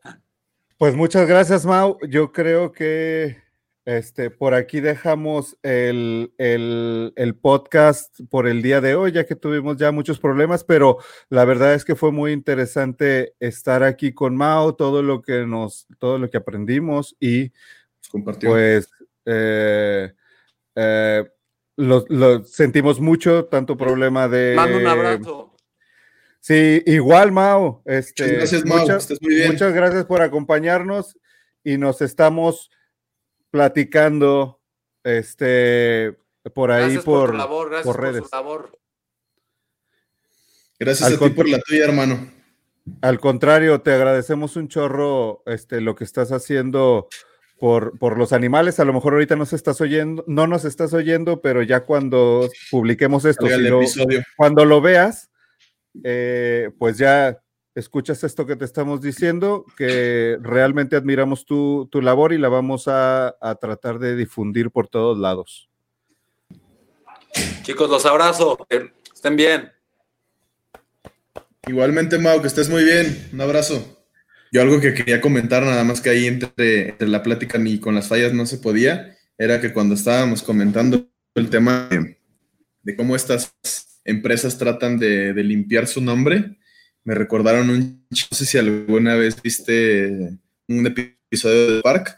Pues 0.77 0.95
muchas 0.95 1.27
gracias, 1.27 1.65
Mau. 1.65 1.97
Yo 2.07 2.31
creo 2.31 2.71
que 2.71 3.37
este, 3.85 4.29
por 4.29 4.53
aquí 4.53 4.81
dejamos 4.81 5.57
el, 5.63 6.31
el, 6.37 7.11
el, 7.15 7.35
podcast 7.35 8.19
por 8.29 8.47
el 8.47 8.61
día 8.61 8.81
de 8.81 8.95
hoy, 8.95 9.11
ya 9.11 9.25
que 9.25 9.35
tuvimos 9.35 9.77
ya 9.77 9.91
muchos 9.91 10.19
problemas, 10.19 10.63
pero 10.63 10.99
la 11.29 11.43
verdad 11.43 11.73
es 11.73 11.83
que 11.83 11.95
fue 11.95 12.11
muy 12.11 12.31
interesante 12.31 13.33
estar 13.39 13.83
aquí 13.83 14.13
con 14.13 14.35
Mau, 14.35 14.73
todo 14.73 15.01
lo 15.01 15.21
que 15.21 15.45
nos, 15.45 15.87
todo 15.97 16.19
lo 16.19 16.29
que 16.29 16.37
aprendimos 16.37 17.15
y 17.19 17.51
pues 18.11 18.89
eh, 19.25 20.13
eh, 20.75 21.29
lo, 21.79 22.43
sentimos 22.43 22.99
mucho, 22.99 23.45
tanto 23.45 23.77
problema 23.77 24.27
de. 24.27 24.53
Mando 24.55 24.77
un 24.77 24.87
abrazo. 24.87 25.55
Sí, 26.41 26.83
igual, 26.85 27.31
Mao. 27.31 27.81
Este, 27.85 28.23
muchas 28.23 28.37
gracias, 28.37 28.65
Mao. 28.65 28.79
Muchas, 28.79 29.21
muy 29.21 29.35
bien. 29.35 29.51
muchas 29.51 29.73
gracias 29.73 30.05
por 30.05 30.21
acompañarnos 30.21 31.17
y 31.63 31.77
nos 31.77 32.01
estamos 32.01 32.69
platicando 33.49 34.61
este, 35.03 36.17
por 36.53 36.71
ahí 36.71 36.83
gracias 36.83 37.05
por, 37.05 37.29
por, 37.29 37.35
labor, 37.35 37.69
gracias 37.69 37.95
por, 37.95 38.03
redes. 38.03 38.23
Su 38.23 38.35
labor. 38.35 38.79
Gracias 40.79 41.11
a 41.11 41.17
ti 41.17 41.29
por 41.29 41.49
la 41.49 41.59
tuya, 41.59 41.85
hermano. 41.85 42.31
Al 43.01 43.19
contrario, 43.19 43.81
te 43.81 43.93
agradecemos 43.93 44.55
un 44.55 44.67
chorro 44.67 45.43
este, 45.45 45.81
lo 45.81 45.95
que 45.95 46.03
estás 46.03 46.31
haciendo 46.31 47.07
por, 47.59 48.17
los 48.17 48.33
animales. 48.33 48.79
A 48.79 48.85
lo 48.85 48.93
mejor 48.93 49.13
ahorita 49.13 49.35
nos 49.35 49.53
estás 49.53 49.81
oyendo, 49.81 50.23
no 50.27 50.47
nos 50.47 50.65
estás 50.65 50.93
oyendo, 50.93 51.41
pero 51.41 51.61
ya 51.61 51.81
cuando 51.81 52.49
publiquemos 52.71 53.25
esto, 53.25 53.47
cuando 54.37 54.65
lo 54.65 54.81
veas, 54.81 55.29
eh, 56.03 56.71
pues 56.77 56.97
ya 56.97 57.39
escuchas 57.75 58.23
esto 58.23 58.45
que 58.45 58.55
te 58.55 58.65
estamos 58.65 59.01
diciendo, 59.01 59.65
que 59.77 60.37
realmente 60.41 60.95
admiramos 60.95 61.45
tu, 61.45 61.89
labor 61.93 62.33
y 62.33 62.37
la 62.37 62.49
vamos 62.49 62.85
a, 62.87 63.35
tratar 63.59 63.99
de 63.99 64.15
difundir 64.15 64.71
por 64.71 64.87
todos 64.87 65.17
lados. 65.17 65.69
Chicos, 67.63 67.89
los 67.89 68.05
abrazo, 68.05 68.57
estén 69.13 69.35
bien. 69.35 69.71
Igualmente, 71.67 72.17
Mau, 72.17 72.41
que 72.41 72.47
estés 72.47 72.69
muy 72.69 72.83
bien. 72.83 73.29
Un 73.31 73.41
abrazo. 73.41 73.98
Yo 74.51 74.61
algo 74.61 74.79
que 74.79 74.93
quería 74.93 75.21
comentar, 75.21 75.63
nada 75.63 75.83
más 75.83 76.01
que 76.01 76.09
ahí 76.09 76.25
entre, 76.25 76.95
la 76.99 77.21
plática 77.21 77.57
ni 77.59 77.79
con 77.79 77.93
las 77.93 78.07
fallas 78.07 78.33
no 78.33 78.45
se 78.45 78.57
podía, 78.57 79.15
era 79.37 79.61
que 79.61 79.71
cuando 79.71 79.93
estábamos 79.93 80.41
comentando 80.41 81.07
el 81.35 81.49
tema 81.49 81.87
de, 82.81 82.95
cómo 82.95 83.15
estas 83.15 83.53
empresas 84.03 84.57
tratan 84.57 84.97
de, 84.97 85.33
limpiar 85.43 85.87
su 85.87 86.01
nombre, 86.01 86.57
me 87.03 87.13
recordaron 87.13 87.69
un, 87.69 88.05
no 88.09 88.17
sé 88.31 88.45
si 88.45 88.57
alguna 88.57 89.15
vez 89.15 89.41
viste 89.41 90.37
un 90.67 90.87
episodio 90.87 91.75
de 91.75 91.81
Park, 91.81 92.17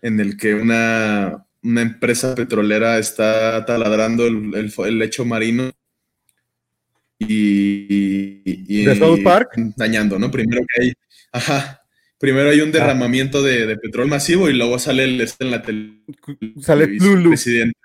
en 0.00 0.20
el 0.20 0.36
que 0.38 0.54
una, 0.54 1.46
empresa 1.62 2.34
petrolera 2.34 2.98
está 2.98 3.64
taladrando 3.66 4.26
el, 4.26 4.72
el, 4.78 4.98
lecho 4.98 5.24
marino 5.24 5.70
y, 7.18 8.42
y, 8.44 8.84
¿De 8.84 8.96
South 8.96 9.22
Park? 9.24 9.50
dañando, 9.76 10.18
¿no? 10.18 10.30
Primero 10.30 10.62
que 10.62 10.82
hay 10.82 10.92
Ajá. 11.36 11.82
Primero 12.18 12.48
hay 12.48 12.62
un 12.62 12.70
ah. 12.70 12.72
derramamiento 12.72 13.42
de, 13.42 13.76
petróleo 13.76 14.08
masivo 14.08 14.48
y 14.48 14.54
luego 14.54 14.78
sale 14.78 15.04
el 15.04 15.20
este 15.20 15.44
en 15.44 15.50
la 15.50 15.62
tele. 15.62 16.00
Sale 16.60 16.86
Lulu. 16.86 17.30
Presidente. 17.30 17.78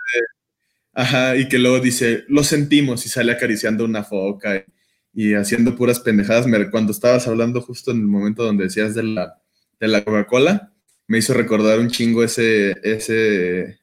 ajá, 0.93 1.36
y 1.36 1.49
que 1.49 1.60
luego 1.60 1.82
dice, 1.82 2.24
lo 2.30 2.43
sentimos 2.43 3.06
y 3.06 3.10
sale 3.10 3.34
acariciando 3.34 3.84
una 3.84 4.04
foca 4.04 4.66
y, 5.14 5.34
haciendo 5.34 5.76
puras 5.76 5.99
pendejadas. 5.99 6.47
cuando 6.72 6.93
estabas 6.93 7.28
hablando 7.28 7.60
justo 7.62 7.91
en 7.91 7.97
el 7.97 8.08
momento 8.08 8.43
donde 8.43 8.66
decías 8.66 8.95
de 8.95 9.04
la, 9.04 9.41
de 9.80 9.88
la 9.89 10.06
Coca-Cola, 10.06 10.74
me 11.08 11.18
hizo 11.18 11.34
recordar 11.34 11.80
un 11.80 11.89
chingo 11.89 12.24
ese, 12.24 12.78
ese, 12.84 13.82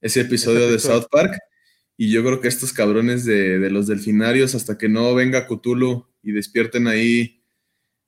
ese 0.00 0.20
episodio 0.22 0.70
de 0.72 0.78
South 0.78 1.08
Park. 1.10 1.38
Y 1.98 2.10
yo 2.10 2.24
creo 2.24 2.40
que 2.40 2.48
estos 2.48 2.72
cabrones 2.72 3.26
de, 3.26 3.58
de 3.58 3.70
los 3.70 3.86
delfinarios, 3.86 4.54
hasta 4.54 4.78
que 4.78 4.88
no 4.88 5.14
venga 5.14 5.46
Cthulhu 5.46 6.06
y 6.22 6.32
despierten 6.32 6.86
ahí 6.88 7.39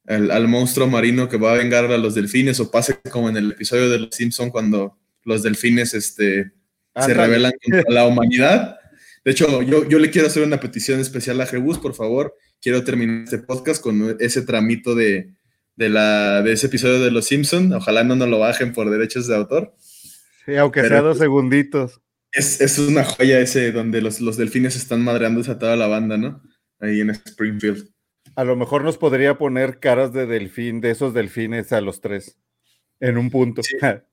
al, 0.07 0.49
monstruo 0.49 0.87
marino 0.87 1.29
que 1.29 1.37
va 1.37 1.53
a 1.53 1.59
vengar 1.59 1.85
a 1.85 1.99
los 1.99 2.15
delfines 2.15 2.59
o 2.61 2.71
pase 2.71 2.99
como 3.11 3.29
en 3.29 3.37
el 3.37 3.53
episodio 3.53 3.89
de 3.89 4.01
Los 4.01 4.15
Simpson 4.15 4.51
cuando 4.51 4.99
los 5.25 5.43
delfines 5.43 5.95
este, 5.95 6.53
se 6.95 7.15
rebelan 7.15 7.53
contra 7.63 7.85
la 7.89 8.07
humanidad. 8.07 8.77
De 9.25 9.31
hecho, 9.31 9.63
yo, 9.63 9.89
yo 9.89 9.99
le 9.99 10.11
quiero 10.11 10.27
hacer 10.27 10.43
una 10.43 10.59
petición 10.59 10.99
especial 11.01 11.41
a 11.41 11.47
Jebus, 11.47 11.79
por 11.79 11.95
favor. 11.95 12.35
Quiero 12.61 12.83
terminar 12.83 13.25
este 13.25 13.39
podcast 13.39 13.81
con 13.81 14.17
ese 14.19 14.43
tramito 14.43 14.95
de, 14.95 15.35
de, 15.77 15.89
la, 15.89 16.43
de 16.43 16.53
ese 16.53 16.67
episodio 16.67 17.01
de 17.01 17.11
Los 17.13 17.27
Simpson. 17.27 17.73
Ojalá 17.73 18.03
no 18.03 18.17
nos 18.17 18.29
lo 18.29 18.41
bajen 18.41 18.73
por 18.73 18.91
derechos 18.91 19.29
de 19.29 19.37
autor. 19.37 19.75
Sí, 20.45 20.57
aunque 20.57 20.87
sea 20.87 21.01
dos 21.01 21.19
segunditos. 21.19 22.01
Es, 22.33 22.61
es 22.61 22.79
una 22.79 23.05
joya 23.05 23.39
ese 23.41 23.71
donde 23.71 24.01
los, 24.01 24.21
los 24.21 24.37
delfines 24.37 24.75
están 24.75 25.03
madreándose 25.03 25.53
a 25.53 25.59
toda 25.59 25.77
la 25.77 25.87
banda, 25.87 26.17
¿no? 26.17 26.43
Ahí 26.81 27.01
en 27.01 27.11
Springfield. 27.11 27.93
A 28.35 28.45
lo 28.45 28.57
mejor 28.57 28.85
nos 28.85 28.99
podría 28.99 29.37
poner 29.37 29.79
caras 29.79 30.13
de 30.13 30.27
delfín, 30.27 30.81
de 30.81 30.91
esos 30.91 31.15
delfines 31.15 31.73
a 31.73 31.81
los 31.81 32.01
tres, 32.01 32.39
en 33.01 33.19
un 33.19 33.31
punto. 33.31 33.63
Sí. 33.63 33.77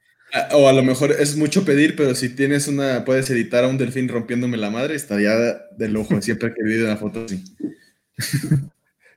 O 0.54 0.70
a 0.70 0.74
lo 0.74 0.84
mejor 0.84 1.12
es 1.12 1.36
mucho 1.36 1.66
pedir, 1.66 1.96
pero 1.96 2.14
si 2.14 2.36
tienes 2.36 2.68
una, 2.68 3.04
puedes 3.04 3.28
editar 3.32 3.64
a 3.64 3.68
un 3.68 3.80
delfín 3.80 4.08
rompiéndome 4.08 4.58
la 4.58 4.70
madre, 4.70 4.94
estaría 4.94 5.32
de 5.76 5.90
lujo. 5.90 6.22
Siempre 6.22 6.50
he 6.50 6.54
querido 6.54 6.86
una 6.86 6.98
foto 6.98 7.26
así. 7.26 7.44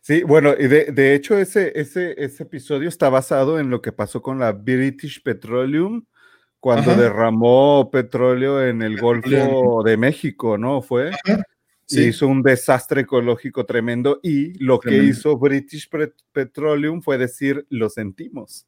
Sí, 0.01 0.23
bueno, 0.23 0.55
y 0.59 0.67
de, 0.67 0.87
de 0.87 1.15
hecho 1.15 1.39
ese, 1.39 1.79
ese, 1.79 2.15
ese 2.17 2.43
episodio 2.43 2.89
está 2.89 3.09
basado 3.09 3.61
en 3.61 3.71
lo 3.71 3.83
que 3.83 3.93
pasó 3.93 4.21
con 4.21 4.39
la 4.39 4.53
British 4.53 5.23
Petroleum 5.23 6.05
cuando 6.59 6.93
Ajá. 6.93 7.01
derramó 7.01 7.91
petróleo 7.93 8.65
en 8.65 8.83
el 8.83 9.01
Golfo 9.01 9.83
de 9.85 9.97
México, 9.97 10.59
¿no? 10.59 10.81
Fue. 10.81 11.11
Sí, 11.95 12.05
Hizo 12.09 12.27
un 12.29 12.43
desastre 12.43 13.03
ecológico 13.03 13.65
tremendo 13.67 14.21
y 14.23 14.53
lo 14.63 14.79
que 14.81 14.97
hizo 15.05 15.37
British 15.39 15.89
Pet- 15.89 16.15
Petroleum 16.33 17.03
fue 17.03 17.19
decir, 17.19 17.67
lo 17.69 17.89
sentimos. 17.91 18.67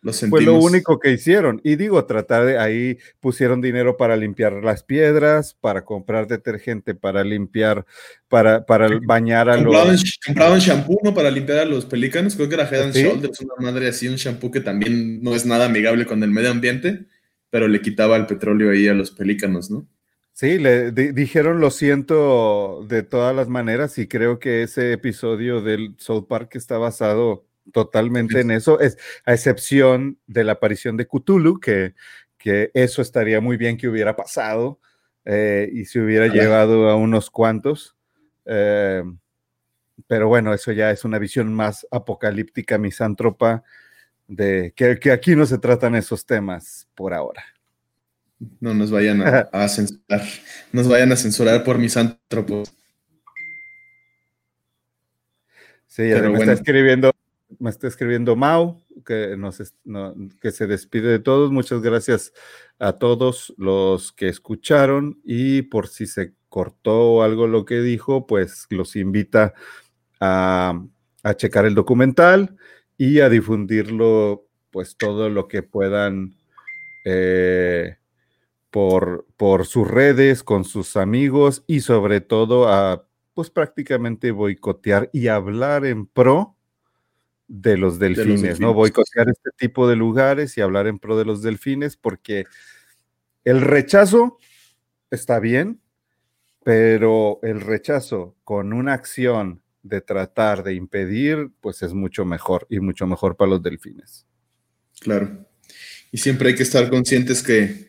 lo 0.00 0.12
Fue 0.12 0.18
sentimos. 0.20 0.44
lo 0.44 0.54
único 0.58 0.98
que 1.00 1.10
hicieron. 1.10 1.60
Y 1.64 1.74
digo, 1.76 2.04
tratar 2.06 2.44
de 2.44 2.56
ahí 2.58 2.98
pusieron 3.20 3.60
dinero 3.60 3.96
para 3.96 4.16
limpiar 4.16 4.52
las 4.62 4.84
piedras, 4.84 5.54
para 5.60 5.84
comprar 5.84 6.28
detergente, 6.28 6.94
para 6.94 7.24
limpiar, 7.24 7.84
para, 8.28 8.64
para 8.64 8.88
bañar 9.02 9.50
a 9.50 9.56
Compraban, 9.56 9.92
los... 9.92 10.18
compraban 10.24 10.60
shampoo, 10.60 11.00
¿no? 11.02 11.12
Para 11.14 11.30
limpiar 11.32 11.58
a 11.58 11.64
los 11.64 11.84
pelícanos. 11.84 12.36
Creo 12.36 12.48
que 12.48 12.54
era 12.54 12.68
Head 12.70 12.82
and 12.82 12.92
¿Sí? 12.94 13.02
Shoulders, 13.02 13.40
una 13.40 13.54
madre 13.72 13.88
así, 13.88 14.06
un 14.06 14.14
shampoo 14.16 14.50
que 14.52 14.60
también 14.60 15.20
no 15.22 15.34
es 15.34 15.44
nada 15.46 15.66
amigable 15.66 16.06
con 16.06 16.22
el 16.22 16.30
medio 16.30 16.50
ambiente, 16.52 17.06
pero 17.50 17.66
le 17.66 17.80
quitaba 17.80 18.16
el 18.16 18.26
petróleo 18.26 18.70
ahí 18.70 18.86
a 18.88 18.94
los 18.94 19.10
pelícanos, 19.10 19.68
¿no? 19.70 19.86
Sí, 20.40 20.56
le 20.56 20.92
di- 20.92 21.10
dijeron 21.10 21.58
lo 21.58 21.68
siento 21.72 22.84
de 22.86 23.02
todas 23.02 23.34
las 23.34 23.48
maneras 23.48 23.98
y 23.98 24.06
creo 24.06 24.38
que 24.38 24.62
ese 24.62 24.92
episodio 24.92 25.62
del 25.62 25.96
South 25.98 26.28
Park 26.28 26.50
está 26.54 26.78
basado 26.78 27.44
totalmente 27.72 28.42
en 28.42 28.52
eso, 28.52 28.78
es, 28.78 28.98
a 29.26 29.34
excepción 29.34 30.20
de 30.28 30.44
la 30.44 30.52
aparición 30.52 30.96
de 30.96 31.08
Cthulhu, 31.08 31.58
que, 31.58 31.96
que 32.36 32.70
eso 32.72 33.02
estaría 33.02 33.40
muy 33.40 33.56
bien 33.56 33.76
que 33.76 33.88
hubiera 33.88 34.14
pasado 34.14 34.78
eh, 35.24 35.68
y 35.72 35.86
se 35.86 35.98
hubiera 35.98 36.28
llevado 36.28 36.88
a 36.88 36.94
unos 36.94 37.30
cuantos. 37.30 37.96
eh, 38.44 39.02
pero 40.06 40.28
bueno, 40.28 40.54
eso 40.54 40.70
ya 40.70 40.92
es 40.92 41.04
una 41.04 41.18
visión 41.18 41.52
más 41.52 41.84
apocalíptica, 41.90 42.78
misántropa, 42.78 43.64
de 44.28 44.72
que, 44.76 45.00
que 45.00 45.10
aquí 45.10 45.34
no 45.34 45.46
se 45.46 45.58
tratan 45.58 45.96
esos 45.96 46.24
temas 46.24 46.86
por 46.94 47.12
ahora. 47.12 47.42
No 48.60 48.72
nos 48.74 48.90
vayan 48.90 49.22
a, 49.22 49.48
a 49.52 49.68
censurar. 49.68 50.22
Nos 50.72 50.88
vayan 50.88 51.10
a 51.12 51.16
censurar 51.16 51.64
por 51.64 51.78
misántropos. 51.78 52.72
Sí, 55.86 56.02
Pero 56.10 56.24
me 56.24 56.36
bueno. 56.36 56.42
está 56.42 56.52
escribiendo, 56.52 57.10
me 57.58 57.70
está 57.70 57.88
escribiendo 57.88 58.36
Mau, 58.36 58.80
que, 59.04 59.36
nos 59.36 59.58
es- 59.60 59.74
no- 59.84 60.14
que 60.40 60.50
se 60.52 60.66
despide 60.66 61.08
de 61.08 61.18
todos. 61.18 61.50
Muchas 61.50 61.82
gracias 61.82 62.32
a 62.78 62.92
todos 62.92 63.54
los 63.56 64.12
que 64.12 64.28
escucharon 64.28 65.20
y 65.24 65.62
por 65.62 65.88
si 65.88 66.06
se 66.06 66.34
cortó 66.48 67.22
algo 67.22 67.46
lo 67.46 67.64
que 67.64 67.80
dijo, 67.80 68.26
pues 68.26 68.66
los 68.70 68.96
invita 68.96 69.54
a, 70.20 70.80
a 71.22 71.34
checar 71.34 71.64
el 71.66 71.74
documental 71.74 72.56
y 72.96 73.20
a 73.20 73.28
difundirlo, 73.28 74.46
pues 74.70 74.96
todo 74.96 75.28
lo 75.30 75.48
que 75.48 75.62
puedan 75.62 76.36
eh, 77.04 77.96
por, 78.70 79.26
por 79.36 79.66
sus 79.66 79.88
redes, 79.88 80.42
con 80.42 80.64
sus 80.64 80.96
amigos 80.96 81.64
y 81.66 81.80
sobre 81.80 82.20
todo 82.20 82.68
a 82.68 83.06
pues 83.34 83.50
prácticamente 83.50 84.32
boicotear 84.32 85.10
y 85.12 85.28
hablar 85.28 85.86
en 85.86 86.06
pro 86.06 86.56
de 87.46 87.76
los 87.76 87.98
delfines, 87.98 88.28
¿no? 88.28 88.42
delfines. 88.42 88.74
Boicotear 88.74 89.28
este 89.28 89.50
tipo 89.56 89.88
de 89.88 89.96
lugares 89.96 90.58
y 90.58 90.60
hablar 90.60 90.86
en 90.86 90.98
pro 90.98 91.16
de 91.16 91.24
los 91.24 91.42
delfines 91.42 91.96
porque 91.96 92.46
el 93.44 93.60
rechazo 93.60 94.38
está 95.10 95.38
bien, 95.38 95.80
pero 96.64 97.38
el 97.42 97.60
rechazo 97.60 98.36
con 98.44 98.72
una 98.72 98.92
acción 98.92 99.62
de 99.82 100.00
tratar 100.00 100.62
de 100.64 100.74
impedir, 100.74 101.50
pues 101.60 101.82
es 101.82 101.94
mucho 101.94 102.24
mejor 102.24 102.66
y 102.68 102.80
mucho 102.80 103.06
mejor 103.06 103.36
para 103.36 103.52
los 103.52 103.62
delfines. 103.62 104.26
Claro. 105.00 105.46
Y 106.10 106.18
siempre 106.18 106.50
hay 106.50 106.54
que 106.54 106.62
estar 106.62 106.90
conscientes 106.90 107.42
que, 107.42 107.87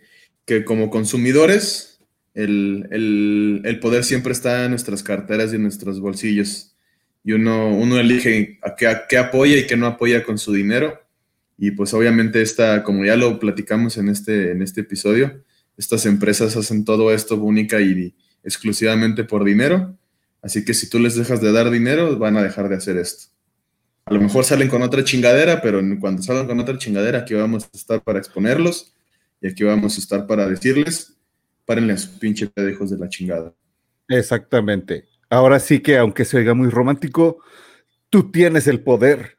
que 0.49 0.65
como 0.65 0.89
consumidores, 0.89 1.99
el, 2.33 2.87
el- 2.91 3.79
poder 3.79 4.03
siempre 4.03 4.33
está 4.33 4.65
en 4.65 4.71
nuestras 4.71 5.03
carteras 5.03 5.53
y 5.53 5.57
en 5.57 5.61
nuestros 5.61 5.99
bolsillos. 5.99 6.75
Y 7.23 7.33
uno, 7.33 7.69
uno 7.69 7.99
elige 7.99 8.57
a 8.63 8.75
qué, 8.75 8.87
a 8.87 9.05
qué 9.07 9.19
apoya 9.19 9.57
y 9.57 9.67
qué 9.67 9.77
no 9.77 9.85
apoya 9.85 10.23
con 10.23 10.39
su 10.39 10.51
dinero. 10.51 10.99
Y 11.55 11.71
pues 11.71 11.93
obviamente 11.93 12.41
esta, 12.41 12.81
como 12.83 13.05
ya 13.05 13.15
lo 13.15 13.39
platicamos 13.39 13.97
en 13.97 14.09
este, 14.09 14.49
en 14.51 14.63
este 14.63 14.81
episodio, 14.81 15.43
estas 15.77 16.07
empresas 16.07 16.55
hacen 16.57 16.83
todo 16.83 17.13
esto 17.13 17.35
única 17.35 17.79
y 17.79 18.15
exclusivamente 18.43 19.23
por 19.25 19.43
dinero. 19.43 19.95
Así 20.41 20.65
que 20.65 20.73
si 20.73 20.89
tú 20.89 20.97
les 20.97 21.15
dejas 21.15 21.41
de 21.41 21.51
dar 21.51 21.69
dinero, 21.69 22.17
van 22.17 22.37
a 22.37 22.41
dejar 22.43 22.69
de 22.69 22.75
hacer 22.77 22.97
esto. 22.97 23.25
A 24.05 24.13
lo 24.15 24.19
mejor 24.21 24.45
salen 24.45 24.67
con 24.69 24.81
otra 24.81 25.03
chingadera, 25.03 25.61
pero 25.61 25.79
en- 25.79 25.99
cuando 25.99 26.23
salgan 26.23 26.47
con 26.47 26.59
otra 26.59 26.75
chingadera, 26.79 27.19
aquí 27.19 27.35
vamos 27.35 27.65
a 27.65 27.77
estar 27.77 28.01
para 28.01 28.17
exponerlos 28.17 28.95
y 29.41 29.47
aquí 29.47 29.63
vamos 29.63 29.97
a 29.97 29.99
estar 29.99 30.27
para 30.27 30.47
decirles, 30.47 31.17
párenle 31.65 31.93
a 31.93 31.97
su 31.97 32.17
pinche 32.19 32.47
pedo, 32.47 32.69
hijos 32.69 32.89
de 32.89 32.97
la 32.97 33.09
chingada. 33.09 33.53
Exactamente. 34.07 35.05
Ahora 35.29 35.59
sí 35.59 35.79
que, 35.79 35.97
aunque 35.97 36.25
se 36.25 36.37
oiga 36.37 36.53
muy 36.53 36.69
romántico, 36.69 37.39
tú 38.09 38.31
tienes 38.31 38.67
el 38.67 38.81
poder. 38.81 39.37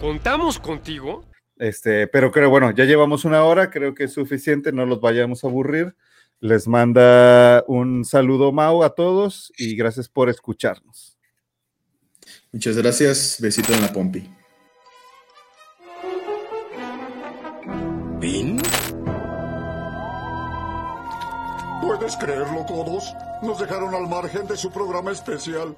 ¿Contamos 0.00 0.58
contigo? 0.58 1.24
Este, 1.56 2.06
pero 2.08 2.32
creo, 2.32 2.50
bueno, 2.50 2.70
ya 2.72 2.84
llevamos 2.84 3.24
una 3.24 3.44
hora, 3.44 3.70
creo 3.70 3.94
que 3.94 4.04
es 4.04 4.12
suficiente, 4.12 4.72
no 4.72 4.86
los 4.86 5.00
vayamos 5.00 5.44
a 5.44 5.46
aburrir. 5.46 5.94
Les 6.40 6.66
manda 6.66 7.62
un 7.68 8.04
saludo 8.04 8.50
Mau 8.50 8.82
a 8.82 8.94
todos 8.94 9.52
y 9.58 9.76
gracias 9.76 10.08
por 10.08 10.30
escucharnos. 10.30 11.18
Muchas 12.50 12.76
gracias, 12.78 13.36
besito 13.40 13.74
en 13.74 13.82
la 13.82 13.92
pompi. 13.92 14.28
¿Vin? 18.18 18.60
¿Puedes 21.90 22.16
creerlo 22.16 22.64
todos? 22.66 23.16
Nos 23.42 23.58
dejaron 23.58 23.96
al 23.96 24.06
margen 24.06 24.46
de 24.46 24.56
su 24.56 24.70
programa 24.70 25.10
especial. 25.10 25.76